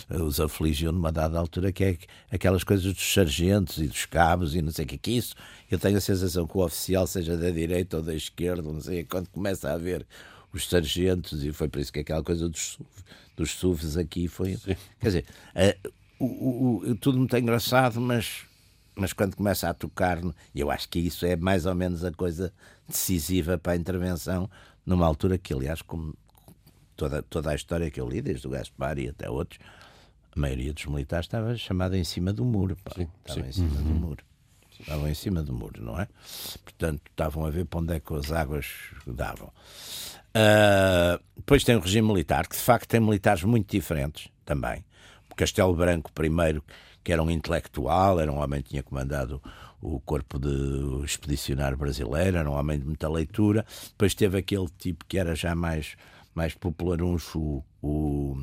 eh, 0.09 0.17
os 0.17 0.39
afligiam 0.39 0.91
numa 0.91 1.11
dada 1.11 1.39
altura, 1.39 1.71
que 1.71 1.83
é 1.83 1.97
aquelas 2.29 2.63
coisas 2.63 2.93
dos 2.93 3.13
sargentos 3.13 3.77
e 3.77 3.87
dos 3.87 4.05
cabos 4.05 4.53
e 4.53 4.61
não 4.61 4.71
sei 4.71 4.83
o 4.83 4.87
que, 4.87 4.97
que 4.97 5.11
isso, 5.11 5.33
eu 5.71 5.79
tenho 5.79 5.97
a 5.97 6.01
sensação 6.01 6.45
que 6.45 6.57
o 6.57 6.65
oficial, 6.65 7.07
seja 7.07 7.37
da 7.37 7.49
direita 7.49 7.97
ou 7.97 8.03
da 8.03 8.13
esquerda, 8.13 8.61
não 8.61 8.81
sei, 8.81 9.05
quando 9.05 9.29
começa 9.29 9.69
a 9.69 9.73
haver 9.73 10.05
os 10.51 10.67
sargentos, 10.67 11.43
e 11.43 11.53
foi 11.53 11.69
por 11.69 11.79
isso 11.79 11.91
que 11.91 11.99
aquela 11.99 12.23
coisa 12.23 12.49
dos, 12.49 12.79
dos 13.35 13.51
SUVs 13.51 13.97
aqui 13.97 14.27
foi. 14.27 14.55
Sim. 14.55 14.75
Quer 14.99 15.07
dizer, 15.07 15.25
uh, 15.55 15.91
o, 16.19 16.25
o, 16.25 16.91
o, 16.91 16.95
tudo 16.95 17.17
muito 17.17 17.35
engraçado, 17.37 17.99
mas 17.99 18.45
mas 18.95 19.13
quando 19.13 19.35
começa 19.35 19.69
a 19.69 19.73
tocar, 19.73 20.19
e 20.53 20.59
eu 20.59 20.71
acho 20.71 20.87
que 20.89 20.99
isso 20.99 21.25
é 21.25 21.35
mais 21.35 21.65
ou 21.65 21.75
menos 21.75 22.03
a 22.03 22.11
coisa 22.11 22.53
decisiva 22.87 23.57
para 23.57 23.73
a 23.73 23.75
intervenção, 23.75 24.49
numa 24.85 25.05
altura 25.05 25.37
que, 25.37 25.53
aliás, 25.53 25.81
como 25.81 26.15
toda, 26.95 27.21
toda 27.23 27.51
a 27.51 27.55
história 27.55 27.89
que 27.91 27.99
eu 27.99 28.07
li, 28.07 28.21
desde 28.21 28.47
o 28.47 28.49
Gaspar 28.49 28.97
e 28.97 29.09
até 29.09 29.29
outros, 29.29 29.59
a 30.35 30.39
maioria 30.39 30.73
dos 30.73 30.85
militares 30.85 31.25
estava 31.25 31.55
chamada 31.55 31.97
em 31.97 32.03
cima 32.03 32.31
do 32.31 32.45
muro. 32.45 32.77
Pá. 32.83 32.91
Sim, 32.95 33.07
estava 33.25 33.41
sim. 33.41 33.47
em 33.47 33.51
cima 33.51 33.79
uhum. 33.79 33.83
do 33.83 33.93
muro. 33.93 34.23
Estavam 34.79 35.07
em 35.07 35.13
cima 35.13 35.41
do 35.41 35.53
muro, 35.53 35.81
não 35.81 35.99
é? 35.99 36.07
Portanto, 36.63 37.01
estavam 37.09 37.45
a 37.45 37.49
ver 37.49 37.65
para 37.65 37.79
onde 37.79 37.93
é 37.93 37.99
que 37.99 38.13
as 38.13 38.31
águas 38.31 38.67
davam. 39.07 39.47
Uh, 39.47 41.23
depois 41.35 41.63
tem 41.63 41.77
o 41.77 41.79
regime 41.79 42.07
militar, 42.07 42.45
que 42.45 42.57
de 42.57 42.61
facto 42.61 42.89
tem 42.89 42.99
militares 42.99 43.43
muito 43.43 43.71
diferentes 43.71 44.29
também. 44.43 44.83
Castelo 45.35 45.73
Branco, 45.75 46.11
primeiro, 46.13 46.63
que 47.03 47.11
era 47.11 47.21
um 47.21 47.29
intelectual, 47.29 48.19
era 48.19 48.31
um 48.31 48.37
homem 48.37 48.61
que 48.61 48.69
tinha 48.69 48.83
comandado 48.83 49.41
o 49.81 49.99
corpo 49.99 50.39
de 50.39 51.03
expedicionário 51.05 51.77
brasileiro, 51.77 52.37
era 52.37 52.49
um 52.49 52.53
homem 52.53 52.79
de 52.79 52.85
muita 52.85 53.07
leitura. 53.07 53.65
Depois 53.89 54.15
teve 54.15 54.37
aquele 54.39 54.67
tipo 54.79 55.05
que 55.07 55.17
era 55.17 55.35
já 55.35 55.53
mais, 55.53 55.95
mais 56.33 56.55
popular, 56.55 57.01
o, 57.01 57.63
o, 57.81 58.37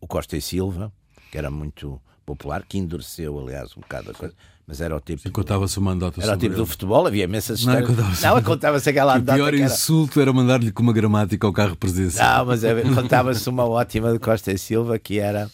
o 0.00 0.06
Costa 0.06 0.36
e 0.36 0.40
Silva, 0.40 0.90
que 1.30 1.36
era 1.36 1.50
muito 1.50 2.00
popular, 2.24 2.64
que 2.66 2.78
endureceu, 2.78 3.38
aliás, 3.38 3.76
um 3.76 3.80
bocado 3.80 4.10
a 4.10 4.14
coisa. 4.14 4.34
Mas 4.66 4.80
era 4.80 4.96
o 4.96 5.00
tipo. 5.00 5.30
Contava-se 5.30 5.78
o 5.78 5.82
mandato 5.82 6.20
Era 6.20 6.32
o 6.32 6.36
tipo 6.36 6.54
ele. 6.54 6.56
do 6.56 6.66
futebol, 6.66 7.06
havia 7.06 7.22
imensas 7.24 7.60
histórias. 7.60 8.20
Não, 8.20 8.42
contava-se 8.42 8.90
aquela 8.90 9.12
anedota. 9.14 9.34
O 9.34 9.36
pior 9.36 9.54
insulto 9.54 10.20
era, 10.20 10.30
era 10.30 10.36
mandar-lhe 10.36 10.72
com 10.72 10.82
uma 10.82 10.92
gramática 10.92 11.46
ao 11.46 11.52
carro 11.52 11.76
presidencial. 11.76 12.38
Não, 12.38 12.46
mas 12.46 12.64
é, 12.64 12.82
contava-se 12.82 13.48
uma 13.48 13.64
ótima 13.64 14.12
de 14.12 14.18
Costa 14.18 14.50
e 14.50 14.58
Silva 14.58 14.98
que 14.98 15.20
era 15.20 15.48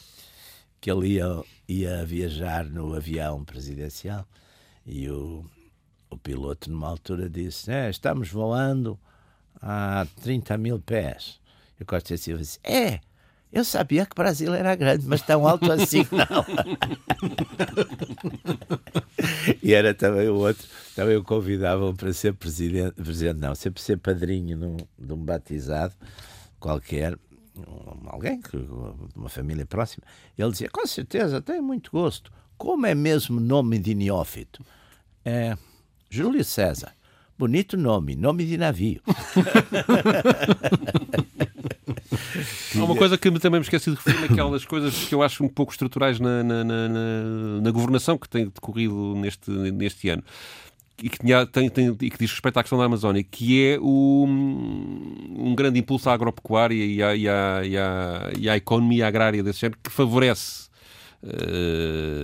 que 0.83 0.90
ele 0.90 1.14
ia 1.14 1.42
ia 1.68 2.05
viajar 2.05 2.66
no 2.66 2.92
avião 2.95 3.45
presidencial 3.45 4.27
e 4.85 5.09
o, 5.09 5.45
o 6.11 6.18
piloto, 6.18 6.71
numa 6.71 6.88
altura, 6.88 7.31
disse: 7.31 7.71
é, 7.71 7.88
Estamos 7.88 8.29
voando 8.29 8.99
a 9.61 10.07
30 10.23 10.59
mil 10.59 10.81
pés. 10.81 11.40
E 11.79 11.85
o 11.85 11.87
Costa 11.87 12.16
Silva 12.16 12.42
disse: 12.42 12.59
É, 12.64 12.99
eu 13.53 13.64
sabia 13.64 14.05
que 14.05 14.12
o 14.12 14.16
Brasil 14.16 14.53
era 14.53 14.75
grande, 14.75 15.07
mas 15.07 15.23
tão 15.23 15.47
alto 15.47 15.71
assim 15.71 16.05
não. 16.11 16.45
e 19.62 19.73
era 19.73 19.95
também 19.95 20.29
o 20.29 20.35
outro, 20.35 20.66
também 20.97 21.16
o 21.16 21.22
convidavam 21.22 21.95
para 21.95 22.12
ser 22.12 22.35
presidente, 22.35 22.93
presidente 22.95 23.39
não, 23.39 23.55
sempre 23.55 23.80
ser 23.80 23.99
padrinho 23.99 24.57
num, 24.57 24.76
de 24.99 25.12
um 25.12 25.24
batizado 25.24 25.95
qualquer 26.59 27.16
um, 27.57 28.09
alguém, 28.09 28.40
uma 29.14 29.28
família 29.28 29.66
próxima, 29.66 30.05
ele 30.36 30.50
dizia, 30.50 30.68
com 30.70 30.86
certeza, 30.86 31.40
tem 31.40 31.61
muito 31.61 31.90
gosto. 31.90 32.32
Como 32.57 32.86
é 32.86 32.94
mesmo 32.94 33.40
nome 33.40 33.78
de 33.78 33.94
neófito? 33.94 34.64
É 35.24 35.57
Júlio 36.09 36.44
César. 36.44 36.92
Bonito 37.38 37.76
nome, 37.76 38.14
nome 38.14 38.44
de 38.44 38.57
navio. 38.57 39.00
Há 42.78 42.84
uma 42.84 42.96
coisa 42.96 43.18
que 43.18 43.30
também 43.38 43.61
me 43.61 43.64
esqueci 43.64 43.90
de 43.90 43.96
referir, 43.96 44.24
aquelas 44.32 44.64
coisas 44.64 45.05
que 45.07 45.14
eu 45.14 45.22
acho 45.22 45.44
um 45.44 45.48
pouco 45.48 45.72
estruturais 45.72 46.20
na, 46.20 46.42
na, 46.42 46.64
na, 46.64 46.88
na 47.62 47.70
governação 47.70 48.16
que 48.16 48.28
tem 48.28 48.46
decorrido 48.46 49.14
neste, 49.16 49.50
neste 49.50 50.09
ano 50.09 50.22
e 51.03 51.09
que, 51.09 51.18
tinha, 51.18 51.44
tem, 51.44 51.68
tem, 51.68 51.88
e 52.00 52.11
que 52.11 52.18
diz 52.18 52.30
respeito 52.30 52.59
à 52.59 52.62
questão 52.62 52.78
da 52.78 52.84
Amazónia, 52.84 53.22
que 53.22 53.66
é 53.66 53.78
o, 53.80 54.24
um 54.26 55.55
grande 55.55 55.80
impulso 55.80 56.09
à 56.09 56.14
agropecuária 56.14 56.74
e 56.74 57.03
à, 57.03 57.16
e 57.16 57.28
à, 57.28 57.61
e 57.64 57.76
à, 57.76 58.32
e 58.38 58.48
à 58.48 58.57
economia 58.57 59.09
agrária 59.09 59.42
desse 59.42 59.61
género, 59.61 59.78
que 59.82 59.90
favorece 59.90 60.70
Uh, 61.24 62.22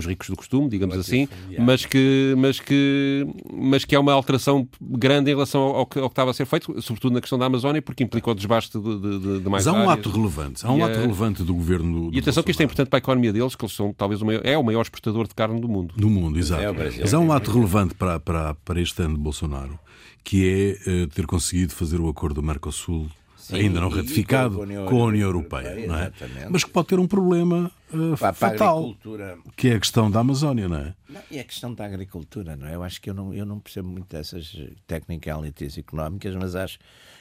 os 0.00 0.06
ricos 0.06 0.28
do 0.28 0.36
costume, 0.36 0.68
digamos 0.68 0.96
assim, 0.96 1.28
mas 1.58 1.86
que, 1.86 2.34
mas, 2.36 2.58
que, 2.58 3.26
mas 3.52 3.84
que 3.84 3.94
é 3.94 3.98
uma 3.98 4.12
alteração 4.12 4.68
grande 4.80 5.30
em 5.30 5.34
relação 5.34 5.60
ao, 5.62 5.86
que, 5.86 5.98
ao, 5.98 6.08
que, 6.08 6.12
estava 6.12 6.30
a 6.30 6.34
ser 6.34 6.46
feito, 6.46 6.80
sobretudo 6.82 7.14
na 7.14 7.20
questão 7.20 7.38
da 7.38 7.46
Amazónia, 7.46 7.80
porque 7.80 8.02
implicou 8.02 8.32
o 8.32 8.36
desbaste 8.36 8.78
de, 8.78 9.00
de, 9.00 9.40
de 9.40 9.48
mais 9.48 9.64
Mas 9.64 9.66
há 9.68 9.72
um 9.72 9.88
áreas. 9.88 9.98
ato 9.98 10.10
relevante, 10.10 10.66
há 10.66 10.72
um 10.72 10.78
e, 10.78 10.82
ato 10.82 10.98
relevante 10.98 11.42
do 11.42 11.54
governo. 11.54 12.10
Do 12.10 12.16
e 12.16 12.18
atenção 12.18 12.42
que 12.42 12.50
isto 12.50 12.60
é 12.60 12.64
importante 12.64 12.88
para 12.88 12.98
a 12.98 13.00
economia 13.00 13.32
deles, 13.32 13.54
que 13.54 13.64
eles 13.64 13.74
são 13.74 13.92
talvez 13.92 14.20
o 14.20 14.26
maior, 14.26 14.40
é 14.44 14.58
o 14.58 14.62
maior 14.64 14.82
exportador 14.82 15.28
de 15.28 15.34
carne 15.34 15.60
do 15.60 15.68
mundo. 15.68 15.94
Do 15.96 16.10
mundo, 16.10 16.38
exato. 16.38 16.62
É 16.62 16.72
mas 17.00 17.14
há 17.14 17.18
um 17.18 17.32
ato 17.32 17.50
relevante 17.52 17.94
para, 17.94 18.18
para, 18.18 18.54
para 18.54 18.80
este 18.80 19.02
ano 19.02 19.14
de 19.14 19.20
Bolsonaro, 19.20 19.78
que 20.24 20.48
é 20.86 20.90
uh, 20.90 21.06
ter 21.08 21.26
conseguido 21.26 21.72
fazer 21.72 22.00
o 22.00 22.08
acordo 22.08 22.40
do 22.40 22.42
Mercosul 22.42 23.08
Sim, 23.50 23.56
ainda 23.56 23.80
não 23.80 23.88
ratificado 23.88 24.54
com 24.54 24.60
a 24.60 24.64
União, 24.64 24.86
com 24.86 25.02
a 25.02 25.06
União 25.06 25.28
Europeia, 25.28 25.68
Europeia 25.68 25.86
não 25.88 25.96
é? 25.96 26.48
mas 26.48 26.64
que 26.64 26.70
pode 26.70 26.88
ter 26.88 26.98
um 26.98 27.06
problema 27.06 27.70
uh, 27.92 28.16
para, 28.16 28.32
fatal, 28.32 28.94
para 29.02 29.38
que 29.56 29.68
é 29.68 29.74
a 29.74 29.80
questão 29.80 30.10
da 30.10 30.20
Amazónia, 30.20 30.68
não 30.68 30.76
é? 30.78 30.94
Não, 31.08 31.20
e 31.30 31.38
a 31.38 31.44
questão 31.44 31.74
da 31.74 31.84
agricultura, 31.84 32.56
não 32.56 32.66
é? 32.66 32.74
Eu 32.74 32.82
acho 32.82 33.00
que 33.00 33.10
eu 33.10 33.14
não, 33.14 33.34
eu 33.34 33.44
não 33.44 33.58
percebo 33.58 33.88
muito 33.88 34.08
dessas 34.08 34.56
technicalities 34.86 35.76
económicas, 35.78 36.34
mas 36.34 36.54
acho 36.54 36.78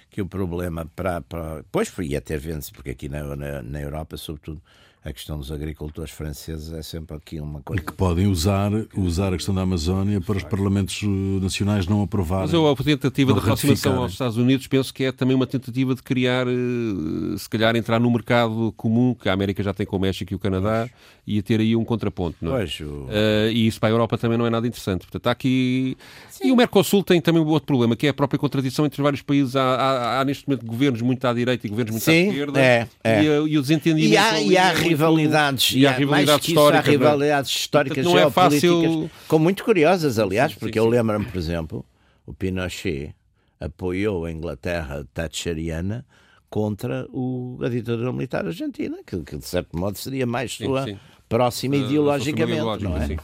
que 0.09 0.21
o 0.21 0.25
problema 0.25 0.85
para... 0.95 1.21
para 1.21 1.63
pois, 1.71 1.91
e 1.99 2.15
até 2.15 2.37
vende-se, 2.37 2.71
porque 2.71 2.91
aqui 2.91 3.09
na, 3.09 3.35
na, 3.35 3.61
na 3.61 3.81
Europa, 3.81 4.17
sobretudo, 4.17 4.61
a 5.03 5.13
questão 5.13 5.37
dos 5.37 5.49
agricultores 5.49 6.11
franceses 6.11 6.73
é 6.73 6.81
sempre 6.81 7.15
aqui 7.15 7.39
uma 7.39 7.61
coisa. 7.61 7.81
E 7.81 7.85
que 7.85 7.93
podem 7.93 8.27
usar, 8.27 8.69
usar 8.97 9.29
a 9.29 9.37
questão 9.37 9.55
da 9.55 9.61
Amazónia 9.61 10.19
para 10.19 10.35
os 10.35 10.43
parlamentos 10.43 11.01
eh, 11.03 11.07
nacionais 11.41 11.87
não 11.87 12.03
aprovarem. 12.03 12.45
Mas 12.45 12.53
eu, 12.53 12.67
a 12.67 12.75
tentativa 12.75 13.31
de 13.31 13.39
aproximação 13.39 13.97
aos 13.97 14.11
Estados 14.11 14.35
Unidos 14.35 14.67
penso 14.67 14.93
que 14.93 15.05
é 15.05 15.11
também 15.13 15.35
uma 15.35 15.47
tentativa 15.47 15.95
de 15.95 16.03
criar, 16.03 16.47
eh, 16.47 17.37
se 17.37 17.49
calhar, 17.49 17.77
entrar 17.77 17.97
no 17.97 18.11
mercado 18.11 18.73
comum 18.75 19.15
que 19.15 19.29
a 19.29 19.33
América 19.33 19.63
já 19.63 19.73
tem 19.73 19.85
com 19.85 19.95
o 19.95 19.99
México 19.99 20.33
e 20.33 20.35
o 20.35 20.39
Canadá 20.39 20.89
e 21.29 21.43
ter 21.43 21.59
aí 21.59 21.75
um 21.75 21.85
contraponto. 21.85 22.37
Não 22.41 22.55
é? 22.55 22.61
Pois, 22.61 22.79
o... 22.79 22.85
uh, 22.85 23.51
e 23.51 23.67
isso 23.67 23.79
para 23.79 23.89
a 23.89 23.91
Europa 23.91 24.17
também 24.17 24.35
não 24.35 24.47
é 24.47 24.49
nada 24.49 24.65
interessante. 24.65 25.01
Portanto, 25.01 25.27
há 25.27 25.31
aqui. 25.31 25.95
Sim. 26.31 26.47
E 26.47 26.51
o 26.51 26.55
Mercosul 26.55 27.03
tem 27.03 27.21
também 27.21 27.39
um 27.39 27.47
outro 27.47 27.67
problema, 27.67 27.95
que 27.95 28.07
é 28.07 28.09
a 28.09 28.13
própria 28.13 28.39
contradição 28.39 28.83
entre 28.83 28.99
vários 28.99 29.21
países. 29.21 29.55
Há, 29.55 29.61
há, 29.61 30.21
há 30.21 30.25
neste 30.25 30.47
momento 30.47 30.65
governos 30.65 31.01
muito 31.03 31.23
à 31.25 31.33
direita 31.33 31.67
e 31.67 31.69
governos 31.69 31.91
muito 31.91 32.03
Sim, 32.03 32.11
à 32.11 32.29
esquerda. 32.29 32.59
É, 32.59 32.87
é. 33.03 33.23
E, 33.23 33.25
e 33.25 33.57
o 33.57 33.61
desentendimento. 33.61 34.11
E 34.11 34.17
há, 34.17 34.41
e 34.41 34.57
há 34.57 34.73
rivalidades, 34.73 35.75
e 35.75 35.85
há 35.85 35.91
rivalidades 35.91 36.47
históricas. 36.47 36.87
Há 36.87 36.91
rivalidades 36.91 37.51
históricas 37.51 38.05
não 38.05 38.17
é 38.17 38.31
fácil... 38.31 39.11
com 39.27 39.37
muito 39.37 39.63
curiosas, 39.63 40.17
aliás, 40.17 40.53
sim, 40.53 40.57
porque 40.59 40.79
sim, 40.79 40.85
eu 40.85 40.89
lembro-me, 40.89 41.25
por 41.25 41.37
exemplo, 41.37 41.85
o 42.25 42.33
Pinochet 42.33 43.13
apoiou 43.59 44.25
a 44.25 44.31
Inglaterra 44.31 45.05
thatcheriana 45.13 46.05
contra 46.49 47.05
o, 47.11 47.59
a 47.61 47.69
ditadura 47.69 48.11
militar 48.11 48.45
argentina, 48.45 48.97
que, 49.05 49.19
que, 49.19 49.37
de 49.37 49.45
certo 49.45 49.77
modo 49.77 49.97
seria 49.99 50.25
mais 50.25 50.53
sua 50.53 50.83
sim, 50.83 50.97
próxima 51.29 51.75
uh, 51.75 51.79
ideologicamente, 51.79 52.83
não 52.83 52.97
é? 52.97 53.15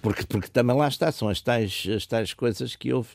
Porque, 0.00 0.24
porque 0.24 0.48
também 0.48 0.76
lá 0.76 0.88
está, 0.88 1.12
são 1.12 1.28
as 1.28 1.40
tais, 1.40 1.86
as 1.94 2.06
tais 2.06 2.32
coisas 2.32 2.74
que 2.74 2.92
houve. 2.92 3.10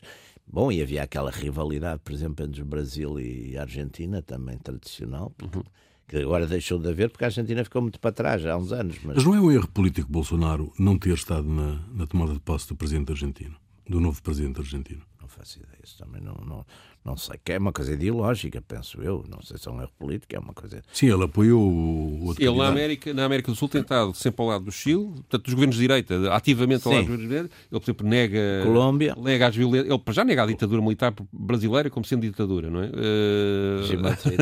Bom, 0.46 0.70
e 0.70 0.80
havia 0.80 1.02
aquela 1.02 1.30
rivalidade, 1.30 2.00
por 2.04 2.12
exemplo, 2.12 2.46
entre 2.46 2.62
o 2.62 2.64
Brasil 2.64 3.18
e 3.18 3.58
a 3.58 3.62
Argentina, 3.62 4.22
também 4.22 4.56
tradicional, 4.58 5.32
porque, 5.36 5.58
uhum 5.58 5.64
que 6.08 6.16
agora 6.16 6.46
deixou 6.46 6.78
de 6.78 6.88
haver 6.88 7.10
porque 7.10 7.24
a 7.24 7.26
Argentina 7.28 7.62
ficou 7.62 7.82
muito 7.82 8.00
para 8.00 8.10
trás 8.10 8.44
há 8.46 8.56
uns 8.56 8.72
anos. 8.72 8.96
Mas, 9.04 9.16
mas 9.16 9.24
não 9.24 9.34
é 9.34 9.40
um 9.40 9.52
erro 9.52 9.68
político 9.68 10.10
Bolsonaro 10.10 10.72
não 10.78 10.98
ter 10.98 11.12
estado 11.12 11.46
na, 11.46 11.78
na 11.92 12.06
tomada 12.06 12.32
de 12.32 12.40
posse 12.40 12.66
do 12.66 12.74
presidente 12.74 13.12
argentino, 13.12 13.54
do 13.86 14.00
novo 14.00 14.20
presidente 14.22 14.58
argentino? 14.58 15.02
Não 15.20 15.28
faço 15.28 15.58
ideia, 15.58 15.78
isso 15.84 15.98
também 15.98 16.22
não, 16.22 16.34
não, 16.34 16.66
não 17.04 17.16
sei, 17.16 17.38
que 17.42 17.52
é 17.52 17.58
uma 17.58 17.72
coisa 17.72 17.92
ideológica, 17.92 18.60
penso 18.60 19.00
eu. 19.00 19.24
Não 19.28 19.40
sei 19.42 19.56
se 19.56 19.66
é 19.68 19.70
um 19.70 19.80
erro 19.80 19.90
político, 19.98 20.34
é 20.34 20.38
uma 20.38 20.52
coisa. 20.52 20.82
Sim, 20.92 21.10
ele 21.10 21.24
apoiou 21.24 21.60
o 21.60 22.26
outro 22.26 22.44
Ele 22.44 22.56
na 22.56 22.68
América, 22.68 23.14
na 23.14 23.24
América 23.24 23.50
do 23.50 23.56
Sul 23.56 23.68
tem 23.68 23.80
estado 23.80 24.14
sempre 24.14 24.42
ao 24.42 24.48
lado 24.48 24.64
do 24.64 24.72
Chile, 24.72 25.06
portanto, 25.06 25.44
dos 25.44 25.54
governos 25.54 25.76
de 25.76 25.82
direita, 25.82 26.34
ativamente 26.34 26.86
ao 26.86 26.92
Sim. 26.92 26.98
lado 26.98 27.06
dos 27.06 27.16
governos 27.16 27.22
de 27.22 27.28
direita. 27.28 27.54
Ele, 27.72 27.80
por 27.80 27.84
exemplo, 27.84 28.08
nega. 28.08 28.40
Colômbia. 28.64 29.16
Nega 29.16 29.46
as 29.46 29.56
violências. 29.56 29.90
Ele 29.90 30.02
já 30.14 30.24
nega 30.24 30.42
a 30.42 30.46
ditadura 30.46 30.82
militar 30.82 31.14
brasileira 31.32 31.90
como 31.90 32.04
sendo 32.04 32.22
ditadura, 32.22 32.70
não 32.70 32.82
é? 32.82 32.86
Uh... 32.86 33.98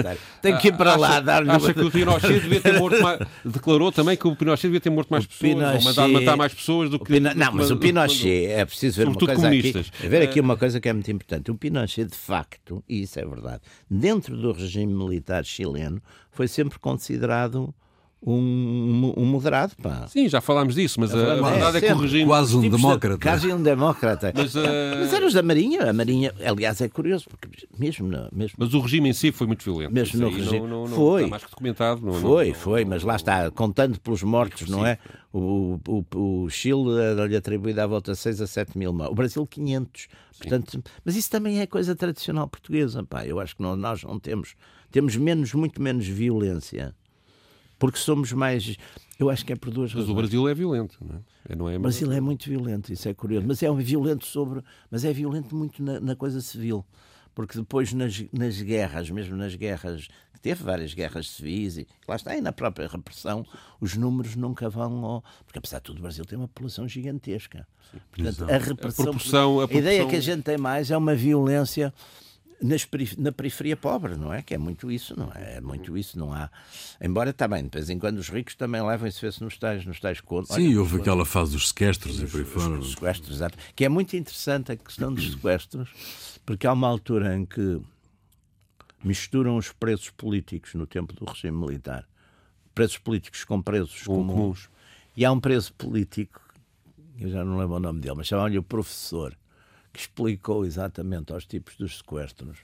tem 0.42 0.56
que 0.58 0.68
ir 0.68 0.76
para 0.76 0.96
lá 0.96 1.20
dar-lhe. 1.20 1.50
Acha 1.50 1.72
que 1.72 1.80
o 1.80 1.90
Pinochet 1.90 2.40
devia 2.40 2.60
ter 2.60 2.78
morto 2.78 3.00
mais. 3.00 3.20
Declarou 3.44 3.92
também 3.92 4.16
que 4.16 4.26
o 4.26 4.34
Pinochet 4.34 4.66
devia 4.66 4.80
ter 4.80 4.90
morto 4.90 5.08
mais 5.08 5.24
o 5.24 5.28
pessoas, 5.28 5.52
Pinochet... 5.52 5.76
ou 5.76 5.84
mandado 5.84 6.12
matar 6.12 6.36
mais 6.36 6.54
pessoas 6.54 6.90
do 6.90 6.98
que. 6.98 7.12
Pino... 7.12 7.32
Não, 7.34 7.52
mas 7.52 7.70
o 7.70 7.76
Pinochet, 7.76 8.46
é 8.46 8.64
preciso 8.64 8.96
ver 8.96 9.08
uma 9.08 9.14
coisa 9.14 9.48
aqui. 9.48 9.72
Ver 10.08 10.22
aqui 10.22 10.40
uma 10.40 10.56
coisa 10.56 10.80
que 10.80 10.88
é 10.88 10.92
muito 10.92 11.10
importante. 11.10 11.50
O 11.50 11.54
Pinochet, 11.54 12.06
de 12.06 12.16
facto, 12.16 12.45
e 12.88 13.02
isso 13.02 13.18
é 13.18 13.24
verdade 13.24 13.36
verdade, 13.46 13.62
dentro 13.90 14.36
do 14.36 14.52
regime 14.52 14.92
militar 14.92 15.44
chileno, 15.44 16.02
foi 16.30 16.48
sempre 16.48 16.78
considerado 16.78 17.74
um, 18.26 19.12
um, 19.16 19.24
moderado, 19.24 19.74
pá. 19.80 20.08
Sim, 20.08 20.28
já 20.28 20.40
falámos 20.40 20.74
disso, 20.74 20.98
mas 20.98 21.14
a, 21.14 21.34
a 21.34 21.34
verdade 21.36 21.76
é, 21.76 21.78
é, 21.78 21.82
que 21.82 21.92
o 21.92 21.96
regime... 21.98 22.26
Quase 22.26 22.56
um 22.56 22.68
demócrata. 22.68 23.18
Quase 23.18 23.52
um 23.52 23.62
demócrata. 23.62 24.32
Mas, 24.34 24.54
uh... 24.56 24.60
mas 24.98 25.12
eram 25.12 25.28
os 25.28 25.32
da 25.32 25.42
Marinha. 25.44 25.88
A 25.88 25.92
Marinha, 25.92 26.34
aliás, 26.44 26.80
é 26.80 26.88
curioso, 26.88 27.26
porque 27.28 27.68
mesmo... 27.78 28.08
No, 28.08 28.28
mesmo... 28.32 28.56
Mas 28.58 28.74
o 28.74 28.80
regime 28.80 29.10
em 29.10 29.12
si 29.12 29.30
foi 29.30 29.46
muito 29.46 29.64
violento. 29.64 29.92
Mesmo 29.92 30.20
no 30.20 30.30
regime... 30.30 30.58
Não, 30.58 30.66
não, 30.66 30.88
não, 30.88 30.96
foi. 30.96 31.20
Está 31.20 31.30
mais 31.30 31.44
que 31.44 31.50
documentado. 31.50 32.04
Não, 32.04 32.14
foi, 32.14 32.52
foi, 32.52 32.84
mas 32.84 33.04
lá 33.04 33.14
está, 33.14 33.48
contando 33.52 34.00
pelos 34.00 34.24
mortos, 34.24 34.68
não 34.68 34.84
é? 34.84 34.98
O, 35.32 35.78
o, 35.86 36.44
o 36.44 36.50
Chile 36.50 36.98
era-lhe 36.98 37.36
atribuído 37.36 37.80
à 37.80 37.86
volta 37.86 38.10
de 38.10 38.18
6 38.18 38.40
a 38.40 38.46
7 38.48 38.76
mil. 38.76 38.90
O 38.90 39.14
Brasil, 39.14 39.46
500. 39.46 40.08
Portanto, 40.36 40.82
mas 41.04 41.14
isso 41.14 41.30
também 41.30 41.60
é 41.60 41.66
coisa 41.66 41.94
tradicional 41.94 42.48
portuguesa, 42.48 43.04
pá. 43.04 43.24
Eu 43.24 43.38
acho 43.38 43.54
que 43.54 43.62
não, 43.62 43.76
nós 43.76 44.02
não 44.02 44.18
temos... 44.18 44.56
Temos 44.90 45.16
menos, 45.16 45.52
muito 45.52 45.80
menos 45.80 46.06
violência 46.06 46.94
porque 47.78 47.98
somos 47.98 48.32
mais. 48.32 48.76
Eu 49.18 49.30
acho 49.30 49.44
que 49.44 49.52
é 49.52 49.56
por 49.56 49.70
duas 49.70 49.92
mas 49.92 50.02
razões. 50.02 50.08
Mas 50.08 50.12
o 50.12 50.14
Brasil 50.14 50.48
é 50.48 50.54
violento, 50.54 50.98
não 51.00 51.16
é? 51.16 51.52
é 51.52 51.56
não 51.56 51.70
é 51.70 51.76
o 51.76 51.80
Brasil 51.80 52.12
é 52.12 52.20
muito 52.20 52.48
violento, 52.48 52.92
isso 52.92 53.08
é 53.08 53.14
curioso. 53.14 53.46
Mas 53.46 53.62
é 53.62 53.70
um 53.70 53.76
violento 53.76 54.26
sobre. 54.26 54.62
Mas 54.90 55.04
é 55.04 55.12
violento 55.12 55.54
muito 55.54 55.82
na, 55.82 56.00
na 56.00 56.16
coisa 56.16 56.40
civil. 56.40 56.84
Porque 57.34 57.58
depois 57.58 57.92
nas, 57.92 58.24
nas 58.32 58.60
guerras, 58.62 59.10
mesmo 59.10 59.36
nas 59.36 59.54
guerras, 59.54 60.08
que 60.32 60.40
teve 60.40 60.64
várias 60.64 60.94
guerras 60.94 61.28
civis, 61.28 61.76
e 61.76 61.86
lá 62.08 62.16
está, 62.16 62.34
e 62.34 62.40
na 62.40 62.50
própria 62.50 62.88
repressão, 62.88 63.44
os 63.78 63.94
números 63.94 64.36
nunca 64.36 64.70
vão. 64.70 65.04
Ao... 65.04 65.24
Porque 65.44 65.58
apesar 65.58 65.78
de 65.78 65.84
tudo, 65.84 65.98
o 65.98 66.02
Brasil 66.02 66.24
tem 66.24 66.38
uma 66.38 66.48
população 66.48 66.88
gigantesca. 66.88 67.66
Sim, 67.92 67.98
Portanto, 68.10 68.50
a 68.50 68.58
repressão. 68.58 69.04
A, 69.04 69.08
proporção, 69.08 69.60
a, 69.60 69.68
proporção... 69.68 69.76
a 69.76 69.78
ideia 69.78 70.06
que 70.08 70.16
a 70.16 70.20
gente 70.20 70.42
tem 70.42 70.56
mais 70.56 70.90
é 70.90 70.96
uma 70.96 71.14
violência 71.14 71.92
na 73.18 73.32
periferia 73.32 73.76
pobre, 73.76 74.16
não 74.16 74.32
é? 74.32 74.42
Que 74.42 74.54
é 74.54 74.58
muito 74.58 74.90
isso, 74.90 75.18
não 75.18 75.30
é? 75.34 75.56
É 75.56 75.60
muito 75.60 75.96
isso, 75.96 76.18
não 76.18 76.32
há. 76.32 76.50
Embora 77.00 77.32
também, 77.32 77.64
de 77.64 77.70
vez 77.70 77.90
em 77.90 77.98
quando, 77.98 78.18
os 78.18 78.28
ricos 78.28 78.54
também 78.54 78.82
levam 78.82 79.06
isso 79.06 79.20
vê-se 79.20 79.42
nos 79.42 79.58
tais, 79.58 79.84
nos 79.84 80.00
tais 80.00 80.20
contos. 80.20 80.54
Sim, 80.54 80.68
Olha, 80.68 80.80
houve 80.80 81.00
aquela 81.00 81.26
fase 81.26 81.52
dos 81.52 81.68
sequestros 81.68 82.20
e 82.20 82.26
por 82.26 82.40
aí 82.40 82.46
fora. 82.46 82.78
Os 82.78 82.92
sequestros, 82.92 83.36
exato. 83.36 83.58
Que 83.74 83.84
é 83.84 83.88
muito 83.88 84.16
interessante 84.16 84.72
a 84.72 84.76
questão 84.76 85.12
dos 85.12 85.32
sequestros, 85.32 85.90
porque 86.46 86.66
há 86.66 86.72
uma 86.72 86.88
altura 86.88 87.36
em 87.36 87.44
que 87.44 87.80
misturam 89.04 89.56
os 89.56 89.72
presos 89.72 90.10
políticos 90.10 90.74
no 90.74 90.86
tempo 90.86 91.12
do 91.12 91.24
regime 91.24 91.56
militar, 91.58 92.08
presos 92.74 92.98
políticos 92.98 93.44
com 93.44 93.60
presos 93.60 94.02
comuns. 94.02 94.34
comuns. 94.34 94.70
E 95.16 95.24
há 95.24 95.32
um 95.32 95.40
preso 95.40 95.72
político, 95.74 96.40
eu 97.18 97.30
já 97.30 97.44
não 97.44 97.58
lembro 97.58 97.76
o 97.76 97.80
nome 97.80 98.00
dele, 98.00 98.16
mas 98.16 98.26
chamam-lhe 98.26 98.58
o 98.58 98.62
professor 98.62 99.36
explicou 100.00 100.64
exatamente 100.64 101.32
aos 101.32 101.46
tipos 101.46 101.76
dos 101.76 101.98
sequestros 101.98 102.58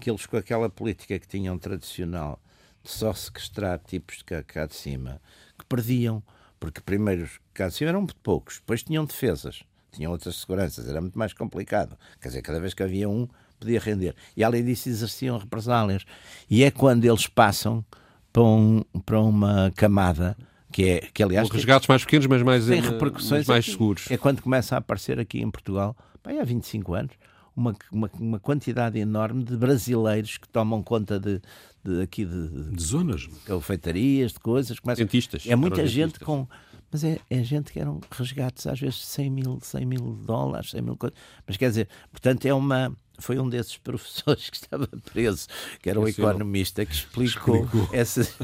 que 0.00 0.10
eles, 0.10 0.26
com 0.26 0.36
aquela 0.36 0.68
política 0.68 1.18
que 1.18 1.26
tinham 1.26 1.58
tradicional 1.58 2.40
de 2.82 2.90
só 2.90 3.12
sequestrar 3.12 3.78
tipos 3.78 4.18
de 4.18 4.24
cá, 4.24 4.42
cá 4.42 4.66
de 4.66 4.74
cima, 4.74 5.20
que 5.58 5.64
perdiam, 5.64 6.22
porque 6.60 6.80
primeiro 6.80 7.24
os 7.24 7.40
cá 7.54 7.68
de 7.68 7.74
cima 7.74 7.90
eram 7.90 8.00
muito 8.00 8.16
poucos, 8.16 8.56
depois 8.56 8.82
tinham 8.82 9.04
defesas, 9.04 9.62
tinham 9.90 10.12
outras 10.12 10.36
seguranças, 10.36 10.88
era 10.88 11.00
muito 11.00 11.18
mais 11.18 11.32
complicado. 11.32 11.98
Quer 12.20 12.28
dizer, 12.28 12.42
cada 12.42 12.60
vez 12.60 12.74
que 12.74 12.82
havia 12.82 13.08
um, 13.08 13.26
podia 13.58 13.80
render. 13.80 14.14
E 14.36 14.44
além 14.44 14.64
disso, 14.64 14.88
exerciam 14.88 15.38
represálias. 15.38 16.04
E 16.48 16.62
é 16.62 16.70
quando 16.70 17.04
eles 17.04 17.26
passam 17.26 17.84
para, 18.32 18.42
um, 18.42 18.84
para 19.04 19.20
uma 19.20 19.72
camada 19.74 20.36
que 20.76 20.88
é 20.90 21.00
que 21.12 21.22
aliás 21.22 21.48
resgates 21.48 21.88
mais 21.88 22.04
pequenos 22.04 22.26
mas 22.26 22.42
mais 22.42 22.66
tem 22.66 22.80
repercussões 22.80 23.46
mais 23.46 23.64
seguros 23.64 24.10
é 24.10 24.16
quando 24.18 24.42
começa 24.42 24.74
a 24.74 24.78
aparecer 24.78 25.18
aqui 25.18 25.40
em 25.40 25.50
Portugal 25.50 25.96
bem, 26.26 26.40
há 26.40 26.44
25 26.44 26.94
anos, 26.94 27.12
uma, 27.54 27.74
uma, 27.90 28.10
uma, 28.18 28.40
quantidade 28.40 28.98
enorme 28.98 29.44
de 29.44 29.56
brasileiros 29.56 30.36
que 30.36 30.48
tomam 30.48 30.82
conta 30.82 31.18
de, 31.18 31.40
de 31.82 32.02
aqui 32.02 32.24
de, 32.24 32.70
de 32.70 32.82
zonas, 32.82 33.26
calfeitarias, 33.46 34.32
de 34.32 34.40
coisas. 34.40 34.78
Começa, 34.78 35.02
dentistas. 35.02 35.46
É 35.46 35.56
muita 35.56 35.86
gente 35.86 36.18
com 36.20 36.46
mas 36.90 37.02
é, 37.02 37.18
é, 37.28 37.42
gente 37.42 37.72
que 37.72 37.80
eram 37.80 38.00
resgates 38.10 38.66
às 38.66 38.78
vezes 38.78 39.04
100 39.06 39.30
mil, 39.30 39.58
100 39.60 39.86
mil 39.86 40.14
dólares, 40.24 40.70
100 40.70 40.82
mil 40.82 40.96
coisas. 40.96 41.18
Mas 41.46 41.56
quer 41.56 41.68
dizer, 41.68 41.88
portanto, 42.10 42.46
é 42.46 42.54
uma, 42.54 42.94
foi 43.18 43.38
um 43.38 43.48
desses 43.48 43.76
professores 43.82 44.50
que 44.50 44.56
estava 44.56 44.88
preso, 45.12 45.46
que 45.82 45.90
era 45.90 46.00
um 46.00 46.06
economista, 46.06 46.84
que 46.84 46.94
explicou, 46.94 47.64
explicou. 47.64 47.88
essas. 47.92 48.36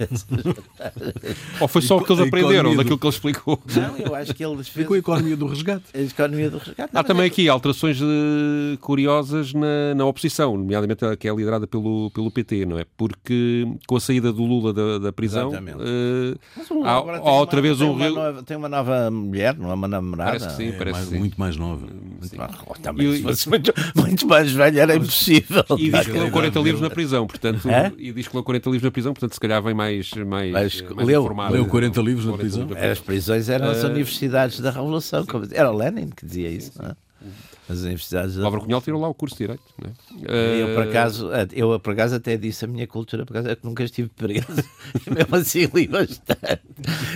Ou 1.61 1.69
foi 1.69 1.83
só 1.83 1.99
o 1.99 2.05
que 2.05 2.13
eles 2.13 2.27
aprenderam 2.27 2.77
daquilo 2.77 2.99
que 2.99 3.07
ele 3.07 3.15
explicou? 3.15 3.63
Não, 3.75 3.97
eu 3.99 4.15
acho 4.15 4.35
que 4.35 4.45
eles 4.45 4.69
fez. 4.69 4.91
a 4.91 4.97
economia 4.97 5.37
do 5.37 5.47
resgate. 5.47 5.85
A 5.95 6.01
economia 6.01 6.51
do 6.51 6.59
resgate. 6.59 6.91
Há 6.95 7.05
também 7.05 7.25
é... 7.25 7.27
aqui 7.27 7.49
alterações 7.49 8.01
uh, 8.01 8.79
curiosas 8.81 9.53
na, 9.53 9.95
na 9.95 10.05
oposição, 10.05 10.57
nomeadamente 10.57 11.05
a 11.05 11.17
que 11.17 11.29
é 11.29 11.35
liderada 11.35 11.67
pelo, 11.67 12.11
pelo 12.11 12.31
PT, 12.31 12.67
não 12.67 12.79
é? 12.79 12.87
Porque 12.97 13.67
com 13.87 13.97
a 13.97 14.01
saída 14.01 14.33
do 14.33 14.45
Lula 14.45 14.73
da, 14.73 14.99
da 14.99 15.13
prisão. 15.13 15.51
Uh, 15.51 16.85
há, 16.85 16.93
há 16.93 17.33
outra 17.33 17.57
uma, 17.57 17.63
vez 17.63 17.81
um. 17.81 17.93
Uma 17.93 18.11
nova, 18.11 18.43
tem 18.43 18.57
uma 18.57 18.69
nova 18.69 19.11
mulher, 19.11 19.57
não 19.57 19.71
é 19.71 19.75
uma 19.75 19.89
namorada? 19.89 20.39
Parece 20.39 20.49
que 20.49 20.55
sim, 20.55 20.69
é, 20.69 20.73
parece 20.73 20.99
mais, 20.99 21.09
sim. 21.09 21.19
Muito 21.19 21.41
mais 21.41 21.57
nova. 21.57 21.87
Muito 21.87 22.37
mais, 22.37 22.55
oh, 22.67 22.75
também, 22.75 23.07
e, 23.07 23.23
muito, 23.95 24.27
mais 24.27 24.53
velho 24.65 24.81
era 24.81 24.97
impossível. 24.97 25.65
E 25.79 25.91
diz 25.91 26.07
que 26.07 26.13
leu 26.13 26.31
40 26.31 26.61
livros 26.61 26.81
na 26.81 26.91
prisão, 26.91 27.27
portanto. 27.27 27.69
É? 27.69 27.93
E 27.99 28.13
diz 28.13 28.29
que 28.29 28.35
leu 28.35 28.45
40 28.45 28.71
livros 28.71 28.85
na 28.85 28.91
prisão, 28.91 29.13
portanto, 29.13 29.35
se 29.35 29.41
calhar 29.41 29.63
vem 29.63 29.75
mais, 29.75 30.11
mais, 30.13 30.53
Mas, 30.53 30.83
mais 30.83 31.07
leu, 31.07 31.23
informado. 31.23 31.53
Leu 31.55 31.67
40 31.67 32.01
livros 32.01 32.27
na 32.27 32.37
prisão? 32.37 32.69
As 32.91 33.01
prisões 33.01 33.49
eram 33.49 33.71
as 33.71 33.83
uh, 33.83 33.87
universidades 33.87 34.61
da 34.61 34.71
Revolução. 34.71 35.25
Era 35.53 35.71
o 35.71 35.77
Lenin 35.77 36.11
que 36.11 36.27
dizia 36.27 36.49
isso, 36.49 36.73
não 36.81 36.91
é? 36.91 36.97
As 37.79 37.83
universidades. 37.83 38.37
O 38.37 38.45
Álvaro 38.45 38.63
Cunhal 38.65 38.81
tirou 38.81 39.01
lá 39.01 39.09
o 39.09 39.15
curso 39.15 39.37
de 39.37 39.45
Direito. 39.45 39.63
É? 40.29 40.63
Eu, 40.63 40.75
por 40.75 40.83
acaso, 40.85 41.31
eu, 41.53 41.81
por 41.81 41.93
acaso, 41.93 42.15
até 42.17 42.37
disse 42.37 42.65
a 42.65 42.69
minha 42.69 42.87
cultura, 42.87 43.25
por 43.25 43.37
acaso, 43.37 43.53
é 43.53 43.57
que 43.57 43.65
nunca 43.65 43.83
estive 43.83 44.09
preso. 44.09 44.47
Mesmo 45.11 45.37
assim, 45.37 45.69
li 45.75 45.89
bastante. 45.89 46.63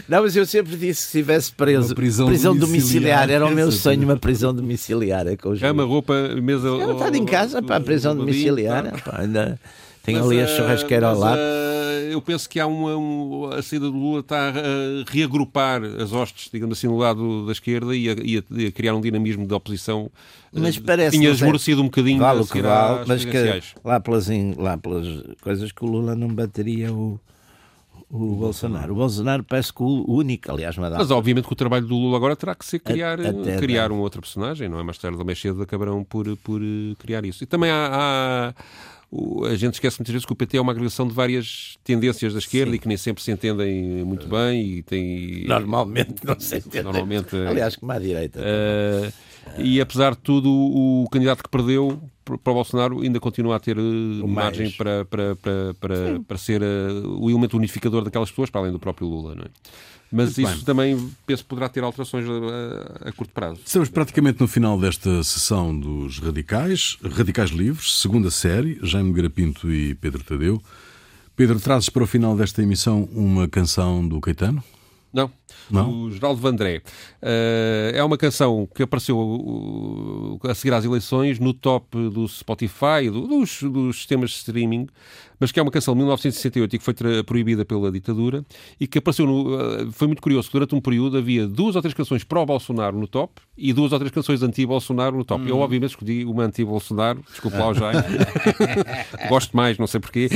Não, 0.09 0.23
mas 0.23 0.37
eu 0.37 0.47
sempre 0.47 0.73
disse 0.77 1.07
que 1.07 1.13
se 1.13 1.19
estivesse 1.19 1.53
preso. 1.53 1.89
Uma 1.89 1.95
prisão, 1.95 2.27
prisão 2.27 2.57
domiciliar, 2.57 3.31
era 3.31 3.47
o 3.47 3.51
meu 3.51 3.71
sonho, 3.71 4.03
uma 4.03 4.17
prisão 4.17 4.55
domiciliar. 4.55 5.25
Com 5.37 5.51
os 5.51 5.61
Cama, 5.61 5.85
roupa, 5.85 6.15
mesa. 6.43 6.69
Eu 6.69 6.93
estava 6.93 7.17
em 7.17 7.25
casa, 7.25 7.63
para 7.63 7.77
a 7.77 7.81
prisão 7.81 8.17
domiciliar. 8.17 9.03
Pá, 9.03 9.21
ainda. 9.21 9.59
Tem 10.07 10.17
ali 10.17 10.41
a 10.41 10.47
churrasqueira 10.47 11.09
ao 11.09 11.19
lado. 11.19 11.41
eu 12.11 12.23
penso 12.23 12.49
que 12.49 12.61
há 12.61 12.67
uma, 12.67 12.97
uma, 12.97 13.57
a 13.57 13.63
saída 13.63 13.87
do 13.87 13.97
Lula 13.97 14.21
está 14.21 14.51
a 14.51 15.11
reagrupar 15.11 15.83
as 15.83 16.13
hostes, 16.13 16.49
digamos 16.53 16.79
assim, 16.79 16.87
no 16.87 16.97
lado 16.97 17.45
da 17.45 17.51
esquerda 17.51 17.95
e 17.95 18.09
a, 18.09 18.13
e 18.13 18.39
a, 18.39 18.43
e 18.51 18.67
a 18.67 18.73
criar 18.73 18.95
um 18.95 19.01
dinamismo 19.01 19.45
de 19.45 19.53
oposição. 19.53 20.09
Mas 20.53 20.79
parece 20.79 21.19
Tinha 21.19 21.29
esmorecido 21.31 21.83
um 21.83 21.87
bocadinho 21.87 22.21
vale 22.21 22.41
o 22.41 22.47
que 22.47 22.63
vale, 22.63 23.05
mas 23.07 23.25
que 23.25 23.63
lá 23.85 23.99
pelas, 23.99 24.29
lá 24.57 24.79
pelas 24.79 25.07
coisas 25.43 25.73
que 25.73 25.85
o 25.85 25.89
Lula 25.89 26.15
não 26.15 26.29
bateria 26.29 26.93
o, 26.93 27.21
o 28.09 28.37
Bolsonaro. 28.37 28.93
O 28.93 28.97
Bolsonaro 28.97 29.43
parece 29.43 29.73
que 29.73 29.83
o 29.83 30.05
único, 30.09 30.53
aliás, 30.53 30.77
mas, 30.79 30.93
mas 30.93 31.11
obviamente 31.11 31.47
que 31.47 31.53
o 31.53 31.57
trabalho 31.57 31.85
do 31.85 31.97
Lula 31.97 32.17
agora 32.17 32.37
terá 32.37 32.55
que 32.55 32.65
ser 32.65 32.79
criar, 32.79 33.19
criar 33.59 33.91
um 33.91 33.99
outro 33.99 34.21
personagem, 34.21 34.69
não 34.69 34.79
é? 34.79 34.85
Mais 34.85 34.99
tarde 34.99 35.19
ou 35.19 35.25
mais 35.25 35.41
cedo 35.41 35.63
acabarão 35.63 36.05
por, 36.05 36.37
por 36.39 36.63
eh, 36.63 36.95
criar 36.97 37.25
isso. 37.25 37.43
E 37.43 37.47
também 37.47 37.71
há, 37.71 37.91
há 37.93 38.55
a 39.49 39.55
gente 39.55 39.75
esquece 39.75 39.99
muitas 39.99 40.13
vezes 40.13 40.27
que 40.27 40.33
o 40.33 40.37
PT 40.37 40.57
é 40.57 40.61
uma 40.61 40.73
agregação 40.73 41.07
de 41.07 41.15
várias 41.15 41.79
tendências 41.85 42.33
da 42.33 42.39
esquerda 42.39 42.73
Sim. 42.73 42.77
e 42.77 42.79
que 42.79 42.89
nem 42.89 42.97
sempre 42.97 43.23
se 43.23 43.31
entendem 43.31 44.05
muito 44.05 44.27
bem 44.27 44.79
e 44.79 44.83
tem 44.83 45.45
normalmente 45.47 46.25
não 46.25 46.39
se 46.39 46.57
entendem. 46.57 46.83
normalmente 46.83 47.37
aliás 47.37 47.77
como 47.77 47.93
à 47.93 47.99
direita 47.99 48.41
uh, 48.41 49.13
e 49.59 49.81
apesar 49.81 50.13
de 50.13 50.19
tudo 50.19 50.51
o 50.51 51.09
candidato 51.11 51.43
que 51.43 51.49
perdeu 51.49 52.01
para 52.25 52.51
o 52.51 52.55
Bolsonaro 52.55 53.03
ainda 53.03 53.21
continua 53.21 53.57
a 53.57 53.61
ter 53.61 53.79
uh, 53.79 54.29
margem 54.29 54.71
para, 54.73 55.05
para, 55.05 55.37
para, 55.37 55.75
para, 55.75 56.21
para 56.27 56.39
ser 56.39 56.61
uh, 56.61 57.21
o 57.21 57.31
elemento 57.31 57.57
unificador 57.57 58.03
daquelas 58.03 58.31
pessoas 58.31 58.51
para 58.51 58.63
além 58.63 58.73
do 58.73 58.81
próprio 58.81 59.07
Lula 59.07 59.35
não 59.35 59.45
é? 59.45 59.49
Mas 60.11 60.37
Muito 60.37 60.43
isso 60.43 60.57
bem. 60.57 60.65
também 60.65 61.11
penso 61.27 61.45
poderá 61.45 61.69
ter 61.69 61.83
alterações 61.83 62.25
a, 62.29 63.09
a, 63.09 63.13
curto 63.13 63.33
prazo. 63.33 63.61
Estamos 63.65 63.89
praticamente 63.89 64.41
no 64.41 64.47
final 64.47 64.79
desta 64.79 65.23
sessão 65.25 65.79
dos 65.79 66.21
Radicais, 66.21 66.97
Radicais 67.03 67.51
Livres, 67.51 68.01
segunda 68.01 68.31
série, 68.31 68.79
Jaime 68.83 69.13
Garapinto 69.13 69.71
e 69.71 69.95
Pedro 69.97 70.23
Tadeu. 70.23 70.63
Pedro, 71.35 71.61
trazes 71.61 71.89
para 71.89 72.05
o 72.05 72.07
final 72.07 72.37
desta 72.37 72.63
emissão 72.63 73.09
uma 73.13 73.49
canção 73.49 74.07
do 74.07 74.21
Caetano? 74.21 74.63
Não. 75.13 75.31
Não? 75.71 76.05
O 76.05 76.11
Geraldo 76.11 76.41
Vandré. 76.41 76.83
Uh, 77.23 77.95
é 77.95 78.03
uma 78.05 78.17
canção 78.17 78.69
que 78.75 78.83
apareceu 78.83 79.19
uh, 79.19 80.39
a 80.49 80.55
seguir 80.55 80.75
às 80.75 80.85
eleições 80.85 81.39
no 81.39 81.53
top 81.53 81.97
do 82.11 82.27
Spotify, 82.29 83.11
do, 83.11 83.27
dos, 83.27 83.63
dos 83.63 83.97
sistemas 83.97 84.31
de 84.31 84.37
streaming, 84.37 84.87
mas 85.39 85.53
que 85.53 85.61
é 85.61 85.63
uma 85.63 85.71
canção 85.71 85.95
de 85.95 85.99
1968 85.99 86.77
e 86.77 86.79
que 86.79 86.85
foi 86.85 86.95
proibida 87.25 87.65
pela 87.65 87.91
ditadura 87.91 88.45
e 88.81 88.87
que 88.87 88.99
apareceu 88.99 89.27
no. 89.27 89.55
Uh, 89.55 89.93
foi 89.93 90.07
muito 90.07 90.23
curioso 90.23 90.49
que 90.49 90.53
durante 90.53 90.75
um 90.75 90.81
período 90.81 91.19
havia 91.19 91.47
duas 91.47 91.77
ou 91.77 91.83
três 91.83 91.95
canções 91.95 92.25
pró-Bolsonaro 92.25 92.99
no 92.99 93.07
top 93.07 93.43
e 93.57 93.73
duas 93.73 93.93
ou 93.93 93.99
três 93.99 94.13
canções 94.13 94.43
anti-Bolsonaro 94.43 95.17
no 95.17 95.25
top. 95.25 95.45
Hum. 95.45 95.49
Eu, 95.49 95.59
obviamente, 95.59 95.91
escolhi 95.91 96.25
uma 96.25 96.45
anti-Bolsonaro, 96.45 97.23
desculpa 97.31 97.59
lá 97.59 97.69
o 97.69 97.75
Jaime. 97.75 98.03
Gosto 99.29 99.57
mais, 99.57 99.79
não 99.79 99.87
sei 99.87 100.01
porquê. 100.01 100.29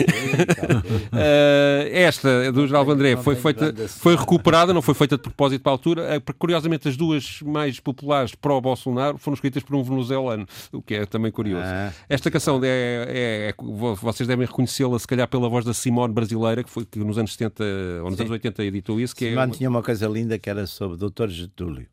uh, 1.13 1.89
esta, 1.91 2.53
do 2.53 2.67
Geraldo 2.67 2.93
André, 2.93 3.17
foi, 3.17 3.37
feita, 3.37 3.75
foi 3.89 4.17
recuperada, 4.17 4.73
não 4.73 4.83
foi 4.83 4.95
feita 4.95 5.10
de 5.17 5.23
propósito 5.23 5.63
para 5.63 5.73
a 5.73 5.75
altura. 5.75 6.15
Eh, 6.17 6.21
curiosamente, 6.39 6.89
as 6.89 6.97
duas 6.97 7.41
mais 7.43 7.81
populares 7.81 8.35
pró-Bolsonaro 8.35 9.19
foram 9.19 9.35
escritas 9.35 9.63
por 9.63 9.77
um 9.77 9.83
venezuelano, 9.83 10.47
o 10.73 10.83
que 10.83 10.95
é 10.95 11.07
também 11.07 11.31
curioso. 11.31 11.65
Ah. 11.67 11.93
Esta 12.09 12.31
canção 12.31 12.61
é, 12.63 12.69
é, 12.69 13.49
é 13.49 13.55
vocês 14.01 14.27
devem 14.27 14.47
reconhecê-la 14.47 14.99
se 14.99 15.07
calhar 15.07 15.29
pela 15.29 15.49
voz 15.49 15.65
da 15.65 15.75
Simone 15.75 16.13
brasileira, 16.13 16.63
que 16.63 16.71
foi 16.71 16.85
que 16.85 16.99
nos 16.99 17.19
anos 17.19 17.33
70 17.33 17.65
ou 18.03 18.11
nos 18.11 18.17
Sim. 18.17 18.23
anos 18.23 18.33
80 18.33 18.65
editou 18.65 19.01
isso. 19.01 19.15
Que 19.15 19.27
é 19.27 19.31
Simone 19.31 19.53
é... 19.53 19.57
tinha 19.57 19.71
uma 19.71 19.83
coisa 19.83 20.07
linda 20.07 20.39
que 20.39 20.51
era 20.51 20.67
sobre 20.67 20.97
Dr. 20.97 21.29
Getúlio. 21.29 21.87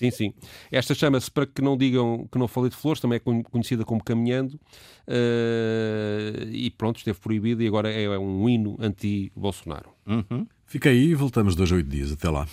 Sim, 0.00 0.10
sim. 0.10 0.34
Esta 0.72 0.94
chama-se, 0.94 1.30
para 1.30 1.44
que 1.44 1.60
não 1.60 1.76
digam 1.76 2.26
que 2.32 2.38
não 2.38 2.48
falei 2.48 2.70
de 2.70 2.76
flores, 2.76 3.02
também 3.02 3.16
é 3.16 3.42
conhecida 3.50 3.84
como 3.84 4.02
Caminhando. 4.02 4.58
Uh, 5.06 6.48
e 6.50 6.70
pronto, 6.70 6.96
esteve 6.96 7.20
proibida 7.20 7.62
e 7.62 7.66
agora 7.66 7.90
é 7.90 8.18
um 8.18 8.48
hino 8.48 8.78
anti-Bolsonaro. 8.80 9.90
Uhum. 10.06 10.46
Fica 10.70 10.88
aí 10.88 11.06
e 11.06 11.14
voltamos 11.16 11.56
dois 11.56 11.72
a 11.72 11.74
oito 11.74 11.90
dias. 11.90 12.12
Até 12.12 12.30
lá. 12.30 12.46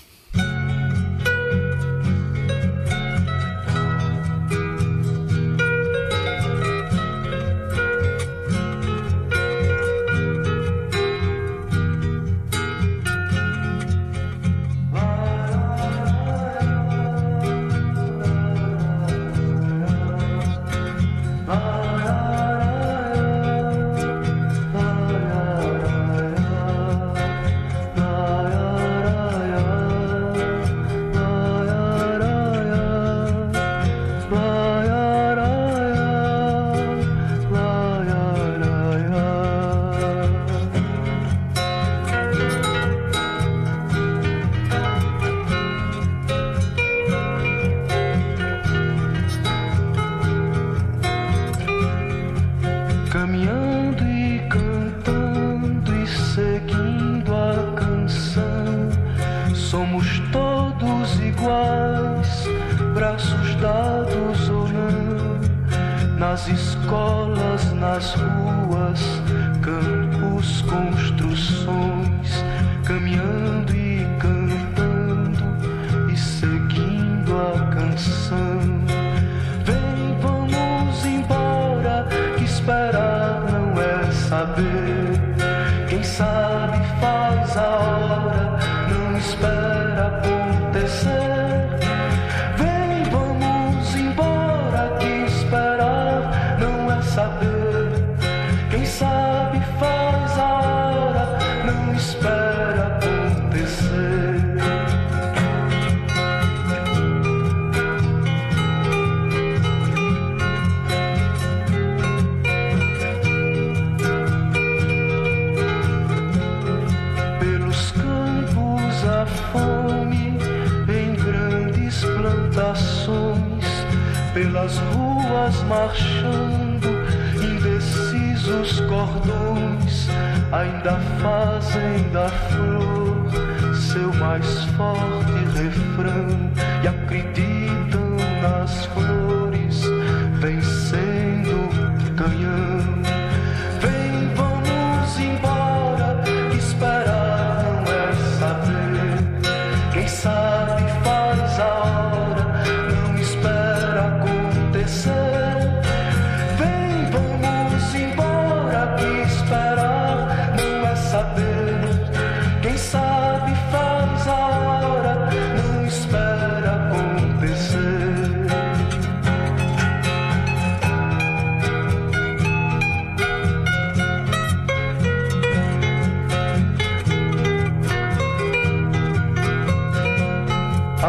vem 131.77 132.09
da 132.11 132.29
flor, 132.29 133.75
seu 133.75 134.13
mais 134.15 134.63
forte 134.75 135.31
refrão. 135.53 136.46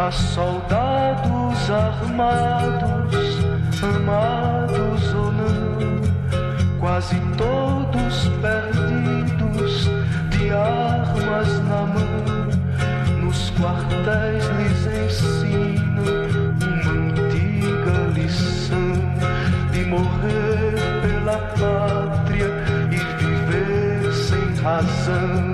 a 0.09 0.11
soldados 0.11 1.69
armados, 1.69 3.37
amados 3.83 5.13
ou 5.13 5.31
não, 5.31 6.79
quase 6.79 7.15
todos 7.37 8.27
perdidos, 8.41 9.87
de 10.31 10.49
armas 10.49 11.47
na 11.69 11.85
mão, 11.93 13.21
nos 13.21 13.51
quartéis 13.51 14.45
lhes 14.57 14.87
ensino 15.05 16.01
uma 16.59 16.91
antiga 16.91 18.07
lição 18.15 18.93
de 19.71 19.85
morrer 19.85 20.73
pela 21.03 21.37
pátria 21.37 22.49
e 22.89 22.97
viver 23.21 24.11
sem 24.11 24.55
razão. 24.63 25.48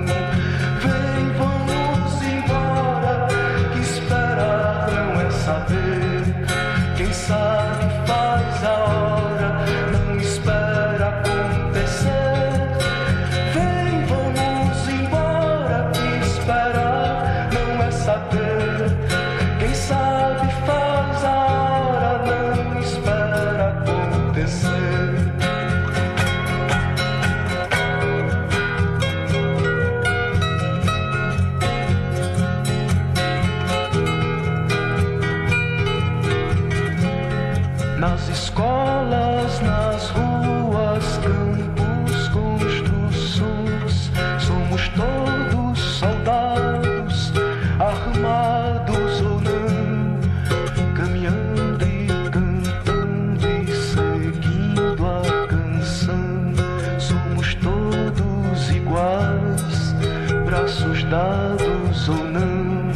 dados 61.10 62.08
ou 62.08 62.24
não, 62.24 62.90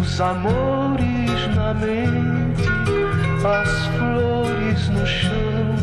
os 0.00 0.20
amores 0.20 1.54
na 1.54 1.74
mente, 1.74 2.68
as 3.44 3.86
flores 3.86 4.88
no 4.90 5.06
chão, 5.06 5.76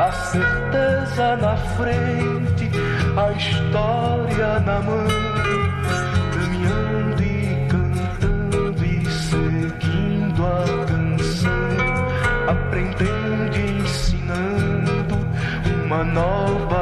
a 0.00 0.12
certeza 0.12 1.36
na 1.36 1.56
frente, 1.76 2.70
a 3.16 3.32
história 3.32 4.60
na 4.60 4.80
mão, 4.80 5.06
caminhando 6.32 7.22
e 7.22 7.66
cantando 7.68 8.84
e 8.84 9.10
seguindo 9.10 10.46
a 10.46 10.86
canção, 10.86 11.50
aprendendo 12.48 13.56
e 13.56 13.82
ensinando 13.82 15.18
uma 15.84 16.04
nova 16.04 16.77